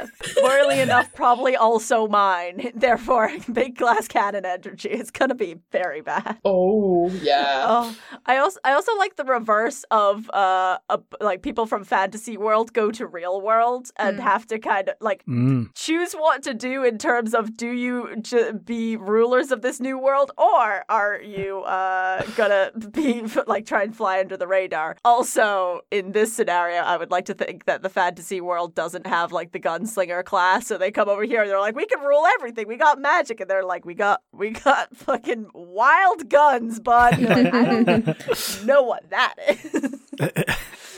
Yeah, 0.00 0.42
worryingly 0.42 0.82
enough, 0.82 1.12
probably 1.14 1.56
also 1.56 2.08
mine. 2.08 2.72
Therefore, 2.74 3.30
big 3.52 3.76
glass 3.76 4.08
cannon 4.08 4.44
energy 4.44 4.88
is 4.90 5.10
gonna 5.10 5.34
be 5.34 5.56
very 5.72 6.00
bad. 6.00 6.38
oh 6.44 7.08
yeah. 7.22 7.64
Oh, 7.68 7.96
I 8.26 8.36
also 8.38 8.58
I 8.64 8.72
also 8.72 8.96
like 8.96 9.16
the 9.16 9.24
reverse 9.24 9.84
of 9.90 10.28
uh, 10.30 10.78
uh 10.88 10.98
like 11.20 11.42
people 11.42 11.66
from 11.66 11.84
fantasy 11.84 12.36
world 12.36 12.72
go 12.72 12.90
to 12.90 13.06
real 13.06 13.40
world 13.40 13.90
and 13.96 14.18
Mm. 14.18 14.22
have 14.22 14.46
to 14.48 14.58
kind 14.58 14.88
of 14.88 14.94
like 15.00 15.24
Mm. 15.26 15.68
choose 15.74 16.12
what 16.14 16.42
to 16.44 16.54
do 16.54 16.82
in 16.84 16.98
terms 16.98 17.34
of 17.34 17.56
do 17.56 17.68
you 17.70 18.16
j- 18.20 18.52
be 18.52 18.96
rulers 18.96 19.50
of 19.52 19.62
this 19.62 19.80
new 19.80 19.98
world 19.98 20.30
or 20.38 20.84
are 20.88 21.20
you 21.20 21.60
uh 21.62 22.22
gonna 22.36 22.70
be 22.92 23.22
like 23.46 23.66
try 23.66 23.82
and 23.82 23.94
fly 23.96 24.20
under 24.20 24.36
the 24.36 24.46
radar 24.46 24.96
also 25.04 25.80
in 25.90 26.12
this 26.12 26.32
scenario 26.32 26.80
i 26.82 26.96
would 26.96 27.10
like 27.10 27.26
to 27.26 27.34
think 27.34 27.64
that 27.66 27.82
the 27.82 27.88
fantasy 27.88 28.40
world 28.40 28.74
doesn't 28.74 29.06
have 29.06 29.30
like 29.32 29.52
the 29.52 29.58
gunslinger 29.90 30.24
class 30.24 30.66
so 30.66 30.78
they 30.78 30.90
come 30.90 31.08
over 31.08 31.22
here 31.24 31.42
and 31.42 31.50
they're 31.50 31.60
like 31.60 31.76
we 31.76 31.86
can 31.86 32.00
rule 32.00 32.24
everything 32.38 32.66
we 32.66 32.76
got 32.76 33.00
magic 33.00 33.40
and 33.40 33.50
they're 33.50 33.64
like 33.64 33.84
we 33.84 33.94
got 33.94 34.22
we 34.32 34.50
got 34.50 34.94
fucking 34.96 35.46
wild 35.54 36.28
guns 36.28 36.80
bud 36.80 37.18
you're 37.18 37.28
like, 37.28 37.54
i 37.54 37.64
don't 37.64 38.64
know 38.64 38.82
what 38.82 39.08
that 39.10 39.34
is 39.48 39.90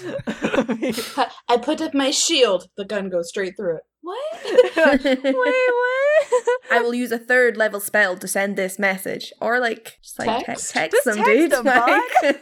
I 1.48 1.57
put 1.59 1.81
up 1.81 1.94
my 1.94 2.11
shield. 2.11 2.66
The 2.76 2.85
gun 2.85 3.09
goes 3.09 3.28
straight 3.28 3.57
through 3.57 3.76
it. 3.76 3.83
What? 4.03 4.19
wait 4.45 5.23
what 5.25 6.27
I 6.73 6.81
will 6.83 6.95
use 6.95 7.12
a 7.12 7.19
third 7.19 7.57
level 7.57 7.79
spell 7.79 8.17
to 8.17 8.27
send 8.27 8.57
this 8.57 8.79
message, 8.79 9.33
or 9.41 9.61
like 9.61 9.99
just 10.03 10.19
like 10.19 10.45
Text? 10.45 10.73
text, 10.73 10.95
text 10.95 11.05
Just 11.05 11.17
them, 11.17 11.25
dude. 11.25 11.51
them, 11.53 11.65
like- 11.67 12.37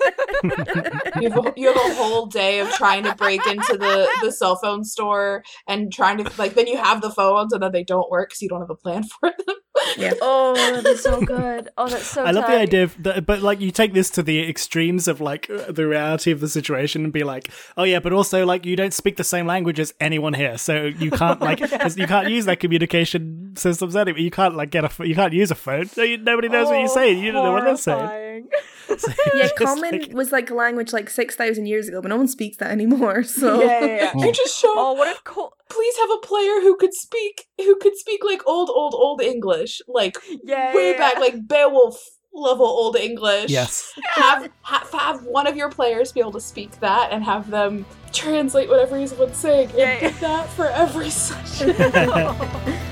You 1.20 1.30
have, 1.30 1.46
a, 1.46 1.52
you 1.56 1.66
have 1.72 1.76
a 1.76 1.94
whole 1.94 2.26
day 2.26 2.60
of 2.60 2.70
trying 2.70 3.04
to 3.04 3.14
break 3.14 3.44
into 3.46 3.76
the, 3.76 4.08
the 4.22 4.32
cell 4.32 4.56
phone 4.56 4.84
store 4.84 5.42
and 5.68 5.92
trying 5.92 6.24
to 6.24 6.30
like 6.38 6.54
then 6.54 6.66
you 6.66 6.78
have 6.78 7.02
the 7.02 7.10
phones 7.10 7.52
and 7.52 7.62
then 7.62 7.72
they 7.72 7.84
don't 7.84 8.10
work 8.10 8.30
because 8.30 8.40
you 8.40 8.48
don't 8.48 8.60
have 8.60 8.70
a 8.70 8.74
plan 8.76 9.02
for 9.04 9.30
them. 9.46 9.56
Oh, 10.22 10.80
that's 10.82 11.02
so 11.02 11.20
good. 11.20 11.68
Oh, 11.78 11.88
that's 11.88 12.06
so. 12.06 12.24
I 12.24 12.30
love 12.30 12.46
the 12.46 12.56
idea 12.58 12.84
of 12.84 13.02
that, 13.02 13.26
but 13.26 13.42
like 13.42 13.60
you 13.60 13.70
take 13.70 13.92
this 13.94 14.10
to 14.10 14.22
the 14.22 14.48
extremes 14.48 15.08
of 15.08 15.20
like 15.20 15.48
the 15.68 15.86
reality 15.86 16.30
of 16.30 16.40
the 16.40 16.48
situation 16.48 17.04
and 17.04 17.12
be 17.12 17.24
like, 17.24 17.50
oh 17.76 17.84
yeah, 17.84 18.00
but 18.00 18.12
also 18.12 18.44
like 18.46 18.64
you 18.66 18.76
don't 18.76 18.94
speak 18.94 19.16
the 19.16 19.24
same 19.24 19.46
language 19.46 19.80
as 19.80 19.94
anyone 20.00 20.34
here, 20.34 20.58
so 20.58 20.84
you 20.84 21.10
can't 21.10 21.40
like 21.48 21.60
you 21.60 22.06
can't 22.06 22.28
use 22.30 22.44
their 22.44 22.56
communication 22.56 23.52
systems 23.56 23.96
anyway. 23.96 24.20
You 24.20 24.30
can't 24.30 24.56
like 24.56 24.70
get 24.70 24.84
a 24.84 24.88
ph- 24.88 25.08
you 25.08 25.14
can't 25.14 25.32
use 25.32 25.50
a 25.50 25.54
phone. 25.54 25.86
So 25.86 26.02
you, 26.02 26.18
nobody 26.18 26.48
knows 26.48 26.66
what 26.68 26.74
you're 26.78 26.84
Oh, 26.90 26.94
saying. 26.94 27.22
You 27.22 27.32
don't 27.32 27.44
know 27.44 27.52
what 27.52 27.64
they're 27.64 27.76
saying. 27.76 28.48
So 28.98 29.12
yeah, 29.36 29.48
common 29.56 30.00
like- 30.00 30.12
was 30.12 30.32
like 30.32 30.50
a 30.50 30.54
language 30.54 30.92
like 30.92 31.08
six 31.10 31.36
thousand 31.36 31.66
years 31.66 31.86
ago, 31.86 32.02
but 32.02 32.08
no 32.08 32.16
one 32.16 32.26
speaks 32.26 32.56
that 32.56 32.72
anymore. 32.72 33.22
So 33.22 33.60
Yeah, 33.62 33.80
yeah, 33.84 33.86
yeah. 33.96 34.10
Hmm. 34.12 34.18
You 34.18 34.32
just 34.32 34.58
show 34.58 34.72
Oh, 34.76 34.94
what 34.94 35.06
if 35.06 35.22
Col- 35.22 35.52
please 35.68 35.96
have 35.98 36.10
a 36.10 36.18
player 36.26 36.60
who 36.60 36.76
could 36.76 36.92
speak 36.92 37.46
who 37.56 37.76
could 37.76 37.96
speak 37.96 38.24
like 38.24 38.44
old 38.48 38.68
old 38.68 38.94
old 38.96 39.22
English, 39.22 39.79
like 39.88 40.16
yeah, 40.44 40.74
way 40.74 40.92
yeah, 40.92 40.98
back, 40.98 41.14
yeah. 41.14 41.20
like 41.20 41.48
Beowulf 41.48 41.98
level 42.32 42.66
old 42.66 42.96
English. 42.96 43.50
yes. 43.50 43.92
Have, 44.10 44.48
have 44.62 44.90
have 44.92 45.22
one 45.24 45.46
of 45.46 45.56
your 45.56 45.70
players 45.70 46.12
be 46.12 46.20
able 46.20 46.32
to 46.32 46.40
speak 46.40 46.78
that 46.80 47.10
and 47.12 47.24
have 47.24 47.50
them 47.50 47.84
translate 48.12 48.68
whatever 48.68 48.98
he's 48.98 49.12
been 49.12 49.34
saying. 49.34 49.70
And 49.70 49.78
Yeah, 49.78 49.92
yeah. 49.94 50.00
get 50.00 50.20
that 50.20 50.48
for 50.50 50.66
every 50.66 51.10
session. 51.10 51.70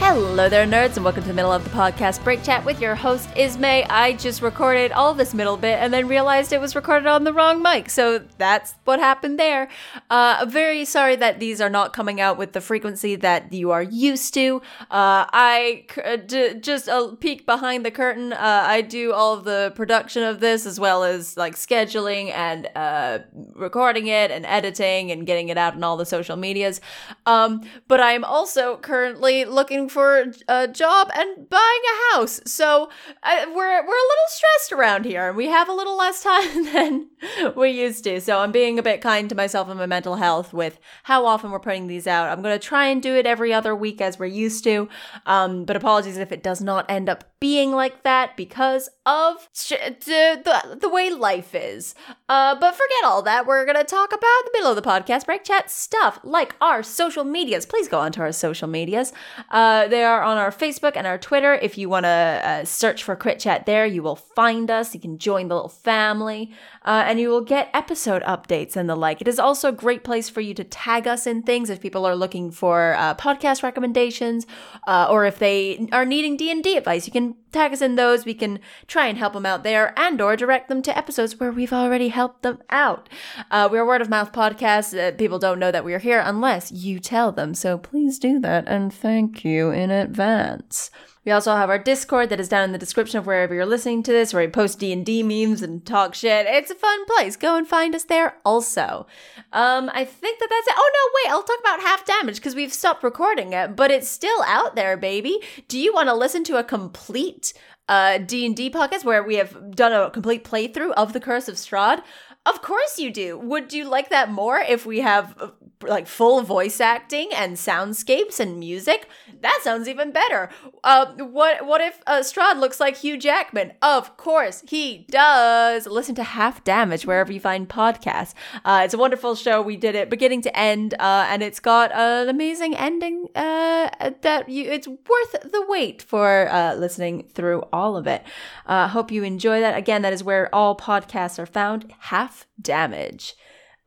Hello 0.00 0.48
there, 0.48 0.64
nerds, 0.64 0.94
and 0.94 1.04
welcome 1.04 1.22
to 1.22 1.28
the 1.28 1.34
middle 1.34 1.52
of 1.52 1.64
the 1.64 1.70
podcast 1.70 2.22
break 2.22 2.44
chat 2.44 2.64
with 2.64 2.80
your 2.80 2.94
host, 2.94 3.28
Ismay. 3.30 3.84
I 3.90 4.12
just 4.12 4.40
recorded 4.40 4.92
all 4.92 5.12
this 5.12 5.34
middle 5.34 5.56
bit 5.56 5.80
and 5.80 5.92
then 5.92 6.06
realized 6.06 6.52
it 6.52 6.60
was 6.60 6.76
recorded 6.76 7.08
on 7.08 7.24
the 7.24 7.32
wrong 7.32 7.60
mic, 7.60 7.90
so 7.90 8.20
that's 8.38 8.76
what 8.84 9.00
happened 9.00 9.40
there. 9.40 9.68
Uh, 10.08 10.46
very 10.48 10.84
sorry 10.84 11.16
that 11.16 11.40
these 11.40 11.60
are 11.60 11.68
not 11.68 11.92
coming 11.92 12.20
out 12.20 12.38
with 12.38 12.52
the 12.52 12.60
frequency 12.60 13.16
that 13.16 13.52
you 13.52 13.72
are 13.72 13.82
used 13.82 14.32
to. 14.34 14.62
Uh, 14.82 15.26
I 15.32 15.84
uh, 16.02 16.16
just 16.16 16.86
a 16.86 17.16
peek 17.18 17.44
behind 17.44 17.84
the 17.84 17.90
curtain. 17.90 18.32
Uh, 18.32 18.64
I 18.66 18.82
do 18.82 19.12
all 19.12 19.34
of 19.34 19.42
the 19.44 19.72
production 19.74 20.22
of 20.22 20.38
this 20.38 20.64
as 20.64 20.78
well 20.78 21.02
as 21.02 21.36
like 21.36 21.56
scheduling 21.56 22.32
and 22.32 22.70
uh, 22.76 23.18
recording 23.54 24.06
it 24.06 24.30
and 24.30 24.46
editing 24.46 25.10
and 25.10 25.26
getting 25.26 25.48
it 25.48 25.58
out 25.58 25.74
on 25.74 25.82
all 25.82 25.96
the 25.96 26.06
social 26.06 26.36
medias. 26.36 26.80
Um, 27.26 27.62
but 27.88 28.00
I'm 28.00 28.22
also 28.22 28.76
currently 28.76 29.44
looking 29.44 29.87
for 29.88 30.32
a 30.48 30.68
job 30.68 31.10
and 31.14 31.48
buying 31.48 31.62
a 31.62 32.16
house. 32.16 32.40
So 32.44 32.88
uh, 33.22 33.46
we're 33.48 33.54
we're 33.54 33.82
a 33.82 34.08
little 34.10 34.28
stressed 34.28 34.72
around 34.72 35.04
here, 35.04 35.28
and 35.28 35.36
we 35.36 35.46
have 35.46 35.68
a 35.68 35.72
little 35.72 35.96
less 35.96 36.22
time 36.28 36.64
than 36.64 37.08
we 37.56 37.70
used 37.70 38.04
to. 38.04 38.20
So 38.20 38.38
I'm 38.38 38.52
being 38.52 38.78
a 38.78 38.82
bit 38.82 39.00
kind 39.00 39.28
to 39.28 39.34
myself 39.34 39.68
and 39.68 39.78
my 39.78 39.86
mental 39.86 40.16
health 40.16 40.52
with 40.52 40.78
how 41.04 41.26
often 41.26 41.50
we're 41.50 41.60
putting 41.60 41.86
these 41.86 42.06
out. 42.06 42.28
I'm 42.28 42.42
gonna 42.42 42.58
try 42.58 42.86
and 42.86 43.02
do 43.02 43.14
it 43.14 43.26
every 43.26 43.52
other 43.52 43.74
week 43.74 44.00
as 44.00 44.18
we're 44.18 44.26
used 44.26 44.64
to. 44.64 44.88
Um, 45.26 45.64
but 45.64 45.76
apologies 45.76 46.16
if 46.16 46.32
it 46.32 46.42
does 46.42 46.60
not 46.60 46.86
end 46.88 47.08
up 47.08 47.24
being 47.40 47.72
like 47.72 48.02
that 48.02 48.36
because 48.36 48.88
of 49.08 49.48
sh- 49.54 49.72
the, 50.04 50.78
the 50.78 50.88
way 50.88 51.08
life 51.08 51.54
is. 51.54 51.94
Uh, 52.28 52.54
but 52.54 52.72
forget 52.74 53.04
all 53.04 53.22
that. 53.22 53.46
We're 53.46 53.64
gonna 53.64 53.82
talk 53.82 54.10
about 54.10 54.44
the 54.44 54.50
middle 54.52 54.68
of 54.70 54.76
the 54.76 54.82
podcast 54.82 55.24
break 55.24 55.44
chat 55.44 55.70
stuff 55.70 56.20
like 56.22 56.54
our 56.60 56.82
social 56.82 57.24
medias. 57.24 57.64
Please 57.64 57.88
go 57.88 57.98
onto 57.98 58.20
our 58.20 58.32
social 58.32 58.68
medias. 58.68 59.14
Uh, 59.50 59.88
they 59.88 60.04
are 60.04 60.22
on 60.22 60.36
our 60.36 60.50
Facebook 60.50 60.92
and 60.94 61.06
our 61.06 61.16
Twitter. 61.16 61.54
If 61.54 61.78
you 61.78 61.88
want 61.88 62.04
to 62.04 62.08
uh, 62.08 62.64
search 62.66 63.02
for 63.02 63.16
Crit 63.16 63.38
Chat 63.38 63.64
there, 63.64 63.86
you 63.86 64.02
will 64.02 64.16
find 64.16 64.70
us. 64.70 64.94
You 64.94 65.00
can 65.00 65.16
join 65.18 65.48
the 65.48 65.54
little 65.54 65.70
family, 65.70 66.52
uh, 66.88 67.04
and 67.06 67.20
you 67.20 67.28
will 67.28 67.42
get 67.42 67.68
episode 67.74 68.22
updates 68.22 68.74
and 68.74 68.88
the 68.88 68.96
like. 68.96 69.20
It 69.20 69.28
is 69.28 69.38
also 69.38 69.68
a 69.68 69.72
great 69.72 70.04
place 70.04 70.30
for 70.30 70.40
you 70.40 70.54
to 70.54 70.64
tag 70.64 71.06
us 71.06 71.26
in 71.26 71.42
things 71.42 71.68
if 71.68 71.82
people 71.82 72.06
are 72.06 72.16
looking 72.16 72.50
for 72.50 72.94
uh, 72.96 73.14
podcast 73.14 73.62
recommendations, 73.62 74.46
uh, 74.86 75.06
or 75.10 75.26
if 75.26 75.38
they 75.38 75.86
are 75.92 76.06
needing 76.06 76.38
D 76.38 76.50
and 76.50 76.64
D 76.64 76.78
advice. 76.78 77.06
You 77.06 77.12
can 77.12 77.34
tag 77.52 77.74
us 77.74 77.82
in 77.82 77.96
those. 77.96 78.24
We 78.24 78.32
can 78.32 78.58
try 78.86 79.06
and 79.06 79.18
help 79.18 79.34
them 79.34 79.44
out 79.44 79.64
there, 79.64 79.92
and 79.98 80.18
or 80.18 80.34
direct 80.34 80.70
them 80.70 80.80
to 80.80 80.96
episodes 80.96 81.38
where 81.38 81.52
we've 81.52 81.74
already 81.74 82.08
helped 82.08 82.42
them 82.42 82.58
out. 82.70 83.10
Uh, 83.50 83.68
we're 83.70 83.82
a 83.82 83.86
word 83.86 84.00
of 84.00 84.08
mouth 84.08 84.32
podcast. 84.32 84.98
Uh, 84.98 85.14
people 85.14 85.38
don't 85.38 85.58
know 85.58 85.70
that 85.70 85.84
we're 85.84 85.98
here 85.98 86.22
unless 86.24 86.72
you 86.72 87.00
tell 87.00 87.32
them. 87.32 87.52
So 87.52 87.76
please 87.76 88.18
do 88.18 88.40
that, 88.40 88.66
and 88.66 88.94
thank 88.94 89.44
you 89.44 89.70
in 89.70 89.90
advance. 89.90 90.90
We 91.28 91.32
also 91.32 91.54
have 91.54 91.68
our 91.68 91.78
Discord 91.78 92.30
that 92.30 92.40
is 92.40 92.48
down 92.48 92.64
in 92.64 92.72
the 92.72 92.78
description 92.78 93.18
of 93.18 93.26
wherever 93.26 93.54
you're 93.54 93.66
listening 93.66 94.02
to 94.04 94.12
this, 94.12 94.32
where 94.32 94.42
we 94.42 94.50
post 94.50 94.78
D 94.78 94.94
and 94.94 95.04
D 95.04 95.22
memes 95.22 95.60
and 95.60 95.84
talk 95.84 96.14
shit. 96.14 96.46
It's 96.48 96.70
a 96.70 96.74
fun 96.74 97.04
place. 97.04 97.36
Go 97.36 97.54
and 97.54 97.68
find 97.68 97.94
us 97.94 98.04
there. 98.04 98.38
Also, 98.46 99.06
um, 99.52 99.90
I 99.92 100.06
think 100.06 100.38
that 100.38 100.48
that's 100.48 100.68
it. 100.68 100.74
Oh 100.74 100.90
no, 100.94 101.10
wait! 101.16 101.30
I'll 101.30 101.42
talk 101.42 101.60
about 101.60 101.80
half 101.80 102.06
damage 102.06 102.36
because 102.36 102.54
we've 102.54 102.72
stopped 102.72 103.04
recording 103.04 103.52
it, 103.52 103.76
but 103.76 103.90
it's 103.90 104.08
still 104.08 104.42
out 104.46 104.74
there, 104.74 104.96
baby. 104.96 105.38
Do 105.68 105.78
you 105.78 105.92
want 105.92 106.08
to 106.08 106.14
listen 106.14 106.44
to 106.44 106.56
a 106.56 106.64
complete 106.64 107.52
uh 107.90 108.16
D 108.16 108.46
and 108.46 108.56
D 108.56 108.70
podcast 108.70 109.04
where 109.04 109.22
we 109.22 109.34
have 109.34 109.76
done 109.76 109.92
a 109.92 110.08
complete 110.08 110.44
playthrough 110.44 110.92
of 110.92 111.12
the 111.12 111.20
Curse 111.20 111.46
of 111.46 111.56
Strahd? 111.56 112.02
Of 112.46 112.62
course 112.62 112.98
you 112.98 113.10
do. 113.10 113.36
Would 113.36 113.74
you 113.74 113.84
like 113.84 114.08
that 114.08 114.30
more 114.30 114.58
if 114.58 114.86
we 114.86 115.00
have 115.00 115.36
uh, 115.38 115.50
like 115.82 116.06
full 116.06 116.42
voice 116.42 116.80
acting 116.80 117.30
and 117.34 117.56
soundscapes 117.56 118.40
and 118.40 118.58
music? 118.58 119.08
That 119.40 119.60
sounds 119.62 119.88
even 119.88 120.12
better. 120.12 120.50
Uh, 120.82 121.06
what 121.14 121.66
what 121.66 121.80
if 121.80 122.00
uh, 122.06 122.20
Strahd 122.20 122.58
looks 122.58 122.80
like 122.80 122.96
Hugh 122.96 123.16
Jackman? 123.16 123.72
Of 123.82 124.16
course 124.16 124.62
he 124.66 125.06
does. 125.10 125.86
Listen 125.86 126.14
to 126.16 126.24
Half 126.24 126.64
Damage 126.64 127.06
wherever 127.06 127.32
you 127.32 127.40
find 127.40 127.68
podcasts. 127.68 128.34
Uh, 128.64 128.82
it's 128.84 128.94
a 128.94 128.98
wonderful 128.98 129.34
show. 129.34 129.62
We 129.62 129.76
did 129.76 129.94
it 129.94 130.10
beginning 130.10 130.42
to 130.42 130.58
end, 130.58 130.94
uh, 130.94 131.26
and 131.28 131.42
it's 131.42 131.60
got 131.60 131.92
an 131.92 132.28
amazing 132.28 132.74
ending 132.76 133.28
uh, 133.34 133.90
that 134.22 134.48
you. 134.48 134.64
It's 134.70 134.88
worth 134.88 135.32
the 135.42 135.64
wait 135.68 136.02
for 136.02 136.48
uh, 136.50 136.74
listening 136.74 137.28
through 137.34 137.64
all 137.72 137.96
of 137.96 138.06
it. 138.06 138.24
Uh, 138.66 138.88
hope 138.88 139.10
you 139.10 139.22
enjoy 139.22 139.60
that. 139.60 139.76
Again, 139.76 140.02
that 140.02 140.12
is 140.12 140.24
where 140.24 140.54
all 140.54 140.76
podcasts 140.76 141.38
are 141.38 141.46
found. 141.46 141.92
Half 141.98 142.46
Damage. 142.60 143.34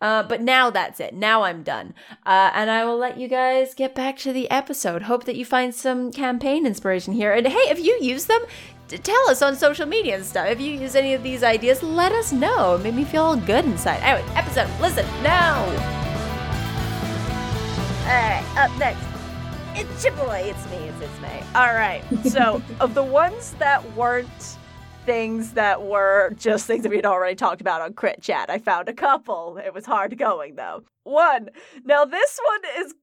Uh, 0.02 0.24
but 0.24 0.42
now 0.42 0.70
that's 0.70 1.00
it. 1.00 1.14
Now 1.14 1.44
I'm 1.44 1.64
done. 1.64 1.94
Uh, 2.26 2.50
and 2.54 2.70
I 2.72 2.84
will 2.86 2.98
let 2.98 3.18
you 3.20 3.28
guys 3.28 3.74
get 3.76 3.94
back 3.94 4.18
to 4.20 4.34
the 4.34 4.50
episode. 4.50 5.04
Hope 5.04 5.26
that 5.26 5.36
you 5.36 5.46
find 5.46 5.74
some 5.74 6.12
campaign 6.12 6.66
inspiration 6.66 7.14
here. 7.14 7.32
And 7.34 7.48
hey, 7.48 7.70
if 7.70 7.80
you 7.80 7.98
use 8.02 8.26
them, 8.26 8.42
t- 8.88 8.98
tell 8.98 9.30
us 9.30 9.42
on 9.42 9.56
social 9.56 9.86
media 9.86 10.16
and 10.16 10.26
stuff. 10.26 10.48
If 10.48 10.60
you 10.60 10.72
use 10.72 10.96
any 10.96 11.14
of 11.14 11.22
these 11.24 11.44
ideas, 11.44 11.84
let 11.84 12.12
us 12.12 12.32
know. 12.32 12.76
It 12.76 12.84
made 12.84 12.96
me 12.96 13.04
feel 13.04 13.24
all 13.24 13.38
good 13.38 13.66
inside. 13.66 14.02
Anyway, 14.02 14.28
episode, 14.36 14.70
listen 14.82 15.06
now. 15.22 15.64
Alright, 18.06 18.58
up 18.58 18.76
next. 18.80 19.06
It's 19.74 20.04
your 20.04 20.14
boy. 20.16 20.44
It's 20.54 20.66
me. 20.70 20.78
It's 20.78 21.02
It's 21.02 21.22
May. 21.22 21.44
All 21.56 21.74
right. 21.74 22.04
So, 22.26 22.62
of 22.82 22.94
the 22.94 23.04
ones 23.04 23.52
that 23.60 23.96
weren't 23.96 24.28
things 25.06 25.54
that 25.54 25.82
were 25.82 26.34
just 26.38 26.68
things 26.68 26.84
that 26.84 26.90
we 26.90 26.96
had 26.96 27.06
already 27.06 27.36
talked 27.36 27.62
about 27.62 27.82
on 27.82 27.94
Crit 27.94 28.22
Chat. 28.22 28.50
I 28.50 28.60
found 28.60 28.88
a 28.88 28.94
couple. 28.94 29.58
It 29.58 29.74
was 29.74 29.86
hard 29.86 30.18
going 30.18 30.56
though. 30.56 30.84
One. 31.04 31.50
Now 31.84 32.06
this 32.06 32.40
one 32.46 32.84
is 32.86 32.94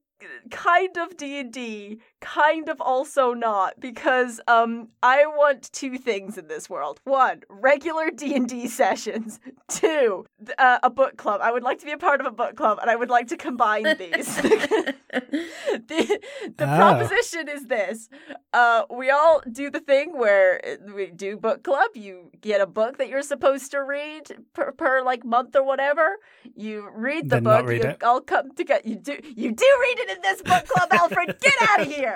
kind 0.51 0.97
of 0.97 1.15
D&D, 1.15 1.99
kind 2.21 2.67
of 2.69 2.81
also 2.81 3.33
not 3.33 3.79
because 3.79 4.41
um 4.47 4.89
I 5.01 5.25
want 5.25 5.71
two 5.71 5.97
things 5.97 6.37
in 6.37 6.47
this 6.47 6.69
world. 6.69 6.99
One, 7.03 7.41
regular 7.49 8.11
D&D 8.11 8.67
sessions. 8.81 9.39
Two, 9.69 10.25
uh, 10.57 10.79
a 10.83 10.89
book 10.89 11.17
club. 11.17 11.41
I 11.41 11.51
would 11.51 11.63
like 11.63 11.79
to 11.79 11.85
be 11.85 11.91
a 11.91 11.97
part 11.97 12.19
of 12.19 12.27
a 12.27 12.31
book 12.31 12.55
club 12.55 12.79
and 12.81 12.89
I 12.89 12.95
would 12.95 13.09
like 13.09 13.27
to 13.29 13.37
combine 13.37 13.83
these. 13.97 14.35
the 14.41 16.19
the 16.57 16.65
Oh. 16.71 16.77
proposition 16.77 17.47
is 17.47 17.65
this. 17.67 18.09
Uh 18.53 18.83
we 18.89 19.09
all 19.09 19.41
do 19.51 19.69
the 19.69 19.79
thing 19.79 20.17
where 20.17 20.61
uh, 20.65 20.93
we 20.93 21.07
do 21.07 21.37
book 21.37 21.63
club. 21.63 21.89
You 21.95 22.31
get 22.41 22.61
a 22.61 22.67
book 22.67 22.97
that 22.97 23.07
you're 23.09 23.21
supposed 23.33 23.71
to 23.71 23.83
read 23.83 24.23
per, 24.53 24.71
per 24.71 25.01
like 25.03 25.23
month 25.25 25.55
or 25.55 25.63
whatever. 25.63 26.17
You 26.55 26.89
read 26.93 27.25
the 27.29 27.35
Then 27.37 27.43
not 27.43 27.61
book. 27.61 27.69
read 27.69 27.83
you 27.83 27.89
it. 27.91 28.03
all 28.03 28.21
come 28.21 28.51
together. 28.55 28.81
You 28.85 28.95
do 28.95 29.17
you 29.35 29.51
do 29.51 29.67
read 29.85 29.99
it 30.03 30.09
in 30.15 30.21
this 30.21 30.41
book 30.41 30.65
club, 30.67 30.89
Alfred. 30.91 31.37
Get 31.41 31.53
out 31.69 31.81
of 31.81 31.87
here. 31.87 32.08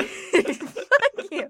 Fuck 0.00 1.30
you. 1.30 1.48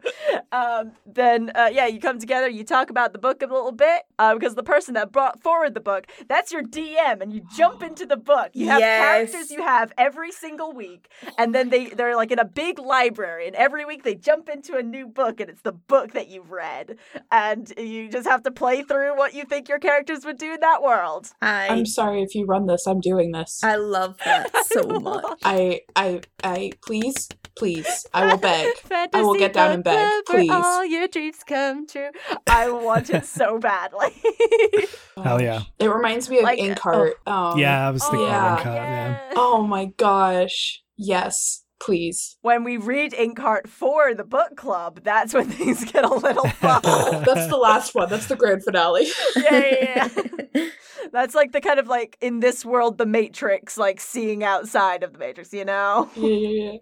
Um, 0.53 0.93
then 1.07 1.51
uh, 1.55 1.71
yeah, 1.73 1.87
you 1.87 2.01
come 2.01 2.19
together. 2.19 2.49
You 2.49 2.65
talk 2.65 2.91
about 2.91 3.13
the 3.13 3.19
book 3.19 3.43
a 3.43 3.47
little 3.47 3.73
bit 3.73 4.03
uh, 4.19 4.35
because 4.35 4.55
the 4.55 4.63
person 4.63 4.95
that 4.95 5.13
brought 5.13 5.43
forward 5.43 5.75
the 5.75 5.81
book, 5.81 6.07
that's 6.29 6.53
your 6.53 6.63
DM, 6.63 7.21
and 7.21 7.33
you 7.33 7.41
jump 7.57 7.83
into 7.89 8.07
the 8.07 8.17
book. 8.17 8.51
You 8.55 8.67
have 8.69 8.81
Yes. 8.81 9.31
characters 9.31 9.51
you 9.51 9.63
have 9.63 9.93
every 9.99 10.33
single 10.33 10.73
week, 10.73 11.09
and 11.39 11.55
then 11.55 11.71
they 11.71 11.87
they're 11.87 12.17
like 12.17 12.31
in 12.31 12.39
a 12.39 12.45
big 12.45 12.79
library, 12.79 13.47
and 13.47 13.57
every 13.57 13.85
week 13.85 14.03
they 14.05 14.15
jump 14.15 14.49
into 14.49 14.77
a 14.77 14.83
new 14.83 15.07
book, 15.07 15.41
and 15.41 15.51
it's 15.51 15.63
the 15.63 15.73
book 15.73 16.13
that 16.13 16.29
you've 16.29 16.51
read, 16.51 16.97
and 17.31 17.73
you 17.77 18.09
just 18.09 18.27
have 18.29 18.43
to 18.45 18.51
play 18.51 18.83
through 18.83 19.17
what 19.17 19.35
you 19.35 19.45
think 19.45 19.69
your 19.69 19.79
characters 19.79 20.25
would 20.25 20.39
do 20.39 20.53
in 20.55 20.61
that 20.61 20.83
world. 20.83 21.31
I 21.43 21.69
I'm 21.69 21.87
sorry 21.87 22.23
if 22.23 22.35
you 22.35 22.45
run 22.47 22.67
this. 22.67 22.87
I'm 22.87 23.01
doing 23.01 23.33
this. 23.33 23.61
I 23.63 23.77
love 23.77 24.17
that 24.25 24.65
so 24.67 24.87
much. 24.87 25.41
I 25.45 25.81
I 25.97 26.21
I 26.43 26.73
please 26.85 27.29
please 27.57 27.80
I 28.13 28.27
will 28.27 28.39
beg. 28.39 28.75
Fantasy 28.77 29.11
I 29.21 29.23
will 29.23 29.35
get 29.35 29.53
down 29.53 29.69
book 29.69 29.75
and 29.75 29.85
beg, 29.85 30.25
please. 30.27 30.51
all 30.51 30.85
your 30.85 31.09
dreams 31.09 31.39
come 31.47 31.87
true. 31.87 32.11
I 32.49 32.71
want 32.71 33.11
it 33.11 33.25
so 33.27 33.59
badly. 33.61 34.11
Hell 35.23 35.41
yeah. 35.41 35.63
It 35.79 35.89
reminds 35.89 36.29
me 36.31 36.39
of 36.39 36.45
Like, 36.45 36.59
Inkheart. 36.59 37.13
Um, 37.27 37.59
yeah, 37.59 37.89
I 37.89 37.91
was 37.91 38.03
thinking 38.03 38.29
yeah. 38.29 38.55
of 38.55 38.61
Inkheart, 38.61 38.75
yeah. 38.75 39.31
Oh 39.37 39.63
my 39.63 39.87
gosh. 39.87 40.83
Yes, 40.97 41.65
please. 41.81 42.37
When 42.43 42.63
we 42.63 42.77
read 42.77 43.13
Inkheart 43.13 43.67
for 43.67 44.15
the 44.15 44.25
book 44.25 44.57
club, 44.57 45.01
that's 45.03 45.35
when 45.35 45.49
things 45.51 45.91
get 45.91 46.05
a 46.05 46.15
little 46.15 46.49
fun. 46.49 46.81
That's 47.25 47.49
the 47.49 47.57
last 47.57 47.95
one. 47.95 48.09
That's 48.09 48.27
the 48.27 48.37
grand 48.37 48.63
finale. 48.65 49.07
yeah, 49.37 49.65
yeah, 49.65 50.09
yeah. 50.55 50.69
That's 51.13 51.35
like 51.35 51.53
the 51.53 51.61
kind 51.61 51.81
of 51.81 51.89
like 51.89 52.17
in 52.21 52.41
this 52.41 52.65
world, 52.65 52.99
the 52.99 53.07
Matrix, 53.07 53.77
like 53.77 54.01
seeing 54.01 54.45
outside 54.45 55.03
of 55.03 55.13
the 55.13 55.19
Matrix, 55.19 55.53
you 55.53 55.65
know? 55.65 56.09
yeah, 56.15 56.29
yeah, 56.29 56.73
yeah. 56.73 56.79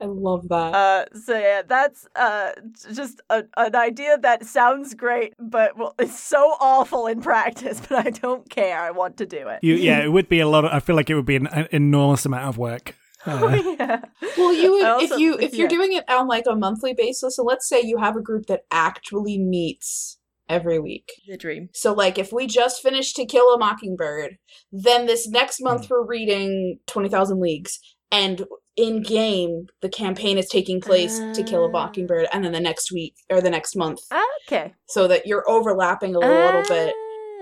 I 0.00 0.06
love 0.06 0.48
that. 0.48 0.74
Uh, 0.74 1.04
so 1.18 1.38
yeah, 1.38 1.62
that's 1.66 2.06
uh 2.16 2.52
just 2.94 3.20
a, 3.28 3.44
an 3.56 3.74
idea 3.74 4.18
that 4.18 4.46
sounds 4.46 4.94
great, 4.94 5.34
but 5.38 5.76
well, 5.76 5.94
it's 5.98 6.18
so 6.18 6.56
awful 6.60 7.06
in 7.06 7.20
practice. 7.20 7.80
But 7.88 8.06
I 8.06 8.10
don't 8.10 8.48
care. 8.48 8.80
I 8.80 8.90
want 8.90 9.16
to 9.18 9.26
do 9.26 9.48
it. 9.48 9.58
You, 9.62 9.74
yeah, 9.74 10.02
it 10.02 10.12
would 10.12 10.28
be 10.28 10.40
a 10.40 10.48
lot. 10.48 10.64
Of, 10.64 10.72
I 10.72 10.80
feel 10.80 10.96
like 10.96 11.10
it 11.10 11.14
would 11.14 11.26
be 11.26 11.36
an, 11.36 11.46
an 11.48 11.68
enormous 11.72 12.24
amount 12.24 12.48
of 12.48 12.58
work. 12.58 12.94
Uh, 13.26 13.74
yeah. 13.78 14.00
well, 14.36 14.52
you 14.52 14.72
would 14.72 14.84
I 14.84 15.02
if 15.02 15.10
you 15.18 15.36
think- 15.38 15.52
if 15.52 15.54
you're 15.58 15.68
doing 15.68 15.92
it 15.92 16.04
on 16.10 16.26
like 16.26 16.44
a 16.48 16.56
monthly 16.56 16.92
basis, 16.94 17.36
so 17.36 17.42
let's 17.44 17.68
say 17.68 17.80
you 17.80 17.98
have 17.98 18.16
a 18.16 18.20
group 18.20 18.46
that 18.46 18.62
actually 18.70 19.38
meets 19.38 20.18
every 20.48 20.78
week. 20.78 21.12
the 21.28 21.36
dream. 21.36 21.68
So 21.72 21.92
like 21.92 22.18
if 22.18 22.32
we 22.32 22.46
just 22.46 22.82
finished 22.82 23.16
To 23.16 23.24
Kill 23.24 23.52
a 23.54 23.58
Mockingbird, 23.58 24.38
then 24.72 25.06
this 25.06 25.28
next 25.28 25.60
month 25.62 25.88
we're 25.88 26.04
reading 26.04 26.78
20,000 26.88 27.40
Leagues 27.40 27.78
and 28.10 28.44
in 28.76 29.02
game 29.02 29.66
the 29.82 29.88
campaign 29.88 30.36
is 30.38 30.48
taking 30.48 30.80
place 30.80 31.18
to 31.34 31.42
kill 31.42 31.64
a 31.64 31.70
mockingbird 31.70 32.26
and 32.32 32.42
then 32.42 32.52
the 32.52 32.60
next 32.60 32.90
week 32.90 33.14
or 33.30 33.40
the 33.42 33.50
next 33.50 33.76
month 33.76 34.00
Okay. 34.46 34.72
so 34.88 35.06
that 35.08 35.26
you're 35.26 35.44
overlapping 35.48 36.14
a 36.14 36.18
little 36.18 36.62
bit 36.68 36.94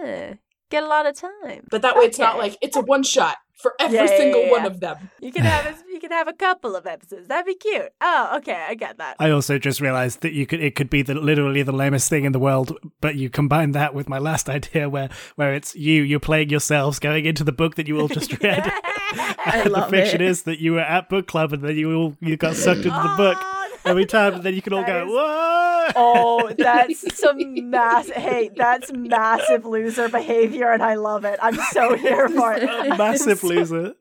Ah, 0.03 0.35
Get 0.71 0.83
a 0.83 0.87
lot 0.87 1.07
of 1.07 1.15
time. 1.17 1.67
but 1.71 1.83
that 1.83 1.97
way 1.97 2.05
it's 2.05 2.19
not 2.19 2.39
like 2.39 2.57
it's 2.63 2.77
a 2.77 2.81
one 2.81 3.03
shot 3.03 3.37
for 3.61 3.75
every 3.79 3.97
Yeah, 3.97 4.05
yeah, 4.05 4.17
single 4.17 4.43
yeah, 4.45 4.51
one 4.51 4.61
yeah. 4.63 4.67
of 4.69 4.81
them 4.81 5.11
You 5.21 5.31
can 5.33 5.43
have 5.45 5.67
a, 5.87 5.93
you 5.93 6.01
can 6.01 6.11
have 6.13 6.29
a 6.29 6.33
couple 6.33 6.75
of 6.77 6.87
episodes. 6.87 7.29
That'd 7.29 7.45
be 7.45 7.55
cute. 7.57 7.93
Oh, 8.01 8.37
okay, 8.39 8.65
I 8.67 8.75
get 8.75 8.97
that. 8.99 9.17
I 9.19 9.31
also 9.31 9.59
just 9.59 9.83
realized 9.83 10.23
that 10.23 10.33
you 10.33 10.47
could 10.47 10.61
it 10.63 10.75
could 10.77 10.89
be 10.89 11.03
the 11.03 11.13
literally 11.15 11.63
the 11.63 11.73
lamest 11.73 12.09
thing 12.09 12.25
in 12.25 12.33
the 12.33 12.39
world, 12.39 12.79
but 13.03 13.17
you 13.17 13.29
combine 13.29 13.73
that 13.73 13.93
with 13.95 14.09
my 14.09 14.19
last 14.19 14.49
idea 14.59 14.89
where 14.89 15.11
where 15.37 15.53
it's 15.55 15.75
you 15.77 16.03
you're 16.03 16.21
playing 16.21 16.49
yourselves 16.49 16.99
going 16.99 17.27
into 17.27 17.45
the 17.45 17.53
book 17.53 17.75
that 17.75 17.87
you 17.87 18.01
all 18.01 18.09
just 18.19 18.43
read. 18.43 18.63
I 19.13 19.63
and 19.65 19.73
love 19.73 19.91
the 19.91 19.97
fiction 19.99 20.21
it. 20.23 20.29
is 20.29 20.45
that 20.45 20.61
you 20.61 20.73
were 20.75 20.81
at 20.81 21.09
book 21.11 21.27
club 21.27 21.53
and 21.53 21.63
then 21.63 21.77
you 21.77 21.93
all 21.95 22.17
you 22.21 22.37
got 22.39 22.55
sucked 22.57 22.79
into 22.79 22.91
the 22.91 23.15
book 23.17 23.37
Oh, 23.41 23.60
every 23.85 24.07
time, 24.07 24.35
and 24.35 24.43
then 24.43 24.55
you 24.55 24.63
can 24.63 24.73
all 24.73 24.81
That 24.85 24.87
go 24.87 25.07
is- 25.07 25.13
whoa. 25.13 25.67
Oh, 25.97 26.53
that's 26.59 27.19
some 27.19 27.71
mass. 27.71 28.09
Hey, 28.11 28.51
that's 28.55 28.93
massive 28.93 29.65
loser 29.65 30.09
behavior, 30.09 30.71
and 30.71 30.83
I 30.83 30.95
love 30.95 31.25
it. 31.25 31.39
I'm 31.43 31.57
so 31.73 31.95
here 32.07 32.29
for 32.29 32.53
it. 32.55 32.65
Massive 32.97 33.39
so- 33.41 33.47
loser. 33.49 33.95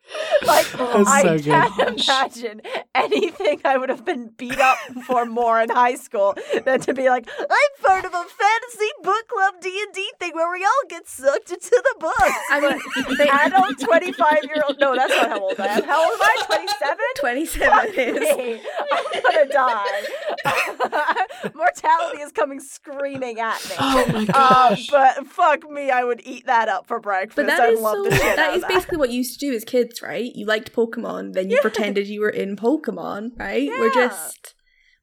Like 0.46 0.72
That's 0.72 1.10
I 1.10 1.22
so 1.22 1.38
good. 1.38 1.46
can't 1.46 2.00
imagine 2.00 2.62
anything 2.96 3.62
I 3.66 3.78
would 3.78 3.90
have 3.90 4.06
been 4.06 4.32
beat 4.38 4.58
up 4.60 4.78
for 5.06 5.26
more 5.26 5.60
in 5.62 5.70
high 5.70 5.96
school 5.96 6.36
than 6.66 6.80
to 6.82 6.94
be 6.94 7.10
like, 7.10 7.28
I'm 7.40 7.84
part 7.86 8.06
of 8.06 8.14
a 8.14 8.24
fantasy 8.24 8.90
book 9.04 9.28
club 9.28 9.56
D 9.62 9.70
and 9.86 9.94
D 9.94 10.10
thing 10.20 10.32
where 10.34 10.52
we 10.52 10.64
all 10.64 10.84
get 10.90 11.08
sucked 11.08 11.52
into 11.52 11.70
the 11.70 11.96
books. 12.00 12.34
I 12.50 12.60
mean, 12.62 13.18
they, 13.18 13.28
Adult 13.30 13.80
twenty 13.80 14.12
five 14.14 14.44
year 14.44 14.64
old. 14.68 14.80
No, 14.80 14.96
that's 14.96 15.14
not 15.16 15.30
how 15.30 15.40
old 15.42 15.60
I 15.60 15.66
am. 15.68 15.84
How 15.84 16.00
old 16.00 16.14
am 16.14 16.22
I? 16.22 16.36
Twenty 17.20 17.46
seven. 17.48 17.86
27 17.90 17.94
is. 17.96 18.62
I'm 18.92 19.22
gonna 19.22 19.46
die. 19.52 19.69
Mortality 21.56 22.22
is 22.22 22.32
coming 22.32 22.60
screaming 22.60 23.40
at 23.40 23.64
me. 23.70 23.76
oh 23.80 24.06
my 24.12 24.24
Uh, 24.24 24.26
gosh 24.70 24.88
but 24.90 25.28
fuck 25.28 25.70
me, 25.70 25.90
I 25.92 26.04
would 26.04 26.22
eat 26.26 26.46
that 26.46 26.70
up 26.70 26.88
for 26.88 27.00
breakfast. 27.00 27.36
But 27.36 27.48
that 27.48 27.60
I 27.60 27.70
is 27.70 27.82
love 27.82 27.98
so. 27.98 28.04
the 28.10 28.16
shit 28.16 28.36
That 28.36 28.56
of 28.56 28.68
basically 28.68 28.98
what 28.98 29.10
you 29.10 29.18
used 29.18 29.40
to 29.40 29.50
do 29.50 29.56
as 29.56 29.64
kids, 29.64 30.02
right? 30.02 30.32
You 30.34 30.46
liked 30.46 30.74
Pokemon, 30.74 31.34
then 31.34 31.50
you 31.50 31.60
pretended 31.62 32.08
you 32.08 32.22
were 32.22 32.30
in 32.30 32.56
Pokemon, 32.56 33.38
right? 33.40 33.64
Yeah. 33.64 33.80
We're 33.80 33.94
just. 33.94 34.54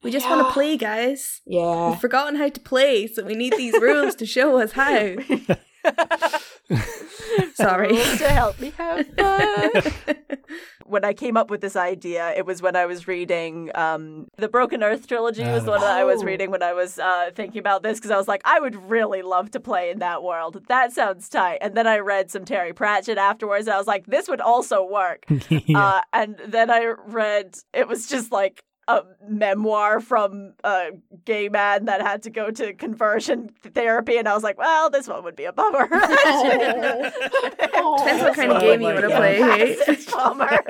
We 0.02 0.10
just 0.12 0.28
want 0.28 0.46
to 0.46 0.52
play, 0.52 0.76
guys. 0.76 1.40
yeah 1.46 1.90
We've 1.90 2.00
forgotten 2.00 2.36
how 2.36 2.48
to 2.48 2.60
play, 2.60 3.06
so 3.08 3.24
we 3.24 3.34
need 3.34 3.54
these 3.56 3.74
rules 3.80 4.14
to 4.16 4.26
show 4.26 4.60
us 4.60 4.72
how. 4.72 4.98
Sorry. 7.54 7.88
To 7.96 8.28
help 8.28 8.60
me 8.60 8.72
have 8.76 9.06
fun. 9.16 9.70
When 10.88 11.04
I 11.04 11.12
came 11.12 11.36
up 11.36 11.50
with 11.50 11.60
this 11.60 11.76
idea, 11.76 12.32
it 12.36 12.46
was 12.46 12.62
when 12.62 12.76
I 12.76 12.86
was 12.86 13.06
reading 13.08 13.70
um, 13.74 14.28
the 14.36 14.48
Broken 14.48 14.82
Earth 14.82 15.06
trilogy. 15.06 15.42
Was 15.44 15.64
the 15.64 15.70
one 15.72 15.80
that 15.80 15.96
I 15.96 16.04
was 16.04 16.22
Oh. 16.22 16.26
reading 16.26 16.50
when 16.50 16.62
I 16.62 16.72
was 16.72 16.98
uh, 16.98 17.30
thinking 17.34 17.58
about 17.58 17.82
this 17.82 17.98
because 17.98 18.10
I 18.10 18.16
was 18.16 18.28
like, 18.28 18.42
I 18.44 18.60
would 18.60 18.76
really 18.90 19.22
love 19.22 19.50
to 19.52 19.60
play 19.60 19.90
in 19.90 19.98
that 20.00 20.22
world. 20.22 20.62
That 20.68 20.92
sounds 20.92 21.28
tight. 21.28 21.58
And 21.60 21.76
then 21.76 21.86
I 21.86 21.98
read 21.98 22.30
some 22.30 22.44
Terry 22.44 22.72
Pratchett 22.72 23.18
afterwards, 23.18 23.66
and 23.66 23.74
I 23.74 23.78
was 23.78 23.86
like, 23.86 24.06
this 24.06 24.28
would 24.28 24.40
also 24.40 24.84
work. 24.84 25.24
Yeah. 25.48 25.84
Uh, 25.86 26.00
and 26.12 26.36
then 26.46 26.70
I 26.70 26.84
read 27.06 27.56
it 27.72 27.88
was 27.88 28.06
just 28.08 28.30
like 28.32 28.62
a 28.88 29.02
memoir 29.28 30.00
from 30.00 30.52
a 30.62 30.90
gay 31.24 31.48
man 31.48 31.86
that 31.86 32.00
had 32.00 32.22
to 32.22 32.30
go 32.30 32.50
to 32.50 32.72
conversion 32.72 33.50
therapy, 33.74 34.16
and 34.16 34.28
I 34.28 34.34
was 34.34 34.44
like, 34.44 34.58
well, 34.58 34.90
this 34.90 35.08
one 35.08 35.24
would 35.24 35.36
be 35.36 35.44
a 35.44 35.52
bummer. 35.52 35.88
Depends 35.88 37.12
what 38.22 38.34
kind 38.34 38.52
of 38.52 38.60
game 38.60 38.80
you 38.80 38.86
want 38.86 39.00
to 39.00 39.08
play, 39.08 39.40
hey? 39.40 39.76
Bummer. 40.12 40.60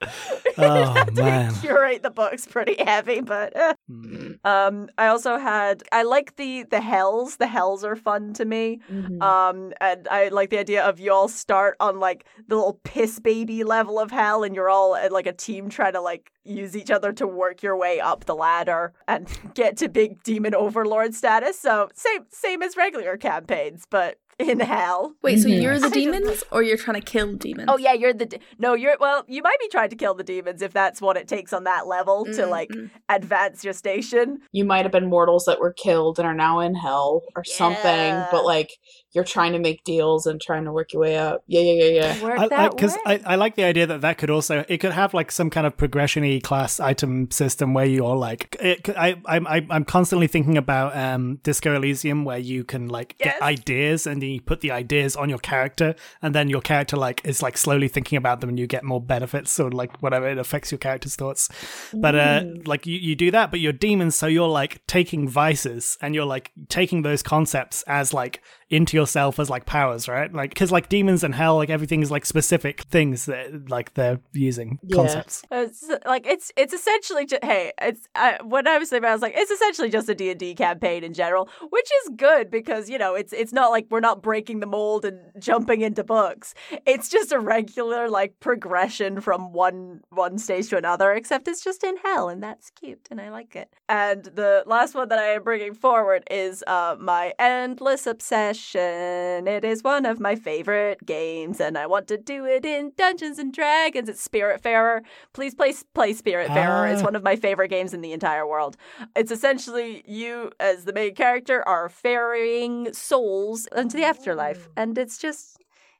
oh 0.58 1.04
man. 1.14 1.54
Curate 1.56 2.02
the 2.02 2.10
books 2.10 2.46
pretty 2.46 2.76
heavy, 2.82 3.20
but 3.20 3.56
eh. 3.56 3.72
Mm. 3.90 4.38
um, 4.44 4.88
I 4.96 5.08
also 5.08 5.38
had 5.38 5.82
I 5.92 6.02
like 6.02 6.36
the 6.36 6.64
the 6.64 6.80
hells. 6.80 7.36
The 7.36 7.46
hells 7.46 7.84
are 7.84 7.96
fun 7.96 8.32
to 8.34 8.44
me. 8.44 8.80
Mhm. 8.90 9.20
Um, 9.22 9.72
and 9.80 10.06
I 10.08 10.28
like 10.28 10.50
the 10.50 10.58
idea 10.58 10.84
of 10.84 11.00
you 11.00 11.12
all 11.12 11.28
start 11.28 11.76
on 11.80 11.98
like 11.98 12.26
the 12.46 12.56
little 12.56 12.80
piss 12.84 13.18
baby 13.18 13.64
level 13.64 13.98
of 13.98 14.10
hell, 14.10 14.42
and 14.44 14.54
you're 14.54 14.70
all 14.70 14.94
uh, 14.94 15.08
like 15.10 15.26
a 15.26 15.32
team 15.32 15.68
trying 15.68 15.94
to 15.94 16.00
like 16.00 16.30
use 16.44 16.76
each 16.76 16.90
other 16.90 17.12
to 17.12 17.26
work 17.26 17.62
your 17.62 17.76
way 17.76 18.00
up 18.00 18.24
the 18.24 18.34
ladder 18.34 18.92
and 19.06 19.28
get 19.54 19.76
to 19.78 19.88
big 19.88 20.22
demon 20.22 20.54
overlord 20.54 21.14
status. 21.14 21.58
So 21.58 21.88
same 21.94 22.24
same 22.30 22.62
as 22.62 22.76
regular 22.76 23.16
campaigns, 23.16 23.84
but 23.90 24.16
in 24.38 24.60
hell. 24.60 25.14
Wait, 25.22 25.40
so 25.40 25.48
Mhm. 25.48 25.62
you're 25.62 25.78
the 25.78 25.90
demons, 26.00 26.44
or 26.52 26.62
you're 26.62 26.76
trying 26.76 27.00
to 27.00 27.04
kill 27.06 27.34
demons? 27.34 27.66
Oh 27.68 27.76
yeah, 27.76 27.92
you're 27.92 28.12
the 28.14 28.26
de- 28.26 28.38
no, 28.58 28.74
you're 28.74 28.96
well. 29.00 29.24
You 29.28 29.42
might 29.42 29.58
be 29.60 29.68
trying 29.68 29.90
to 29.90 29.96
kill 29.96 30.14
the 30.14 30.24
demons 30.24 30.62
if 30.62 30.72
that's 30.72 31.00
what 31.00 31.16
it 31.16 31.28
takes 31.28 31.52
on 31.52 31.64
that 31.64 31.86
level 31.86 32.24
to 32.26 32.42
Mm, 32.42 32.50
like 32.50 32.70
advance 33.08 33.64
your 33.64 33.72
station. 33.72 34.38
you 34.52 34.64
might 34.64 34.84
have 34.84 34.92
been 34.92 35.08
mortals 35.08 35.44
that 35.46 35.60
were 35.60 35.72
killed 35.72 36.18
and 36.18 36.26
are 36.28 36.34
now 36.34 36.60
in 36.60 36.74
hell 36.74 37.22
or 37.36 37.44
something 37.44 38.24
but 38.30 38.44
like 38.44 38.70
you're 39.14 39.24
trying 39.24 39.52
to 39.52 39.58
make 39.58 39.82
deals 39.84 40.26
and 40.26 40.40
trying 40.40 40.64
to 40.64 40.72
work 40.72 40.92
your 40.92 41.00
way 41.02 41.16
up 41.16 41.42
yeah 41.46 41.60
yeah 41.60 41.84
yeah 41.84 41.90
yeah 42.00 42.22
Work 42.22 42.50
that 42.50 42.70
because 42.72 42.92
way. 43.06 43.20
I, 43.24 43.32
I 43.32 43.34
like 43.36 43.56
the 43.56 43.64
idea 43.64 43.86
that 43.86 44.00
that 44.02 44.18
could 44.18 44.30
also 44.30 44.64
it 44.68 44.78
could 44.78 44.92
have 44.92 45.14
like 45.14 45.30
some 45.32 45.50
kind 45.50 45.66
of 45.66 45.76
progression-y 45.76 46.40
class 46.42 46.80
item 46.80 47.30
system 47.30 47.74
where 47.74 47.84
you're 47.86 48.16
like 48.16 48.56
it, 48.60 48.88
I 48.90 49.16
I'm 49.26 49.46
I'm 49.46 49.66
I'm 49.70 49.84
constantly 49.84 50.26
thinking 50.26 50.56
about 50.58 50.96
um 50.96 51.36
Disco 51.42 51.74
Elysium 51.74 52.24
where 52.24 52.38
you 52.38 52.64
can 52.64 52.88
like 52.88 53.14
Yes. 53.18 53.34
get 53.34 53.42
ideas 53.42 54.06
and 54.06 54.22
you 54.32 54.40
put 54.40 54.60
the 54.60 54.70
ideas 54.70 55.16
on 55.16 55.28
your 55.28 55.38
character 55.38 55.94
and 56.22 56.34
then 56.34 56.48
your 56.48 56.60
character 56.60 56.96
like 56.96 57.20
is 57.24 57.42
like 57.42 57.56
slowly 57.56 57.88
thinking 57.88 58.16
about 58.16 58.40
them 58.40 58.48
and 58.50 58.58
you 58.58 58.66
get 58.66 58.84
more 58.84 59.00
benefits 59.00 59.58
or 59.58 59.70
like 59.70 60.02
whatever 60.02 60.28
it 60.28 60.38
affects 60.38 60.70
your 60.70 60.78
character's 60.78 61.16
thoughts. 61.16 61.48
But 61.92 62.14
uh 62.14 62.44
like 62.66 62.86
you 62.86 62.98
you 62.98 63.14
do 63.16 63.30
that 63.30 63.50
but 63.50 63.60
you're 63.60 63.72
demons 63.72 64.16
so 64.16 64.26
you're 64.26 64.48
like 64.48 64.84
taking 64.86 65.28
vices 65.28 65.98
and 66.00 66.14
you're 66.14 66.26
like 66.26 66.52
taking 66.68 67.02
those 67.02 67.22
concepts 67.22 67.82
as 67.86 68.12
like 68.12 68.42
into 68.70 68.96
yourself 68.96 69.38
as 69.38 69.48
like 69.48 69.64
powers, 69.64 70.08
right? 70.08 70.32
Like 70.32 70.50
because 70.50 70.70
like 70.70 70.88
demons 70.88 71.24
and 71.24 71.34
hell, 71.34 71.56
like 71.56 71.70
everything 71.70 72.02
is 72.02 72.10
like 72.10 72.26
specific 72.26 72.82
things 72.82 73.26
that 73.26 73.70
like 73.70 73.94
they're 73.94 74.20
using 74.32 74.78
Yeah. 74.82 74.96
concepts. 74.96 75.42
It's 75.50 75.90
like 76.04 76.26
it's 76.26 76.52
it's 76.56 76.74
essentially 76.74 77.24
just 77.26 77.42
hey 77.42 77.72
it's 77.80 78.06
uh, 78.14 78.34
when 78.44 78.66
I 78.68 78.76
was 78.78 78.90
saying. 78.90 78.98
about 79.02 79.10
I 79.10 79.14
was 79.14 79.22
like 79.22 79.34
it's 79.36 79.50
essentially 79.50 79.88
just 79.88 80.08
a 80.08 80.14
D 80.14 80.30
and 80.30 80.38
D 80.38 80.54
campaign 80.54 81.02
in 81.04 81.14
general, 81.14 81.48
which 81.70 81.88
is 82.04 82.10
good 82.16 82.50
because 82.50 82.90
you 82.90 82.98
know 82.98 83.14
it's 83.14 83.32
it's 83.32 83.52
not 83.52 83.70
like 83.70 83.86
we're 83.90 84.00
not 84.00 84.22
breaking 84.22 84.60
the 84.60 84.66
mold 84.66 85.04
and 85.06 85.18
jumping 85.38 85.80
into 85.80 86.04
books. 86.04 86.54
It's 86.84 87.08
just 87.08 87.32
a 87.32 87.38
regular 87.38 88.08
like 88.10 88.38
progression 88.40 89.20
from 89.22 89.52
one 89.54 90.02
one 90.10 90.36
stage 90.36 90.68
to 90.68 90.76
another, 90.76 91.12
except 91.12 91.48
it's 91.48 91.64
just 91.64 91.82
in 91.84 91.96
hell 92.04 92.28
and 92.28 92.42
that's 92.42 92.68
cute 92.70 93.08
and 93.10 93.18
I 93.20 93.30
like 93.30 93.56
it. 93.56 93.72
And 93.88 94.24
the 94.24 94.62
last 94.66 94.94
one 94.94 95.08
that 95.08 95.18
I 95.18 95.28
am 95.34 95.42
bringing 95.42 95.72
forward 95.74 96.24
is 96.30 96.62
uh 96.66 96.96
my 97.00 97.32
endless 97.38 98.06
obsession. 98.06 98.57
It 98.74 99.64
is 99.64 99.82
one 99.82 100.04
of 100.06 100.20
my 100.20 100.34
favorite 100.34 101.04
games, 101.06 101.60
and 101.60 101.76
I 101.78 101.86
want 101.86 102.06
to 102.08 102.16
do 102.18 102.44
it 102.44 102.64
in 102.64 102.92
Dungeons 102.96 103.38
and 103.38 103.52
Dragons. 103.52 104.08
It's 104.08 104.26
Spiritfarer. 104.26 105.00
Please 105.32 105.54
play 105.54 105.72
play 105.94 106.12
Spiritfarer. 106.12 106.92
It's 106.92 107.02
Ah. 107.02 107.04
one 107.04 107.16
of 107.16 107.22
my 107.22 107.36
favorite 107.36 107.68
games 107.68 107.94
in 107.94 108.00
the 108.00 108.12
entire 108.12 108.46
world. 108.46 108.76
It's 109.16 109.30
essentially 109.30 110.02
you 110.06 110.50
as 110.60 110.84
the 110.84 110.92
main 110.92 111.14
character 111.14 111.66
are 111.68 111.88
ferrying 111.88 112.92
souls 112.92 113.66
into 113.76 113.96
the 113.96 114.04
afterlife, 114.04 114.68
and 114.76 114.96
it's 114.98 115.18
just. 115.18 115.56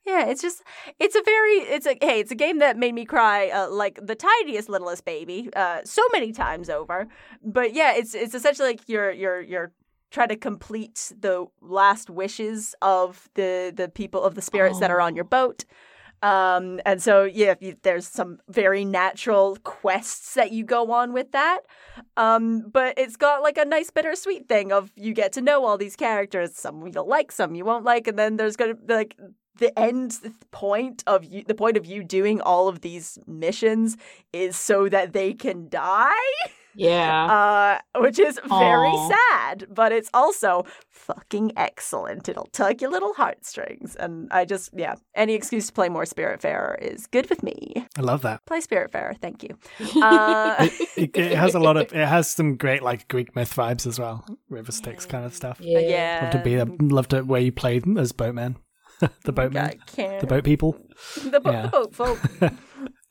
Yeah, 0.07 0.25
it's 0.27 0.41
just 0.41 0.63
it's 0.99 1.15
a 1.17 1.23
very 1.23 1.57
it's 1.75 1.85
a 1.87 1.95
hey, 2.01 2.21
it's 2.21 2.31
a 2.31 2.35
game 2.35 2.61
that 2.61 2.79
made 2.79 2.95
me 2.95 3.05
cry 3.05 3.51
uh, 3.51 3.69
like 3.69 3.99
the 4.03 4.15
tiniest 4.15 4.71
littlest 4.71 5.05
baby 5.05 5.51
uh 5.55 5.81
so 5.85 6.01
many 6.13 6.33
times 6.33 6.71
over. 6.71 7.09
But 7.43 7.75
yeah, 7.75 7.93
it's 7.95 8.15
it's 8.15 8.35
essentially 8.35 8.69
like 8.71 8.81
you're 8.87 9.11
you're 9.11 9.43
you're 9.43 9.73
trying 10.11 10.29
to 10.29 10.37
complete 10.37 11.13
the 11.19 11.47
last 11.61 12.11
wishes 12.11 12.75
of 12.83 13.29
the 13.35 13.73
the 13.75 13.89
people 13.89 14.23
of 14.23 14.35
the 14.35 14.43
spirits 14.43 14.79
that 14.81 14.91
are 14.91 15.01
on 15.01 15.15
your 15.15 15.25
boat. 15.25 15.65
Um, 16.21 16.81
and 16.85 17.01
so 17.01 17.25
yeah, 17.25 17.55
you, 17.61 17.77
there's 17.83 18.07
some 18.07 18.41
very 18.49 18.85
natural 18.85 19.57
quests 19.63 20.35
that 20.35 20.51
you 20.51 20.65
go 20.65 20.91
on 20.91 21.13
with 21.13 21.31
that. 21.33 21.61
Um, 22.17 22.69
but 22.71 22.99
it's 22.99 23.17
got 23.17 23.43
like 23.43 23.57
a 23.57 23.65
nice 23.65 23.91
bittersweet 23.91 24.49
thing 24.49 24.73
of 24.73 24.91
you 24.97 25.15
get 25.15 25.33
to 25.35 25.41
know 25.41 25.65
all 25.65 25.79
these 25.79 25.95
characters. 25.95 26.57
Some 26.57 26.87
you'll 26.89 27.07
like, 27.07 27.31
some 27.31 27.55
you 27.55 27.65
won't 27.65 27.85
like, 27.85 28.09
and 28.09 28.19
then 28.19 28.37
there's 28.37 28.57
gonna 28.57 28.75
be 28.75 28.95
like 28.95 29.17
the 29.59 29.77
end 29.79 30.19
point 30.51 31.05
of 31.07 31.25
you, 31.25 31.45
the 31.47 31.55
point 31.55 31.77
of 31.77 31.87
you 31.87 32.03
doing 32.03 32.41
all 32.41 32.69
of 32.69 32.81
these 32.81 33.19
missions 33.27 33.97
is 34.33 34.57
so 34.57 34.89
that 34.89 35.13
they 35.13 35.35
can 35.35 35.69
die 35.69 36.15
yeah 36.79 37.81
uh, 37.95 38.01
which 38.01 38.19
is 38.19 38.39
very 38.49 38.89
Aw. 38.89 39.11
sad, 39.31 39.67
but 39.71 39.93
it's 39.93 40.11
also 40.15 40.65
fucking 40.91 41.53
excellent. 41.57 42.29
It'll 42.29 42.47
tug 42.53 42.81
your 42.81 42.91
little 42.91 43.15
heartstrings, 43.15 43.97
and 43.97 44.29
I 44.31 44.45
just 44.45 44.71
yeah, 44.75 44.95
any 45.15 45.35
excuse 45.35 45.67
to 45.67 45.73
play 45.73 45.89
more 45.89 46.05
Spiritfarer 46.05 46.79
is 46.81 47.07
good 47.07 47.29
with 47.29 47.43
me. 47.43 47.87
I 47.97 48.01
love 48.03 48.23
that. 48.23 48.45
Play 48.47 48.61
Spiritfarer, 48.61 49.19
thank 49.21 49.43
you. 49.43 49.59
Uh, 50.03 50.69
It, 50.97 51.17
it 51.17 51.37
has 51.37 51.55
a 51.55 51.61
lot 51.61 51.77
of 51.77 51.93
it 51.93 52.07
has 52.09 52.29
some 52.31 52.57
great 52.57 52.83
like 52.83 53.09
Greek 53.09 53.35
myth 53.37 53.55
vibes 53.55 53.87
as 53.87 53.99
well, 53.99 54.25
river 54.49 54.73
Styx 54.73 55.07
kind 55.07 55.25
of 55.25 55.35
stuff. 55.35 55.59
yeah 55.61 55.79
yeah, 55.81 56.21
Love 56.23 56.33
to 56.33 56.39
be 56.43 56.55
the 56.57 56.67
love 56.95 57.09
to 57.09 57.23
where 57.23 57.41
you 57.41 57.53
play 57.53 57.81
as 57.99 58.13
boatman, 58.13 58.57
the 59.25 59.33
boatman, 59.33 59.79
the 59.97 60.27
boat 60.29 60.45
people. 60.45 60.77
the, 61.25 61.41
bo- 61.41 61.51
yeah. 61.51 61.63
the 61.63 61.69
boat 61.69 61.95
folk. 61.95 62.19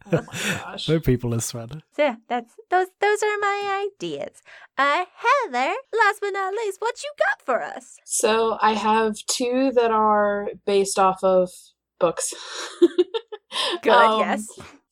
Oh 0.14 0.24
my 0.28 0.34
gosh. 0.72 0.88
No 0.89 0.99
people 0.99 1.34
as 1.34 1.51
Shredder. 1.51 1.82
So 1.95 2.03
yeah, 2.03 2.16
that's 2.30 2.53
those 2.70 2.88
those 3.01 3.24
are 3.24 3.38
my 3.39 3.88
ideas. 3.89 4.41
Uh 4.78 5.05
Heather, 5.24 5.74
last 5.93 6.20
but 6.22 6.32
not 6.32 6.53
least, 6.53 6.78
what 6.80 7.03
you 7.03 7.12
got 7.20 7.45
for 7.45 7.62
us? 7.64 7.97
So 8.05 8.58
I 8.62 8.74
have 8.74 9.16
two 9.28 9.72
that 9.76 9.91
are 9.91 10.47
based 10.66 10.97
off 10.99 11.24
of 11.24 11.49
books. 11.99 12.34
Good, 13.82 13.91
Um, 13.93 14.20
yes. 14.20 14.47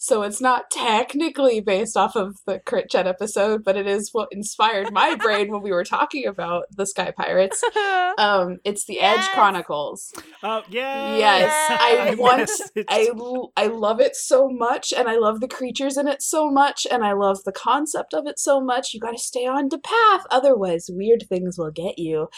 So 0.06 0.22
it's 0.22 0.40
not 0.40 0.70
technically 0.70 1.62
based 1.62 1.98
off 1.98 2.16
of 2.16 2.36
the 2.46 2.60
Crit 2.60 2.92
Chat 2.92 3.08
episode, 3.08 3.64
but 3.64 3.76
it 3.76 3.88
is 3.88 4.12
what 4.12 4.30
inspired 4.32 4.94
my 4.94 5.16
brain 5.20 5.52
when 5.52 5.64
we 5.64 5.72
were 5.72 5.84
talking 5.84 6.28
about 6.28 6.66
the 6.78 6.86
Sky 6.86 7.12
Pirates. 7.12 7.64
Um, 8.18 8.60
it's 8.64 8.86
the 8.86 9.02
Edge 9.02 9.28
Chronicles. 9.34 10.14
Oh 10.42 10.64
yeah. 10.70 11.18
Yes, 11.18 11.52
I 11.82 12.16
Yes. 12.16 12.18
want. 12.18 12.50
I 12.88 13.10
l- 13.18 13.52
I 13.58 13.68
love 13.68 14.00
it 14.00 14.16
so 14.16 14.48
much, 14.50 14.94
and 14.96 15.10
I 15.10 15.18
love 15.18 15.42
the 15.42 15.50
creatures 15.50 15.98
in 15.98 16.08
it 16.08 16.22
so 16.22 16.50
much, 16.50 16.88
and 16.90 17.04
I 17.04 17.12
love 17.12 17.40
the 17.44 17.52
concept 17.52 18.14
of 18.14 18.26
it 18.26 18.40
so 18.40 18.62
much. 18.62 18.94
You 18.94 19.02
got 19.02 19.12
to 19.12 19.18
stay 19.18 19.46
on 19.46 19.68
the 19.70 19.80
path, 19.80 20.26
otherwise, 20.32 20.86
weird 20.90 21.26
things 21.28 21.58
will 21.58 21.72
get 21.72 22.00
you. 22.00 22.30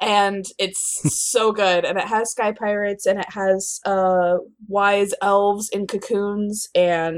And 0.00 0.46
it's 0.58 1.00
so 1.34 1.52
good, 1.52 1.84
and 1.84 1.98
it 1.98 2.06
has 2.06 2.30
sky 2.30 2.52
pirates, 2.52 3.04
and 3.04 3.18
it 3.18 3.30
has 3.30 3.80
uh 3.84 4.36
wise 4.68 5.12
elves 5.20 5.68
in 5.68 5.86
cocoons, 5.86 6.68
and 6.74 7.15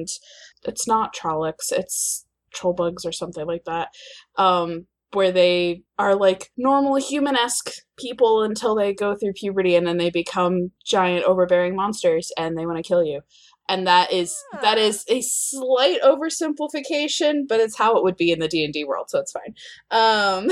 it's 0.64 0.86
not 0.86 1.14
Trollocs, 1.14 1.72
it's 1.72 2.26
trollbugs 2.54 3.04
or 3.04 3.12
something 3.12 3.46
like 3.46 3.64
that. 3.64 3.88
Um, 4.36 4.86
where 5.12 5.32
they 5.32 5.82
are 5.98 6.14
like 6.14 6.50
normal 6.56 6.96
human 6.96 7.34
esque 7.34 7.70
people 7.98 8.42
until 8.42 8.74
they 8.74 8.92
go 8.92 9.14
through 9.14 9.32
puberty 9.32 9.74
and 9.74 9.86
then 9.86 9.96
they 9.96 10.10
become 10.10 10.70
giant 10.86 11.24
overbearing 11.24 11.74
monsters 11.74 12.30
and 12.36 12.56
they 12.56 12.66
want 12.66 12.76
to 12.76 12.86
kill 12.86 13.02
you. 13.02 13.22
And 13.68 13.86
that 13.86 14.12
is 14.12 14.34
that 14.62 14.78
is 14.78 15.04
a 15.08 15.20
slight 15.20 16.00
oversimplification, 16.02 17.46
but 17.48 17.60
it's 17.60 17.76
how 17.76 17.96
it 17.96 18.02
would 18.02 18.16
be 18.16 18.30
in 18.30 18.38
the 18.38 18.48
D 18.48 18.64
and 18.64 18.72
D 18.72 18.84
world, 18.84 19.10
so 19.10 19.18
it's 19.18 19.32
fine. 19.32 19.54
Um, 19.90 20.48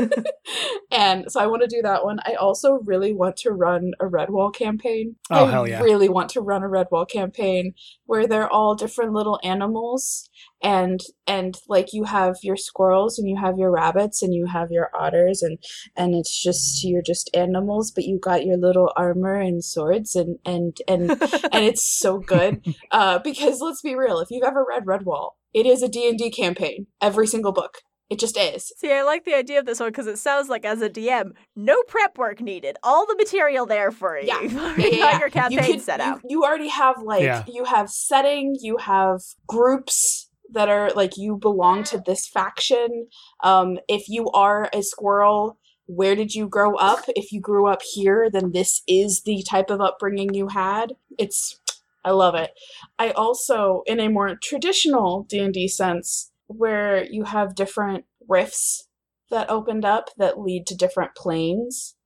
and 0.90 1.30
so 1.30 1.40
I 1.40 1.46
want 1.46 1.62
to 1.62 1.68
do 1.68 1.82
that 1.82 2.04
one. 2.04 2.20
I 2.24 2.34
also 2.34 2.80
really 2.84 3.12
want 3.12 3.36
to 3.38 3.50
run 3.50 3.92
a 4.00 4.06
Redwall 4.06 4.54
campaign. 4.54 5.16
Oh, 5.30 5.46
I 5.46 5.50
hell 5.50 5.68
yeah. 5.68 5.82
Really 5.82 6.08
want 6.08 6.30
to 6.30 6.40
run 6.40 6.62
a 6.62 6.68
Redwall 6.68 7.08
campaign 7.08 7.74
where 8.06 8.26
they're 8.26 8.50
all 8.50 8.74
different 8.74 9.12
little 9.12 9.40
animals 9.42 10.28
and 10.62 11.00
and 11.26 11.56
like 11.68 11.92
you 11.92 12.04
have 12.04 12.36
your 12.42 12.56
squirrels 12.56 13.18
and 13.18 13.28
you 13.28 13.36
have 13.36 13.58
your 13.58 13.70
rabbits 13.70 14.22
and 14.22 14.32
you 14.34 14.46
have 14.46 14.70
your 14.70 14.90
otters 14.98 15.42
and 15.42 15.58
and 15.96 16.14
it's 16.14 16.42
just 16.42 16.82
you're 16.84 17.02
just 17.02 17.28
animals 17.34 17.90
but 17.90 18.04
you 18.04 18.18
got 18.18 18.44
your 18.44 18.56
little 18.56 18.92
armor 18.96 19.34
and 19.40 19.62
swords 19.64 20.16
and 20.16 20.38
and 20.44 20.78
and 20.88 21.10
and 21.52 21.64
it's 21.64 21.84
so 21.98 22.18
good 22.18 22.64
uh 22.90 23.18
because 23.18 23.60
let's 23.60 23.82
be 23.82 23.94
real 23.94 24.20
if 24.20 24.28
you've 24.30 24.44
ever 24.46 24.64
read 24.68 24.84
redwall 24.86 25.30
it 25.52 25.66
is 25.66 25.82
a 25.82 25.88
d&d 25.88 26.30
campaign 26.30 26.86
every 27.02 27.26
single 27.26 27.52
book 27.52 27.78
it 28.10 28.18
just 28.18 28.36
is 28.38 28.70
See, 28.76 28.92
I 28.92 29.02
like 29.02 29.24
the 29.24 29.34
idea 29.34 29.58
of 29.58 29.64
this 29.66 29.80
one 29.80 29.88
because 29.88 30.06
it 30.06 30.18
sounds 30.18 30.50
like 30.50 30.66
as 30.66 30.82
a 30.82 30.90
DM, 30.90 31.30
no 31.56 31.82
prep 31.88 32.18
work 32.18 32.42
needed. 32.42 32.76
All 32.82 33.06
the 33.06 33.16
material 33.16 33.64
there 33.64 33.90
for 33.90 34.18
you. 34.18 34.26
Yeah. 34.26 34.40
you 34.42 34.48
Yeah, 34.50 34.58
got 34.58 34.78
yeah, 34.78 34.88
yeah. 34.98 35.18
your 35.20 35.30
campaign 35.30 35.58
you 35.66 35.72
could- 35.76 35.80
set 35.82 36.00
you- 36.04 36.20
You, 36.28 36.44
already 36.44 36.68
have 36.68 36.96
like 37.02 37.22
Yeah. 37.22 37.44
you 37.48 37.64
have 37.64 37.88
setting, 37.88 38.56
you 38.60 38.76
have 38.76 39.20
groups 39.48 40.28
that 40.54 40.68
are 40.68 40.90
like 40.94 41.16
you 41.16 41.36
belong 41.36 41.84
to 41.84 42.02
this 42.04 42.26
faction. 42.26 43.08
Um, 43.42 43.78
if 43.88 44.08
you 44.08 44.28
are 44.30 44.70
a 44.72 44.82
squirrel, 44.82 45.58
where 45.86 46.16
did 46.16 46.34
you 46.34 46.48
grow 46.48 46.76
up? 46.76 47.04
If 47.08 47.32
you 47.32 47.40
grew 47.40 47.66
up 47.66 47.82
here, 47.82 48.30
then 48.30 48.52
this 48.52 48.82
is 48.88 49.22
the 49.22 49.44
type 49.48 49.70
of 49.70 49.80
upbringing 49.80 50.34
you 50.34 50.48
had. 50.48 50.94
It's 51.18 51.60
I 52.04 52.10
love 52.10 52.34
it. 52.34 52.50
I 52.98 53.10
also, 53.10 53.82
in 53.86 53.98
a 53.98 54.08
more 54.08 54.36
traditional 54.42 55.24
D 55.28 55.38
and 55.38 55.54
D 55.54 55.68
sense, 55.68 56.30
where 56.46 57.04
you 57.04 57.24
have 57.24 57.54
different 57.54 58.04
rifts 58.28 58.88
that 59.30 59.50
opened 59.50 59.84
up 59.84 60.10
that 60.18 60.38
lead 60.38 60.66
to 60.66 60.76
different 60.76 61.14
planes 61.14 61.96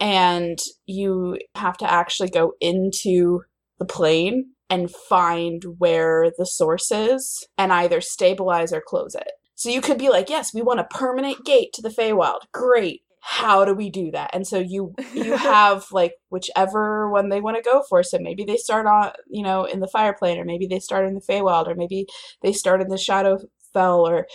and 0.00 0.58
you 0.86 1.38
have 1.54 1.76
to 1.78 1.90
actually 1.90 2.28
go 2.28 2.52
into 2.60 3.42
the 3.78 3.84
plane 3.84 4.51
and 4.72 4.90
find 4.90 5.62
where 5.76 6.32
the 6.38 6.46
source 6.46 6.90
is 6.90 7.46
and 7.58 7.70
either 7.70 8.00
stabilize 8.00 8.72
or 8.72 8.80
close 8.80 9.14
it. 9.14 9.32
So 9.54 9.68
you 9.68 9.82
could 9.82 9.98
be 9.98 10.08
like, 10.08 10.30
yes, 10.30 10.54
we 10.54 10.62
want 10.62 10.80
a 10.80 10.84
permanent 10.84 11.44
gate 11.44 11.74
to 11.74 11.82
the 11.82 11.90
Feywild. 11.90 12.40
Great. 12.52 13.02
How 13.20 13.66
do 13.66 13.74
we 13.74 13.90
do 13.90 14.10
that? 14.12 14.30
And 14.32 14.46
so 14.46 14.58
you 14.58 14.94
you 15.12 15.36
have 15.36 15.92
like 15.92 16.14
whichever 16.30 17.10
one 17.10 17.28
they 17.28 17.42
want 17.42 17.58
to 17.58 17.62
go 17.62 17.82
for. 17.86 18.02
So 18.02 18.16
maybe 18.18 18.44
they 18.44 18.56
start 18.56 18.86
on, 18.86 19.12
you 19.28 19.42
know, 19.42 19.64
in 19.64 19.80
the 19.80 19.86
fire 19.86 20.14
plane, 20.14 20.38
or 20.38 20.46
maybe 20.46 20.66
they 20.66 20.78
start 20.78 21.06
in 21.06 21.14
the 21.14 21.20
Feywild, 21.20 21.68
or 21.68 21.74
maybe 21.74 22.06
they 22.40 22.54
start 22.54 22.80
in 22.80 22.88
the 22.88 22.96
Shadowfell, 22.96 24.08
or 24.08 24.26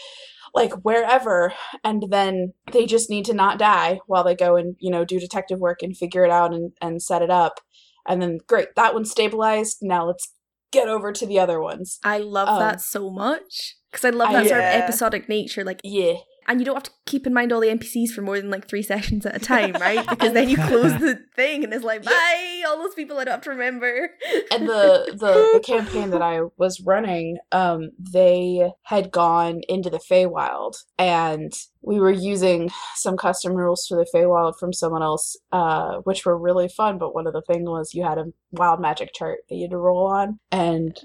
like 0.54 0.72
wherever 0.86 1.52
and 1.84 2.06
then 2.10 2.54
they 2.72 2.86
just 2.86 3.10
need 3.10 3.26
to 3.26 3.34
not 3.34 3.60
die 3.60 4.00
while 4.06 4.24
they 4.24 4.36
go 4.36 4.56
and 4.56 4.76
you 4.80 4.90
know 4.90 5.04
do 5.04 5.20
detective 5.20 5.60
work 5.60 5.82
and 5.82 5.98
figure 5.98 6.24
it 6.24 6.32
out 6.32 6.54
and, 6.54 6.72
and 6.80 7.02
set 7.02 7.22
it 7.22 7.30
up 7.30 7.60
and 8.08 8.22
then 8.22 8.40
great 8.48 8.70
that 8.76 8.94
one's 8.94 9.12
stabilized 9.12 9.78
now 9.82 10.06
let's 10.08 10.32
get 10.72 10.88
over 10.88 11.12
to 11.14 11.26
the 11.26 11.40
other 11.40 11.62
ones 11.62 12.00
I 12.04 12.18
love 12.18 12.50
Um, 12.50 12.60
that 12.60 12.82
so 12.82 13.10
much 13.10 13.76
because 13.92 14.04
I 14.06 14.10
love 14.10 14.30
I- 14.30 14.34
that 14.34 14.48
sort 14.50 14.60
of 14.60 14.66
Yeah. 14.66 14.80
episodic 14.84 15.30
nature. 15.30 15.64
Like, 15.64 15.80
yeah 15.84 16.14
and 16.48 16.60
you 16.60 16.66
don't 16.66 16.76
have 16.76 16.84
to 16.84 16.92
keep 17.06 17.28
in 17.28 17.34
mind 17.34 17.52
all 17.52 17.60
the 17.60 17.68
NPCs 17.68 18.10
for 18.10 18.22
more 18.22 18.40
than 18.40 18.50
like 18.50 18.68
three 18.68 18.82
sessions 18.82 19.26
at 19.26 19.36
a 19.36 19.40
time, 19.40 19.74
right? 19.74 20.08
Because 20.08 20.34
then 20.34 20.48
you 20.48 20.56
close 20.68 20.98
the 21.00 21.20
thing 21.36 21.64
and 21.64 21.74
it's 21.74 21.84
like, 21.84 22.04
bye, 22.04 22.64
all 22.68 22.78
those 22.78 22.94
people 22.94 23.18
I 23.18 23.26
don't 23.26 23.34
have 23.34 23.42
to 23.42 23.50
remember. 23.50 24.12
and 24.52 24.68
the, 24.68 25.12
the 25.12 25.52
the 25.54 25.60
campaign 25.66 26.12
that 26.12 26.22
I 26.22 26.42
was 26.58 26.82
running, 26.82 27.38
um, 27.52 27.92
they 28.00 28.72
had 28.84 29.12
gone 29.12 29.62
into 29.68 29.90
the 29.90 30.00
Feywild, 30.00 30.76
and 30.98 31.52
we 31.82 32.00
were 32.00 32.12
using 32.12 32.70
some 32.96 33.18
custom 33.18 33.54
rules 33.54 33.86
for 33.88 33.98
the 33.98 34.08
Feywild 34.14 34.58
from 34.60 34.74
someone 34.74 35.04
else, 35.04 35.36
uh, 35.52 35.98
which 36.04 36.26
were 36.26 36.38
really 36.38 36.70
fun. 36.70 36.98
But 36.98 37.14
one 37.14 37.28
of 37.28 37.34
the 37.34 37.42
things 37.42 37.68
was 37.68 37.94
you 37.94 38.04
had 38.04 38.18
a 38.18 38.26
wild 38.52 38.80
magic 38.80 39.10
chart 39.14 39.40
that 39.50 39.56
you 39.56 39.64
had 39.64 39.72
to 39.72 39.78
roll 39.78 40.08
on, 40.08 40.40
and 40.52 40.98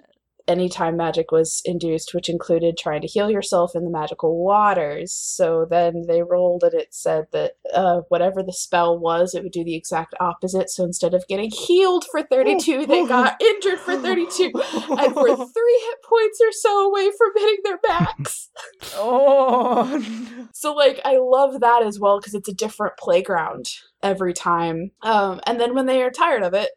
anytime 0.49 0.97
magic 0.97 1.31
was 1.31 1.63
induced, 1.65 2.15
which 2.15 2.29
included 2.29 2.77
trying 2.77 3.01
to 3.03 3.07
heal 3.07 3.31
yourself 3.31 3.73
in 3.75 3.85
the 3.85 3.91
magical 3.91 4.45
waters. 4.45 5.13
So 5.13 5.67
then 5.69 6.05
they 6.09 6.23
rolled 6.23 6.65
and 6.65 6.75
it 6.75 6.89
said 6.95 7.27
that 7.33 7.53
uh, 7.75 8.03
whatever 8.09 8.43
the 8.43 8.53
spell 8.53 8.99
was, 8.99 9.35
it 9.35 9.43
would 9.43 9.53
do 9.53 9.65
the 9.65 9.77
exact 9.77 10.15
opposite. 10.21 10.71
So 10.71 10.85
instead 10.85 11.15
of 11.15 11.27
getting 11.29 11.51
healed 11.51 12.05
for 12.11 12.23
32, 12.23 12.87
they 12.87 13.07
got 13.07 13.41
injured 13.41 13.79
for 13.79 13.97
32 13.97 14.53
and 14.55 15.15
were 15.15 15.37
three 15.37 15.83
hit 15.87 15.99
points 16.05 16.41
or 16.43 16.53
so 16.53 16.89
away 16.89 17.11
from 17.17 17.31
hitting 17.37 17.59
their 17.65 17.79
max. 17.87 18.49
Oh, 18.95 20.05
So 20.53 20.75
like 20.75 21.01
I 21.05 21.17
love 21.19 21.61
that 21.61 21.83
as 21.83 21.99
well 21.99 22.19
because 22.21 22.35
it's 22.35 22.49
a 22.49 22.55
different 22.55 22.97
playground 22.99 23.67
every 24.03 24.33
time. 24.33 24.91
Um, 25.03 25.41
and 25.47 25.61
then 25.61 25.75
when 25.75 25.87
they 25.87 26.03
are 26.03 26.11
tired 26.11 26.43
of 26.43 26.55
it, 26.55 26.71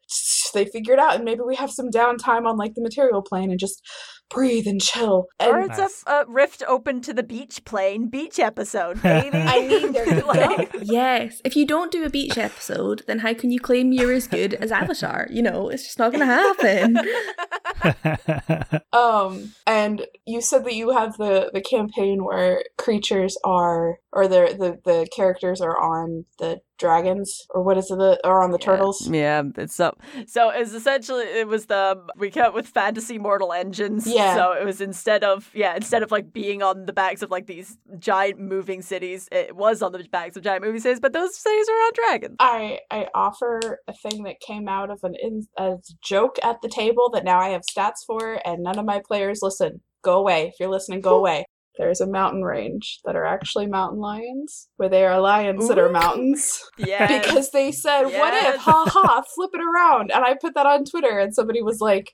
they 0.56 0.66
figure 0.66 0.93
it 0.93 0.99
out, 0.99 1.16
and 1.16 1.24
maybe 1.24 1.41
we 1.45 1.56
have 1.56 1.72
some 1.72 1.91
downtime 1.91 2.47
on 2.47 2.58
like 2.58 2.74
the 2.74 2.82
material 2.82 3.22
plane 3.22 3.51
and 3.51 3.60
just 3.60 3.82
breathe 4.30 4.67
and 4.67 4.82
chill. 4.82 5.28
or 5.39 5.59
And 5.59 5.69
it's 5.69 5.78
Nice. 5.80 6.03
a, 6.07 6.11
a 6.21 6.26
rift 6.28 6.63
open 6.67 7.01
to 7.01 7.13
the 7.13 7.23
beach 7.23 7.63
plane 7.65 8.07
beach 8.09 8.39
episode, 8.39 9.01
baby. 9.03 9.38
I 9.38 9.67
mean, 9.67 9.91
there 9.91 10.07
you 10.15 10.21
Like- 10.26 10.71
go. 10.71 10.80
Yes. 10.82 11.41
If 11.45 11.55
you 11.55 11.65
don't 11.65 11.91
do 11.91 12.03
a 12.03 12.09
beach 12.09 12.38
episode, 12.38 13.03
then 13.07 13.19
how 13.19 13.34
can 13.34 13.51
you 13.51 13.59
claim 13.59 13.91
you're 13.91 14.13
as 14.13 14.28
good 14.28 14.53
as 14.55 14.71
Avatar? 14.71 15.28
You 15.30 15.41
know, 15.43 15.69
it's 15.69 15.84
just 15.84 15.99
not 15.99 16.11
going 16.11 16.21
to 16.21 16.26
happen. 16.26 16.97
Um, 18.93 19.53
and 19.67 20.05
you 20.26 20.39
said 20.41 20.63
that 20.65 20.73
you 20.73 20.91
have 20.91 21.17
the 21.17 21.51
the 21.53 21.59
campaign 21.61 22.23
where 22.23 22.63
creatures 22.78 23.38
are, 23.43 23.97
or 24.13 24.28
the 24.28 24.55
the 24.57 24.80
the 24.89 25.07
characters 25.13 25.59
are 25.59 25.78
on 25.78 26.23
the 26.39 26.61
dragons, 26.80 27.45
or 27.49 27.61
what 27.61 27.78
is 27.78 27.91
it? 27.91 27.97
The, 27.97 28.19
or 28.23 28.41
on 28.41 28.51
the 28.51 28.57
turtles. 28.57 29.07
Yeah, 29.09 29.43
it's 29.57 29.76
so 29.76 29.95
so 30.28 30.49
it's 30.49 30.73
essentially 30.73 31.26
it 31.26 31.47
was 31.47 31.65
the 31.65 32.01
we 32.17 32.32
kept 32.32 32.53
with 32.55 32.67
fantasy 32.67 33.17
mortal 33.17 33.51
engines. 33.51 34.07
Yeah. 34.16 34.36
So 34.36 34.53
it 34.53 34.66
was 34.66 34.82
instead 34.82 35.24
of 35.24 35.49
yeah, 35.53 35.76
instead 35.76 36.03
of 36.03 36.11
like 36.11 36.32
being 36.34 36.63
on 36.63 36.86
the 36.86 36.93
backs 36.93 37.22
of 37.22 37.32
like 37.32 37.47
these 37.47 37.78
giant 37.99 38.39
moving 38.39 38.82
cities, 38.82 39.28
it 39.32 39.55
was 39.55 39.82
on 39.82 39.91
the 39.91 40.03
backs 40.11 40.38
of 40.38 40.43
giant 40.43 40.63
moving 40.63 40.82
cities, 40.82 40.99
but 40.99 41.13
those 41.13 41.36
cities 41.38 41.68
are 41.70 41.74
on 41.74 41.91
dragons. 41.93 42.36
I 42.39 42.80
I 42.91 43.07
offer 43.13 43.80
a 43.88 43.93
thing 43.93 44.24
that 44.24 44.39
came 44.39 44.68
out 44.68 44.89
of 44.89 44.99
an 45.03 45.16
in, 45.22 45.47
a 45.57 45.76
joke 46.01 46.38
at 46.43 46.61
the 46.61 46.70
table 46.70 47.09
that 47.13 47.24
now 47.24 47.39
I 47.39 47.49
have 47.49 47.61
stats 47.61 48.05
for, 48.05 48.39
and 48.45 48.63
none 48.63 48.80
of 48.80 48.86
my 48.86 49.01
players 49.05 49.39
listen. 49.41 49.82
Go 50.03 50.20
away 50.20 50.47
if 50.47 50.55
you're 50.59 50.70
listening. 50.70 51.01
Go 51.01 51.18
away. 51.22 51.45
There's 51.78 51.99
a 51.99 52.07
mountain 52.07 52.43
range 52.43 52.99
that 53.03 53.18
are 53.18 53.26
actually 53.26 53.68
mountain 53.68 53.99
lions, 53.99 54.70
where 54.78 54.88
they 54.88 55.03
are 55.05 55.20
lions 55.20 55.68
that 55.68 55.78
are 55.78 55.89
mountains. 55.89 56.61
Yeah. 56.78 57.20
Because 57.20 57.51
they 57.51 57.72
said, 57.72 58.03
"What 58.03 58.34
if?" 58.34 58.61
Ha 58.61 58.86
ha! 58.88 59.24
Flip 59.36 59.49
it 59.53 59.61
around, 59.61 60.11
and 60.13 60.24
I 60.24 60.36
put 60.39 60.53
that 60.55 60.66
on 60.66 60.86
Twitter, 60.86 61.20
and 61.20 61.34
somebody 61.34 61.61
was 61.61 61.82
like, 61.82 62.13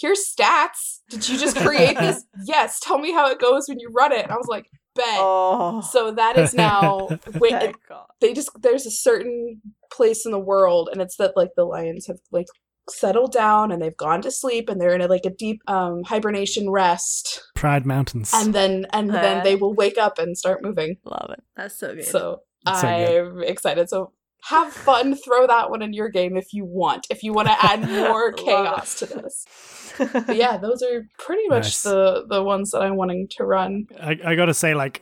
"Here's 0.00 0.20
stats. 0.34 1.00
Did 1.10 1.28
you 1.28 1.38
just 1.38 1.56
create 1.56 1.98
this? 1.98 2.24
yes. 2.44 2.80
Tell 2.80 2.98
me 2.98 3.12
how 3.12 3.30
it 3.30 3.38
goes 3.40 3.66
when 3.68 3.78
you 3.78 3.88
run 3.90 4.12
it." 4.12 4.22
And 4.24 4.32
I 4.32 4.36
was 4.36 4.48
like, 4.48 4.66
"Bet." 4.94 5.04
oh. 5.18 5.80
So 5.80 6.10
that 6.12 6.36
is 6.38 6.54
now. 6.54 7.08
Wait, 7.34 7.52
thank 7.52 7.76
God. 7.88 8.06
they 8.20 8.32
just 8.34 8.50
there's 8.60 8.86
a 8.86 8.90
certain 8.90 9.60
place 9.92 10.26
in 10.26 10.32
the 10.32 10.38
world 10.38 10.88
and 10.92 11.00
it's 11.00 11.16
that 11.16 11.36
like 11.36 11.50
the 11.56 11.64
lions 11.64 12.06
have 12.08 12.18
like 12.32 12.46
settled 12.90 13.32
down 13.32 13.72
and 13.72 13.80
they've 13.82 13.96
gone 13.96 14.20
to 14.22 14.30
sleep 14.30 14.68
and 14.68 14.80
they're 14.80 14.94
in 14.94 15.00
a, 15.00 15.06
like 15.08 15.24
a 15.24 15.30
deep 15.30 15.60
um, 15.68 16.02
hibernation 16.04 16.70
rest, 16.70 17.42
Pride 17.54 17.84
Mountains. 17.86 18.30
and 18.34 18.54
then 18.54 18.86
and 18.92 19.10
then 19.10 19.38
Uh. 19.40 19.44
they 19.44 19.56
will 19.56 19.74
wake 19.74 19.98
up 19.98 20.18
and 20.18 20.36
start 20.36 20.62
moving. 20.62 20.96
Love 21.04 21.30
it. 21.30 21.42
That's 21.56 21.76
so 21.78 21.94
good. 21.94 22.04
So 22.04 22.42
so. 22.66 22.72
I'm 22.86 23.42
excited. 23.42 23.88
So 23.88 24.12
have 24.48 24.72
fun. 24.72 25.14
Throw 25.16 25.46
that 25.46 25.70
one 25.70 25.82
in 25.82 25.92
your 25.92 26.08
game 26.08 26.36
if 26.36 26.52
you 26.52 26.64
want. 26.64 27.06
If 27.10 27.22
you 27.22 27.32
want 27.32 27.48
to 27.48 27.56
add 27.64 27.88
more 27.88 28.32
chaos 28.32 28.98
to 29.00 29.06
this. 29.06 29.46
But 29.98 30.36
yeah, 30.36 30.58
those 30.58 30.82
are 30.82 31.06
pretty 31.18 31.48
much 31.48 31.62
Nice. 31.64 31.82
the 31.84 32.26
the 32.28 32.42
ones 32.42 32.72
that 32.72 32.82
I'm 32.82 32.96
wanting 32.96 33.28
to 33.38 33.44
run. 33.46 33.86
I, 33.98 34.18
I 34.26 34.34
gotta 34.34 34.52
say, 34.52 34.74
like, 34.74 35.00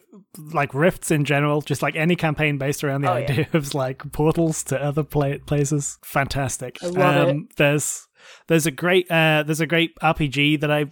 like 0.53 0.73
rifts 0.73 1.11
in 1.11 1.25
general, 1.25 1.63
just 1.63 1.83
like 1.83 1.97
any 1.97 2.15
campaign 2.15 2.59
based 2.59 2.85
around 2.85 3.01
the 3.01 3.11
Oh, 3.11 3.17
yeah. 3.17 3.25
idea 3.29 3.49
of 3.55 3.75
like 3.75 4.13
portals 4.13 4.63
to 4.65 4.81
other 4.81 5.03
pla- 5.03 5.39
places, 5.45 5.99
fantastic. 6.05 6.81
Um, 6.85 6.97
I 6.97 7.01
love 7.19 7.29
it. 7.31 7.57
There's 7.57 8.07
there's 8.47 8.67
a 8.67 8.71
great 8.71 9.11
uh, 9.11 9.43
there's 9.43 9.61
a 9.61 9.67
great 9.67 9.95
RPG 10.01 10.61
that 10.61 10.71
I 10.71 10.87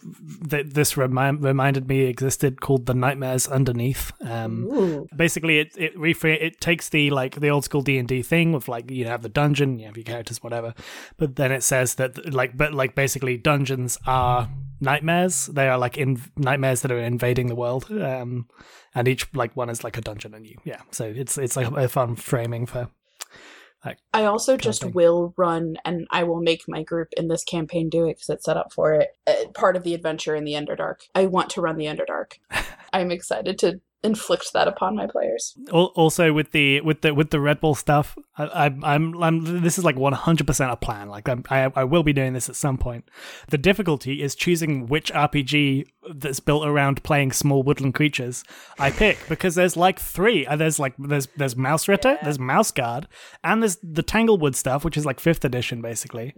that 0.49 0.75
this 0.75 0.97
remi- 0.97 1.39
reminded 1.39 1.89
me 1.89 2.03
existed 2.03 2.61
called 2.61 2.87
The 2.87 2.95
Nightmares 2.95 3.49
Underneath. 3.49 4.13
Um, 4.23 4.65
Ooh. 4.65 5.09
basically 5.17 5.59
it 5.59 5.77
it 5.77 5.97
refra- 5.97 6.41
it 6.41 6.61
takes 6.61 6.89
the 6.89 7.11
like 7.11 7.41
the 7.41 7.51
old 7.51 7.65
school 7.65 7.83
D&D 7.83 8.23
thing 8.23 8.53
with 8.53 8.69
like 8.69 8.91
you 8.91 9.07
have 9.07 9.23
the 9.23 9.29
dungeon, 9.29 9.79
you 9.79 9.87
have 9.87 9.97
your 9.97 10.05
characters 10.05 10.43
whatever. 10.43 10.75
But 11.17 11.37
then 11.37 11.53
it 11.53 11.63
says 11.63 11.97
that 11.97 12.33
like 12.33 12.57
but 12.57 12.75
like 12.75 12.95
basically 12.95 13.37
dungeons 13.37 13.99
are 14.07 14.51
nightmares. 14.81 15.47
They 15.47 15.69
are 15.69 15.79
like 15.79 15.97
in 15.97 16.21
nightmares 16.37 16.83
that 16.83 16.93
are 16.93 16.99
invading 16.99 17.49
the 17.49 17.55
world. 17.55 17.91
Um 17.91 18.49
and 18.95 19.09
each 19.09 19.29
like 19.35 19.57
one 19.57 19.71
is 19.71 19.85
like 19.85 19.97
a 19.97 20.03
dungeon 20.03 20.35
and 20.35 20.47
you 20.47 20.59
yeah. 20.65 20.81
So 20.91 21.05
it's 21.05 21.39
it's 21.39 21.57
like 21.57 21.71
a 21.71 21.89
fun 21.89 22.17
framing 22.17 22.67
for 22.67 22.89
I 24.13 24.25
also 24.25 24.57
just 24.57 24.83
thing. 24.83 24.93
will 24.93 25.35
run, 25.37 25.77
and 25.85 26.07
I 26.11 26.25
will 26.25 26.41
make 26.41 26.69
my 26.69 26.83
group 26.83 27.09
in 27.17 27.29
this 27.29 27.45
campaign 27.45 27.89
do 27.89 28.07
it 28.07 28.15
because 28.15 28.29
it's 28.29 28.45
set 28.45 28.57
up 28.57 28.73
for 28.73 28.95
it. 28.95 29.17
Uh, 29.27 29.49
part 29.55 29.77
of 29.77 29.83
the 29.83 29.95
adventure 29.95 30.37
in 30.37 30.45
the 30.45 30.53
Underdark. 30.53 31.09
I 31.15 31.27
want 31.27 31.51
to 31.51 31.61
run 31.61 31.77
the 31.77 31.87
Underdark. 31.87 32.39
I'm 32.93 33.11
excited 33.11 33.59
to 33.59 33.81
inflict 34.05 34.53
that 34.53 34.69
upon 34.69 34.97
my 34.97 35.07
players. 35.07 35.57
Also 35.71 36.33
with 36.33 36.53
the 36.53 36.81
with 36.81 37.03
the 37.03 37.13
with 37.13 37.31
the 37.31 37.39
Redwall 37.39 37.77
stuff, 37.77 38.17
I, 38.37 38.45
I, 38.45 38.65
I'm 38.83 39.23
I'm 39.23 39.63
this 39.63 39.79
is 39.79 39.85
like 39.85 39.97
100 39.97 40.47
percent 40.47 40.73
a 40.73 40.77
plan. 40.77 41.09
Like 41.09 41.29
I'm, 41.29 41.45
I 41.51 41.71
I 41.75 41.85
will 41.85 42.03
be 42.03 42.13
doing 42.13 42.33
this 42.33 42.49
at 42.49 42.57
some 42.57 42.79
point. 42.79 43.09
The 43.49 43.59
difficulty 43.59 44.23
is 44.23 44.35
choosing 44.35 44.87
which 44.87 45.13
RPG 45.13 45.87
that's 46.15 46.41
built 46.41 46.67
around 46.67 47.03
playing 47.05 47.31
small 47.31 47.63
woodland 47.63 47.95
creatures 47.95 48.43
I 48.79 48.91
pick 48.91 49.19
because 49.29 49.55
there's 49.55 49.77
like 49.77 49.99
three. 49.99 50.47
Uh, 50.47 50.57
There's 50.57 50.79
like 50.79 50.95
there's 50.99 51.29
there's 51.37 51.55
Mausritter, 51.55 52.21
there's 52.23 52.39
Mouse 52.39 52.71
Guard, 52.71 53.07
and 53.45 53.63
there's 53.63 53.79
the 53.83 54.03
Tanglewood 54.03 54.57
stuff, 54.57 54.85
which 54.85 54.97
is 54.97 55.07
like 55.07 55.21
fifth 55.21 55.45
edition 55.45 55.81
basically. 55.81 56.35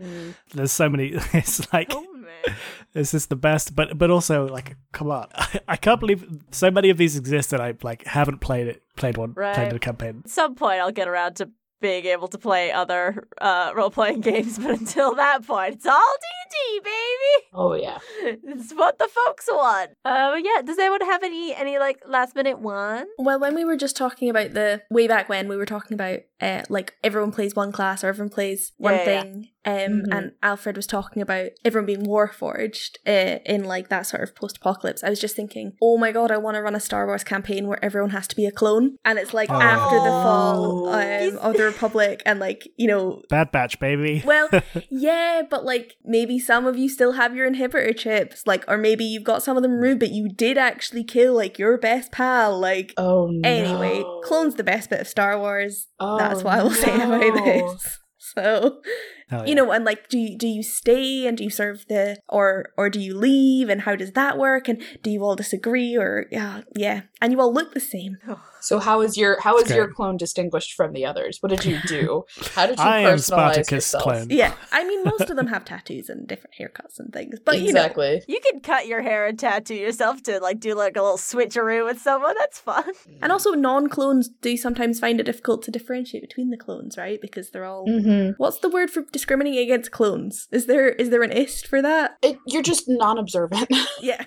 There's 0.54 0.72
so 0.72 0.88
many. 0.88 1.14
It's 1.34 1.72
like 1.72 1.88
oh 1.90 2.06
man. 2.24 2.56
this 2.92 3.14
is 3.14 3.26
the 3.26 3.36
best, 3.36 3.74
but 3.76 3.96
but 3.98 4.10
also 4.10 4.46
like, 4.48 4.76
come 4.92 5.10
on, 5.10 5.28
I, 5.68 5.76
can't 5.76 6.00
believe 6.00 6.24
so 6.50 6.70
many 6.70 6.90
of 6.90 6.96
these 6.98 7.16
exist 7.16 7.52
and 7.52 7.62
I 7.62 7.74
like 7.82 8.04
haven't 8.04 8.38
played 8.38 8.66
it, 8.66 8.82
played 8.96 9.16
one, 9.16 9.32
Right. 9.34 9.54
played 9.54 9.72
a 9.72 9.78
campaign. 9.78 10.22
At 10.24 10.30
some 10.30 10.54
point, 10.54 10.80
I'll 10.80 10.92
get 10.92 11.08
around 11.08 11.34
to 11.36 11.50
being 11.80 12.06
able 12.06 12.28
to 12.28 12.38
play 12.38 12.72
other 12.72 13.28
uh, 13.42 13.72
role 13.74 13.90
playing 13.90 14.20
games, 14.30 14.58
but 14.58 14.70
until 14.70 15.14
that 15.16 15.46
point, 15.46 15.74
it's 15.74 15.86
all 15.86 16.14
D 16.20 16.26
and 16.42 16.50
D, 16.50 16.80
baby. 16.90 17.48
Oh 17.52 17.74
yeah. 17.74 17.98
It's 18.22 18.72
what 18.72 18.98
the 18.98 19.06
folks 19.08 19.46
want. 19.50 19.90
Uh, 20.04 20.36
yeah. 20.42 20.62
Does 20.62 20.78
anyone 20.78 21.02
have 21.02 21.22
any 21.22 21.54
any 21.54 21.78
like 21.78 22.00
last 22.06 22.34
minute 22.34 22.58
one? 22.60 23.06
Well, 23.18 23.38
when 23.38 23.54
we 23.54 23.64
were 23.66 23.76
just 23.76 23.96
talking 23.96 24.30
about 24.30 24.54
the 24.54 24.82
way 24.90 25.06
back 25.06 25.28
when 25.28 25.46
we 25.46 25.56
were 25.56 25.66
talking 25.66 25.94
about 25.94 26.20
uh, 26.44 26.62
like 26.68 26.94
everyone 27.02 27.32
plays 27.32 27.54
one 27.56 27.72
class 27.72 28.04
or 28.04 28.08
everyone 28.08 28.30
plays 28.30 28.72
one 28.76 28.94
Yeah, 28.94 29.04
yeah, 29.04 29.12
yeah. 29.14 29.22
thing, 29.22 29.48
um, 29.64 29.72
Mhm. 29.74 30.04
and 30.16 30.32
Alfred 30.42 30.76
was 30.76 30.86
talking 30.86 31.22
about 31.22 31.50
everyone 31.64 31.86
being 31.86 32.06
warforged 32.06 32.96
uh, 33.06 33.38
in 33.46 33.64
like 33.64 33.88
that 33.88 34.02
sort 34.06 34.22
of 34.22 34.34
post-apocalypse. 34.34 35.02
I 35.02 35.08
was 35.10 35.20
just 35.20 35.36
thinking, 35.36 35.72
oh 35.80 35.96
my 35.96 36.12
god, 36.12 36.30
I 36.30 36.36
want 36.36 36.56
to 36.56 36.62
run 36.62 36.74
a 36.74 36.80
Star 36.80 37.06
Wars 37.06 37.24
campaign 37.24 37.66
where 37.66 37.82
everyone 37.82 38.10
has 38.10 38.26
to 38.28 38.36
be 38.36 38.46
a 38.46 38.52
clone, 38.52 38.96
and 39.04 39.18
it's 39.18 39.32
like 39.32 39.50
Oh. 39.50 39.60
after 39.60 39.96
the 40.00 40.10
fall 40.22 40.88
um, 40.88 41.38
of 41.38 41.56
the 41.56 41.64
Republic, 41.64 42.22
and 42.26 42.38
like 42.40 42.68
you 42.76 42.86
know. 42.88 43.22
Bad 43.30 43.50
Batch, 43.52 43.78
baby. 43.80 44.22
Well, 44.34 44.48
yeah, 44.90 45.42
but 45.48 45.64
like 45.64 45.94
maybe 46.04 46.38
some 46.38 46.66
of 46.66 46.76
you 46.76 46.88
still 46.88 47.12
have 47.12 47.34
your 47.36 47.50
inhibitor 47.50 47.96
chips, 47.96 48.42
like, 48.46 48.64
or 48.68 48.76
maybe 48.76 49.04
you've 49.04 49.24
got 49.24 49.42
some 49.42 49.56
of 49.56 49.62
them 49.62 49.72
removed, 49.72 50.00
but 50.00 50.10
you 50.10 50.28
did 50.28 50.58
actually 50.58 51.04
kill 51.04 51.34
like 51.34 51.58
your 51.58 51.78
best 51.78 52.12
pal, 52.12 52.58
like, 52.58 52.92
Oh 52.96 53.28
no. 53.30 53.48
Anyway, 53.48 54.04
clone's 54.24 54.56
the 54.56 54.64
best 54.64 54.90
bit 54.90 55.00
of 55.00 55.08
Star 55.08 55.38
Wars. 55.38 55.86
Oh, 56.04 56.18
That's 56.18 56.42
what 56.42 56.58
I 56.58 56.62
will 56.62 56.70
say 56.70 56.94
about 56.94 57.20
no. 57.20 57.44
this. 57.44 57.98
So, 58.36 58.80
Hell 59.28 59.46
you 59.46 59.54
know, 59.54 59.70
and 59.70 59.84
like, 59.84 60.08
do 60.08 60.18
you, 60.18 60.36
do 60.36 60.48
you 60.48 60.62
stay 60.62 61.26
and 61.26 61.36
do 61.36 61.44
you 61.44 61.50
serve 61.50 61.84
the, 61.88 62.16
or 62.28 62.66
or 62.76 62.88
do 62.90 62.98
you 62.98 63.16
leave, 63.16 63.68
and 63.68 63.82
how 63.82 63.94
does 63.94 64.12
that 64.12 64.38
work? 64.38 64.66
And 64.66 64.82
do 65.02 65.10
you 65.10 65.22
all 65.22 65.36
disagree, 65.36 65.94
or 65.94 66.26
yeah, 66.32 66.62
yeah, 66.74 67.02
and 67.20 67.32
you 67.32 67.40
all 67.40 67.52
look 67.52 67.74
the 67.74 67.80
same. 67.80 68.16
So 68.64 68.78
how 68.78 69.02
is 69.02 69.18
your 69.18 69.38
how 69.40 69.58
is 69.58 69.64
It's 69.64 69.72
your 69.72 69.88
clone 69.88 70.16
distinguished 70.16 70.72
from 70.72 70.94
the 70.94 71.04
others? 71.04 71.42
What 71.42 71.50
did 71.50 71.66
you 71.66 71.80
do? 71.86 72.24
How 72.54 72.66
did 72.66 72.78
you 72.78 72.84
I 72.84 73.00
am 73.00 73.18
personalize 73.18 73.24
Spartacus 73.24 73.70
yourself? 73.72 74.02
clone. 74.04 74.26
Yeah, 74.30 74.54
I 74.72 74.84
mean, 74.84 75.04
most 75.04 75.28
of 75.28 75.36
them 75.36 75.48
have 75.48 75.64
tattoos 75.66 76.08
and 76.08 76.26
different 76.26 76.54
haircuts 76.58 76.98
and 76.98 77.12
things, 77.12 77.38
but 77.44 77.60
you 77.60 77.74
know, 77.74 77.82
exactly. 77.82 78.22
You 78.26 78.40
can 78.40 78.60
cut 78.60 78.86
your 78.86 79.02
hair 79.02 79.26
and 79.26 79.38
tattoo 79.38 79.74
yourself 79.74 80.22
to 80.24 80.40
like 80.40 80.60
do 80.60 80.74
like 80.74 80.96
a 80.96 81.02
little 81.02 81.18
switcheroo 81.18 81.84
with 81.84 82.00
someone. 82.00 82.34
That's 82.38 82.58
fun. 82.58 82.84
and 83.20 83.30
also 83.30 83.50
non-clones 83.52 84.30
do 84.40 84.56
sometimes 84.56 84.98
find 84.98 85.20
it 85.20 85.24
difficult 85.24 85.62
to 85.64 85.70
differentiate 85.70 86.22
between 86.22 86.48
the 86.48 86.56
clones, 86.56 86.96
right? 86.96 87.20
Because 87.20 87.50
they're 87.50 87.66
all. 87.66 87.86
Mm-hmm. 87.86 88.30
What's 88.38 88.60
the 88.60 88.70
word 88.70 88.88
for 88.90 89.02
discriminating 89.12 89.60
against 89.60 89.90
clones? 89.90 90.48
Is 90.52 90.64
there 90.66 90.88
is 90.88 91.10
there 91.10 91.22
an 91.22 91.32
ist 91.32 91.66
for 91.66 91.82
that? 91.82 92.16
It, 92.22 92.38
you're 92.46 92.62
just 92.62 92.88
non-observant. 92.88 93.70
Yeah. 94.00 94.24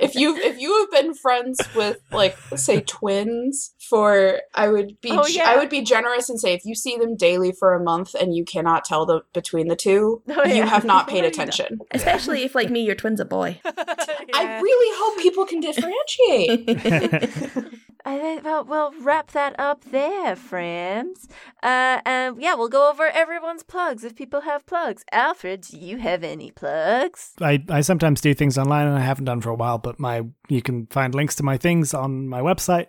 if 0.00 0.14
you 0.14 0.36
if 0.36 0.58
you 0.58 0.78
have 0.80 0.90
been 0.90 1.14
friends 1.14 1.60
with 1.74 1.98
like 2.10 2.25
say 2.54 2.80
twins 2.80 3.74
for 3.78 4.40
I 4.54 4.68
would 4.68 5.00
be 5.00 5.10
Oh, 5.12 5.26
yeah. 5.26 5.50
I 5.50 5.56
would 5.56 5.68
be 5.68 5.82
generous 5.82 6.28
and 6.28 6.40
say 6.40 6.54
if 6.54 6.64
you 6.64 6.74
see 6.74 6.96
them 6.96 7.16
daily 7.16 7.52
for 7.52 7.74
a 7.74 7.82
month 7.82 8.14
and 8.14 8.34
you 8.34 8.44
cannot 8.44 8.84
tell 8.84 9.06
the 9.06 9.22
between 9.32 9.68
the 9.68 9.76
two, 9.76 10.22
Oh, 10.28 10.44
you 10.44 10.62
have 10.62 10.84
not 10.84 11.08
paid 11.12 11.24
attention. 11.24 11.80
Especially 11.92 12.42
if, 12.42 12.54
like 12.54 12.70
me, 12.70 12.84
your 12.84 12.94
twin's 12.94 13.20
a 13.20 13.24
boy. 13.24 13.60
I 13.64 14.60
really 14.60 14.96
hope 14.98 15.22
people 15.22 15.46
can 15.46 15.60
differentiate. 15.60 17.80
I 18.06 18.20
think 18.20 18.44
well, 18.44 18.64
we'll 18.64 18.92
wrap 19.02 19.32
that 19.32 19.58
up 19.58 19.84
there, 19.90 20.36
friends. 20.36 21.26
Uh, 21.60 22.00
and 22.06 22.40
yeah, 22.40 22.54
we'll 22.54 22.68
go 22.68 22.88
over 22.88 23.08
everyone's 23.08 23.64
plugs 23.64 24.04
if 24.04 24.14
people 24.14 24.42
have 24.42 24.64
plugs. 24.64 25.04
Alfred, 25.10 25.62
do 25.62 25.76
you 25.76 25.98
have 25.98 26.22
any 26.22 26.52
plugs? 26.52 27.32
I, 27.40 27.64
I 27.68 27.80
sometimes 27.80 28.20
do 28.20 28.32
things 28.32 28.56
online 28.56 28.86
and 28.86 28.96
I 28.96 29.00
haven't 29.00 29.24
done 29.24 29.40
for 29.40 29.50
a 29.50 29.56
while, 29.56 29.78
but 29.78 29.98
my 29.98 30.22
you 30.48 30.62
can 30.62 30.86
find 30.86 31.16
links 31.16 31.34
to 31.36 31.42
my 31.42 31.58
things 31.58 31.92
on 31.92 32.28
my 32.28 32.40
website, 32.40 32.86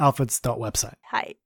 alfreds.website. 0.00 0.94
Height. 1.10 1.36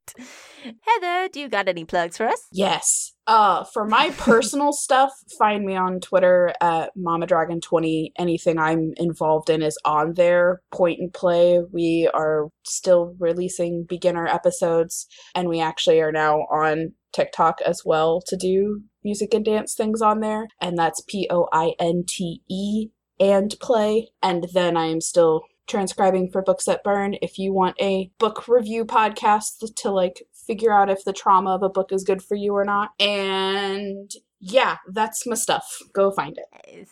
Heather, 0.62 1.28
do 1.28 1.40
you 1.40 1.48
got 1.48 1.68
any 1.68 1.84
plugs 1.84 2.18
for 2.18 2.28
us? 2.28 2.46
Yes. 2.52 3.14
Uh, 3.28 3.62
for 3.62 3.84
my 3.84 4.08
personal 4.16 4.72
stuff, 4.72 5.12
find 5.38 5.64
me 5.64 5.76
on 5.76 6.00
Twitter 6.00 6.50
at 6.62 6.90
Mama 6.96 7.26
Dragon 7.26 7.60
20 7.60 8.14
Anything 8.18 8.58
I'm 8.58 8.94
involved 8.96 9.50
in 9.50 9.62
is 9.62 9.78
on 9.84 10.14
there. 10.14 10.62
Point 10.72 10.98
and 10.98 11.12
play. 11.12 11.60
We 11.70 12.10
are 12.14 12.48
still 12.64 13.14
releasing 13.18 13.84
beginner 13.84 14.26
episodes, 14.26 15.06
and 15.34 15.48
we 15.48 15.60
actually 15.60 16.00
are 16.00 16.10
now 16.10 16.40
on 16.50 16.94
TikTok 17.12 17.60
as 17.66 17.82
well 17.84 18.22
to 18.26 18.36
do 18.36 18.82
music 19.04 19.34
and 19.34 19.44
dance 19.44 19.74
things 19.74 20.00
on 20.00 20.20
there. 20.20 20.48
And 20.60 20.78
that's 20.78 21.02
P 21.06 21.28
O 21.30 21.48
I 21.52 21.74
N 21.78 22.04
T 22.08 22.40
E 22.48 22.88
and 23.20 23.54
play. 23.60 24.08
And 24.22 24.46
then 24.54 24.76
I 24.78 24.86
am 24.86 25.02
still 25.02 25.42
transcribing 25.68 26.30
for 26.32 26.40
Books 26.40 26.64
That 26.64 26.82
Burn. 26.82 27.16
If 27.20 27.38
you 27.38 27.52
want 27.52 27.76
a 27.78 28.10
book 28.18 28.48
review 28.48 28.86
podcast 28.86 29.74
to 29.76 29.90
like 29.90 30.22
figure 30.48 30.72
out 30.72 30.90
if 30.90 31.04
the 31.04 31.12
trauma 31.12 31.54
of 31.54 31.62
a 31.62 31.68
book 31.68 31.92
is 31.92 32.02
good 32.02 32.20
for 32.22 32.34
you 32.34 32.56
or 32.56 32.64
not. 32.64 32.90
And 32.98 34.10
yeah, 34.40 34.78
that's 34.88 35.24
my 35.26 35.36
stuff. 35.36 35.78
Go 35.92 36.10
find 36.10 36.36
it. 36.38 36.88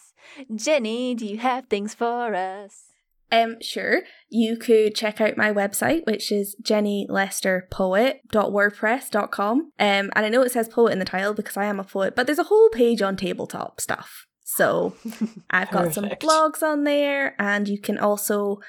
Jenny, 0.55 1.17
do 1.17 1.27
you 1.27 1.39
have 1.39 1.67
things 1.67 1.95
for 1.95 2.35
us? 2.35 2.93
Um, 3.33 3.57
sure. 3.61 4.03
You 4.29 4.57
could 4.57 4.95
check 4.95 5.21
out 5.21 5.37
my 5.37 5.53
website, 5.53 6.07
which 6.07 6.31
is 6.31 6.55
jennylesterpoet.wordpress.com. 6.63 9.59
Um, 9.59 9.73
and 9.79 10.13
I 10.15 10.29
know 10.29 10.43
it 10.43 10.53
says 10.53 10.69
poet 10.69 10.93
in 10.93 11.01
the 11.01 11.05
title 11.05 11.35
because 11.35 11.57
I 11.57 11.65
am 11.65 11.81
a 11.81 11.85
poet, 11.85 12.15
but 12.15 12.27
there's 12.27 12.39
a 12.39 12.45
whole 12.45 12.69
page 12.71 13.03
on 13.03 13.17
tabletop 13.17 13.81
stuff. 13.81 14.29
So 14.45 14.95
I've 15.51 15.73
got 15.73 15.93
some 15.93 16.05
blogs 16.05 16.63
on 16.63 16.85
there, 16.85 17.35
and 17.39 17.69
you 17.69 17.81
can 17.81 17.99
also. 17.99 18.61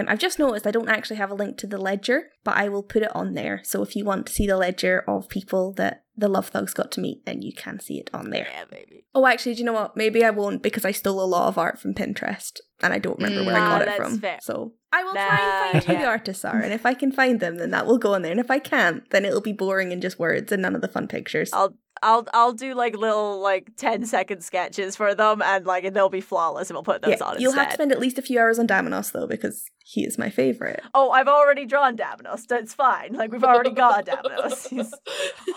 Um, 0.00 0.06
I've 0.08 0.18
just 0.18 0.38
noticed 0.38 0.66
I 0.66 0.70
don't 0.70 0.88
actually 0.88 1.16
have 1.16 1.30
a 1.30 1.34
link 1.34 1.56
to 1.58 1.66
the 1.66 1.78
ledger, 1.78 2.30
but 2.42 2.56
I 2.56 2.68
will 2.68 2.82
put 2.82 3.02
it 3.02 3.14
on 3.14 3.34
there. 3.34 3.60
So 3.64 3.82
if 3.82 3.94
you 3.96 4.04
want 4.04 4.26
to 4.26 4.32
see 4.32 4.46
the 4.46 4.56
ledger 4.56 5.04
of 5.08 5.28
people 5.28 5.72
that 5.74 6.02
the 6.16 6.28
Love 6.28 6.48
Thugs 6.48 6.74
got 6.74 6.92
to 6.92 7.00
meet, 7.00 7.26
then 7.26 7.42
you 7.42 7.52
can 7.52 7.80
see 7.80 7.98
it 7.98 8.08
on 8.14 8.30
there. 8.30 8.46
Yeah, 8.50 8.64
baby. 8.70 9.04
Oh, 9.14 9.26
actually, 9.26 9.54
do 9.54 9.60
you 9.60 9.64
know 9.64 9.72
what? 9.72 9.96
Maybe 9.96 10.24
I 10.24 10.30
won't 10.30 10.62
because 10.62 10.84
I 10.84 10.92
stole 10.92 11.22
a 11.22 11.26
lot 11.26 11.48
of 11.48 11.58
art 11.58 11.78
from 11.80 11.94
Pinterest 11.94 12.60
and 12.82 12.92
I 12.92 12.98
don't 12.98 13.18
remember 13.18 13.42
where 13.44 13.56
I 13.56 13.60
Mm, 13.60 13.68
got 13.68 13.80
ah, 13.80 13.82
it 13.82 13.86
that's 13.86 13.96
from. 13.96 14.20
fair. 14.20 14.38
So 14.42 14.74
I 14.92 15.02
will 15.02 15.12
try 15.14 15.40
and 15.40 15.58
find 15.58 15.84
who 15.84 16.02
the 16.02 16.08
artists 16.08 16.44
are, 16.44 16.60
and 16.60 16.72
if 16.72 16.86
I 16.86 16.94
can 16.94 17.10
find 17.10 17.40
them, 17.40 17.56
then 17.56 17.70
that 17.70 17.86
will 17.86 17.98
go 17.98 18.14
on 18.14 18.22
there. 18.22 18.30
And 18.30 18.40
if 18.40 18.50
I 18.50 18.60
can't, 18.60 19.08
then 19.10 19.24
it'll 19.24 19.40
be 19.40 19.52
boring 19.52 19.92
and 19.92 20.00
just 20.00 20.18
words 20.20 20.52
and 20.52 20.62
none 20.62 20.74
of 20.76 20.82
the 20.82 20.88
fun 20.88 21.08
pictures. 21.08 21.50
I'll 21.52 21.74
I'll 22.04 22.26
I'll 22.34 22.52
do 22.52 22.74
like 22.74 22.96
little 22.96 23.40
like 23.40 23.70
10 23.76 24.04
second 24.06 24.44
sketches 24.44 24.94
for 24.94 25.14
them 25.14 25.42
and 25.42 25.66
like 25.66 25.84
and 25.84 25.96
they'll 25.96 26.08
be 26.08 26.20
flawless 26.20 26.68
and 26.70 26.76
we'll 26.76 26.84
put 26.84 27.02
those 27.02 27.20
on. 27.20 27.32
yeah, 27.32 27.34
on 27.36 27.40
you'll 27.40 27.50
instead. 27.52 27.60
have 27.62 27.70
to 27.70 27.74
spend 27.74 27.92
at 27.92 27.98
least 27.98 28.18
a 28.18 28.22
few 28.22 28.38
hours 28.38 28.58
on 28.58 28.66
Damonos 28.66 29.12
though, 29.12 29.26
because 29.26 29.64
he 29.86 30.04
is 30.04 30.16
my 30.16 30.30
favorite. 30.30 30.80
Oh, 30.94 31.10
I've 31.10 31.28
already 31.28 31.66
drawn 31.66 31.94
Davos. 31.96 32.46
It's 32.50 32.72
fine. 32.74 33.12
Like 33.12 33.32
we've 33.32 33.44
already 33.44 33.70
got 33.70 34.06
Davos. 34.06 34.66
He's 34.68 34.90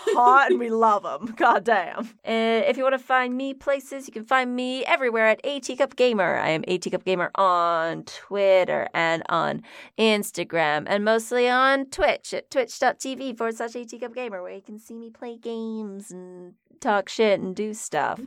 hot 0.08 0.50
and 0.50 0.58
we 0.60 0.68
love 0.70 1.04
him. 1.04 1.34
God 1.36 1.64
damn. 1.64 2.00
Uh, 2.26 2.64
if 2.66 2.76
you 2.76 2.82
want 2.82 2.92
to 2.94 2.98
find 2.98 3.36
me 3.36 3.54
places, 3.54 4.06
you 4.06 4.12
can 4.12 4.24
find 4.24 4.54
me 4.54 4.84
everywhere 4.84 5.26
at 5.28 5.40
A 5.44 5.60
Teacup 5.60 5.96
Gamer. 5.96 6.36
I 6.36 6.50
am 6.50 6.62
A 6.68 6.76
Teacup 6.78 7.04
Gamer 7.04 7.30
on 7.36 8.04
Twitter 8.04 8.88
and 8.92 9.22
on 9.28 9.62
Instagram 9.98 10.84
and 10.86 11.04
mostly 11.04 11.48
on 11.48 11.86
Twitch 11.86 12.32
at 12.34 12.50
twitch.tv 12.50 13.36
forward 13.36 13.56
slash 13.56 13.74
A 13.76 13.84
Teacup 13.84 14.14
Gamer 14.14 14.42
where 14.42 14.54
you 14.54 14.62
can 14.62 14.78
see 14.78 14.94
me 14.94 15.10
play 15.10 15.36
games 15.36 16.10
and 16.10 16.37
and 16.38 16.54
talk 16.80 17.08
shit 17.08 17.40
and 17.40 17.54
do 17.54 17.74
stuff. 17.74 18.20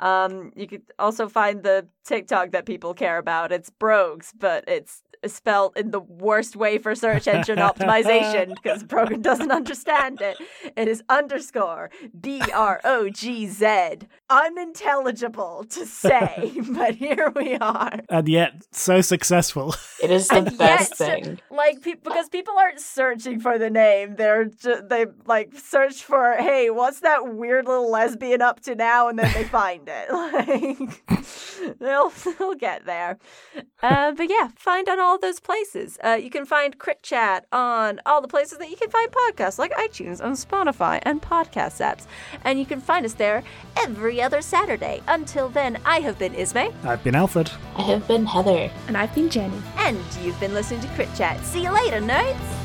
Um, 0.00 0.52
you 0.56 0.66
could 0.66 0.82
also 0.98 1.28
find 1.28 1.62
the 1.62 1.86
TikTok 2.04 2.50
that 2.52 2.66
people 2.66 2.94
care 2.94 3.18
about. 3.18 3.52
It's 3.52 3.70
Brogues, 3.70 4.32
but 4.38 4.64
it's 4.66 5.02
spelled 5.26 5.76
in 5.76 5.90
the 5.90 6.00
worst 6.00 6.56
way 6.56 6.78
for 6.78 6.94
search 6.94 7.28
engine 7.28 7.58
optimization 7.58 8.48
because 8.62 8.82
Brogan 8.82 9.20
doesn't 9.20 9.50
understand 9.52 10.22
it. 10.22 10.38
It 10.76 10.88
is 10.88 11.02
underscore 11.10 11.90
B 12.18 12.40
R 12.54 12.80
O 12.84 13.10
G 13.10 13.46
Z. 13.46 13.98
Unintelligible 14.30 15.64
to 15.70 15.84
say, 15.86 16.52
but 16.70 16.94
here 16.94 17.32
we 17.34 17.56
are. 17.56 18.00
And 18.08 18.28
yet, 18.28 18.54
so 18.72 19.00
successful. 19.00 19.74
It 20.02 20.10
is 20.10 20.28
the 20.28 20.36
And 20.36 20.58
best 20.58 20.98
yet, 21.00 21.24
thing. 21.24 21.40
Like 21.50 21.82
pe- 21.82 21.94
because 21.94 22.28
people 22.30 22.54
aren't 22.58 22.80
searching 22.80 23.40
for 23.40 23.58
the 23.58 23.68
name, 23.70 24.16
they're 24.16 24.46
ju- 24.46 24.82
they 24.88 25.06
like 25.26 25.52
search 25.58 26.02
for 26.02 26.34
hey, 26.38 26.70
what's 26.70 27.00
that 27.00 27.34
weird 27.34 27.66
little 27.66 27.89
lesbian 27.90 28.42
up 28.42 28.60
to 28.60 28.74
now, 28.74 29.08
and 29.08 29.18
then 29.18 29.32
they 29.34 29.44
find 29.44 29.88
it. 29.88 30.08
Like 31.60 31.78
they'll 31.78 32.10
they'll 32.38 32.54
get 32.54 32.86
there. 32.86 33.18
Uh, 33.82 34.12
but 34.12 34.30
yeah, 34.30 34.48
find 34.56 34.88
on 34.88 34.98
all 34.98 35.18
those 35.18 35.40
places. 35.40 35.98
Uh, 36.02 36.18
you 36.20 36.30
can 36.30 36.46
find 36.46 36.78
Crit 36.78 37.02
Chat 37.02 37.46
on 37.52 38.00
all 38.06 38.20
the 38.20 38.28
places 38.28 38.58
that 38.58 38.70
you 38.70 38.76
can 38.76 38.90
find 38.90 39.10
podcasts, 39.10 39.58
like 39.58 39.72
iTunes 39.72 40.20
and 40.20 40.36
Spotify 40.36 41.00
and 41.02 41.20
podcast 41.20 41.80
apps, 41.80 42.06
and 42.44 42.58
you 42.58 42.64
can 42.64 42.80
find 42.80 43.04
us 43.04 43.14
there 43.14 43.42
every 43.76 44.22
other 44.22 44.40
Saturday. 44.40 45.02
Until 45.08 45.48
then, 45.48 45.78
I 45.84 46.00
have 46.00 46.18
been 46.18 46.34
Ismay. 46.34 46.72
I've 46.84 47.04
been 47.04 47.14
Alfred. 47.14 47.50
I 47.76 47.82
have 47.82 48.06
been 48.06 48.26
Heather. 48.26 48.70
And 48.86 48.96
I've 48.96 49.14
been 49.14 49.28
Jenny. 49.28 49.60
And 49.76 49.98
you've 50.22 50.38
been 50.40 50.54
listening 50.54 50.80
to 50.80 50.88
Crit 50.88 51.08
Chat. 51.14 51.44
See 51.44 51.62
you 51.62 51.72
later, 51.72 52.00
nerds! 52.00 52.59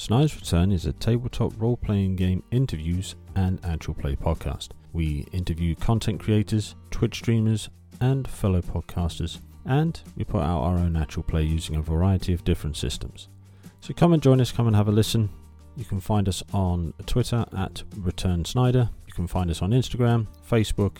Snide's 0.00 0.34
Return 0.34 0.72
is 0.72 0.86
a 0.86 0.94
tabletop 0.94 1.52
role 1.60 1.76
playing 1.76 2.16
game 2.16 2.42
interviews 2.50 3.16
and 3.36 3.60
actual 3.62 3.92
play 3.92 4.16
podcast. 4.16 4.68
We 4.94 5.26
interview 5.30 5.74
content 5.74 6.20
creators, 6.20 6.74
Twitch 6.90 7.16
streamers, 7.16 7.68
and 8.00 8.26
fellow 8.26 8.62
podcasters, 8.62 9.40
and 9.66 10.00
we 10.16 10.24
put 10.24 10.40
out 10.40 10.62
our 10.62 10.78
own 10.78 10.96
actual 10.96 11.22
play 11.22 11.42
using 11.42 11.76
a 11.76 11.82
variety 11.82 12.32
of 12.32 12.44
different 12.44 12.78
systems. 12.78 13.28
So 13.82 13.92
come 13.92 14.14
and 14.14 14.22
join 14.22 14.40
us, 14.40 14.50
come 14.50 14.68
and 14.68 14.74
have 14.74 14.88
a 14.88 14.90
listen. 14.90 15.28
You 15.76 15.84
can 15.84 16.00
find 16.00 16.30
us 16.30 16.42
on 16.54 16.94
Twitter 17.04 17.44
at 17.54 17.82
Return 17.98 18.46
Snyder. 18.46 18.88
You 19.06 19.12
can 19.12 19.26
find 19.26 19.50
us 19.50 19.60
on 19.60 19.72
Instagram, 19.72 20.28
Facebook, 20.50 20.96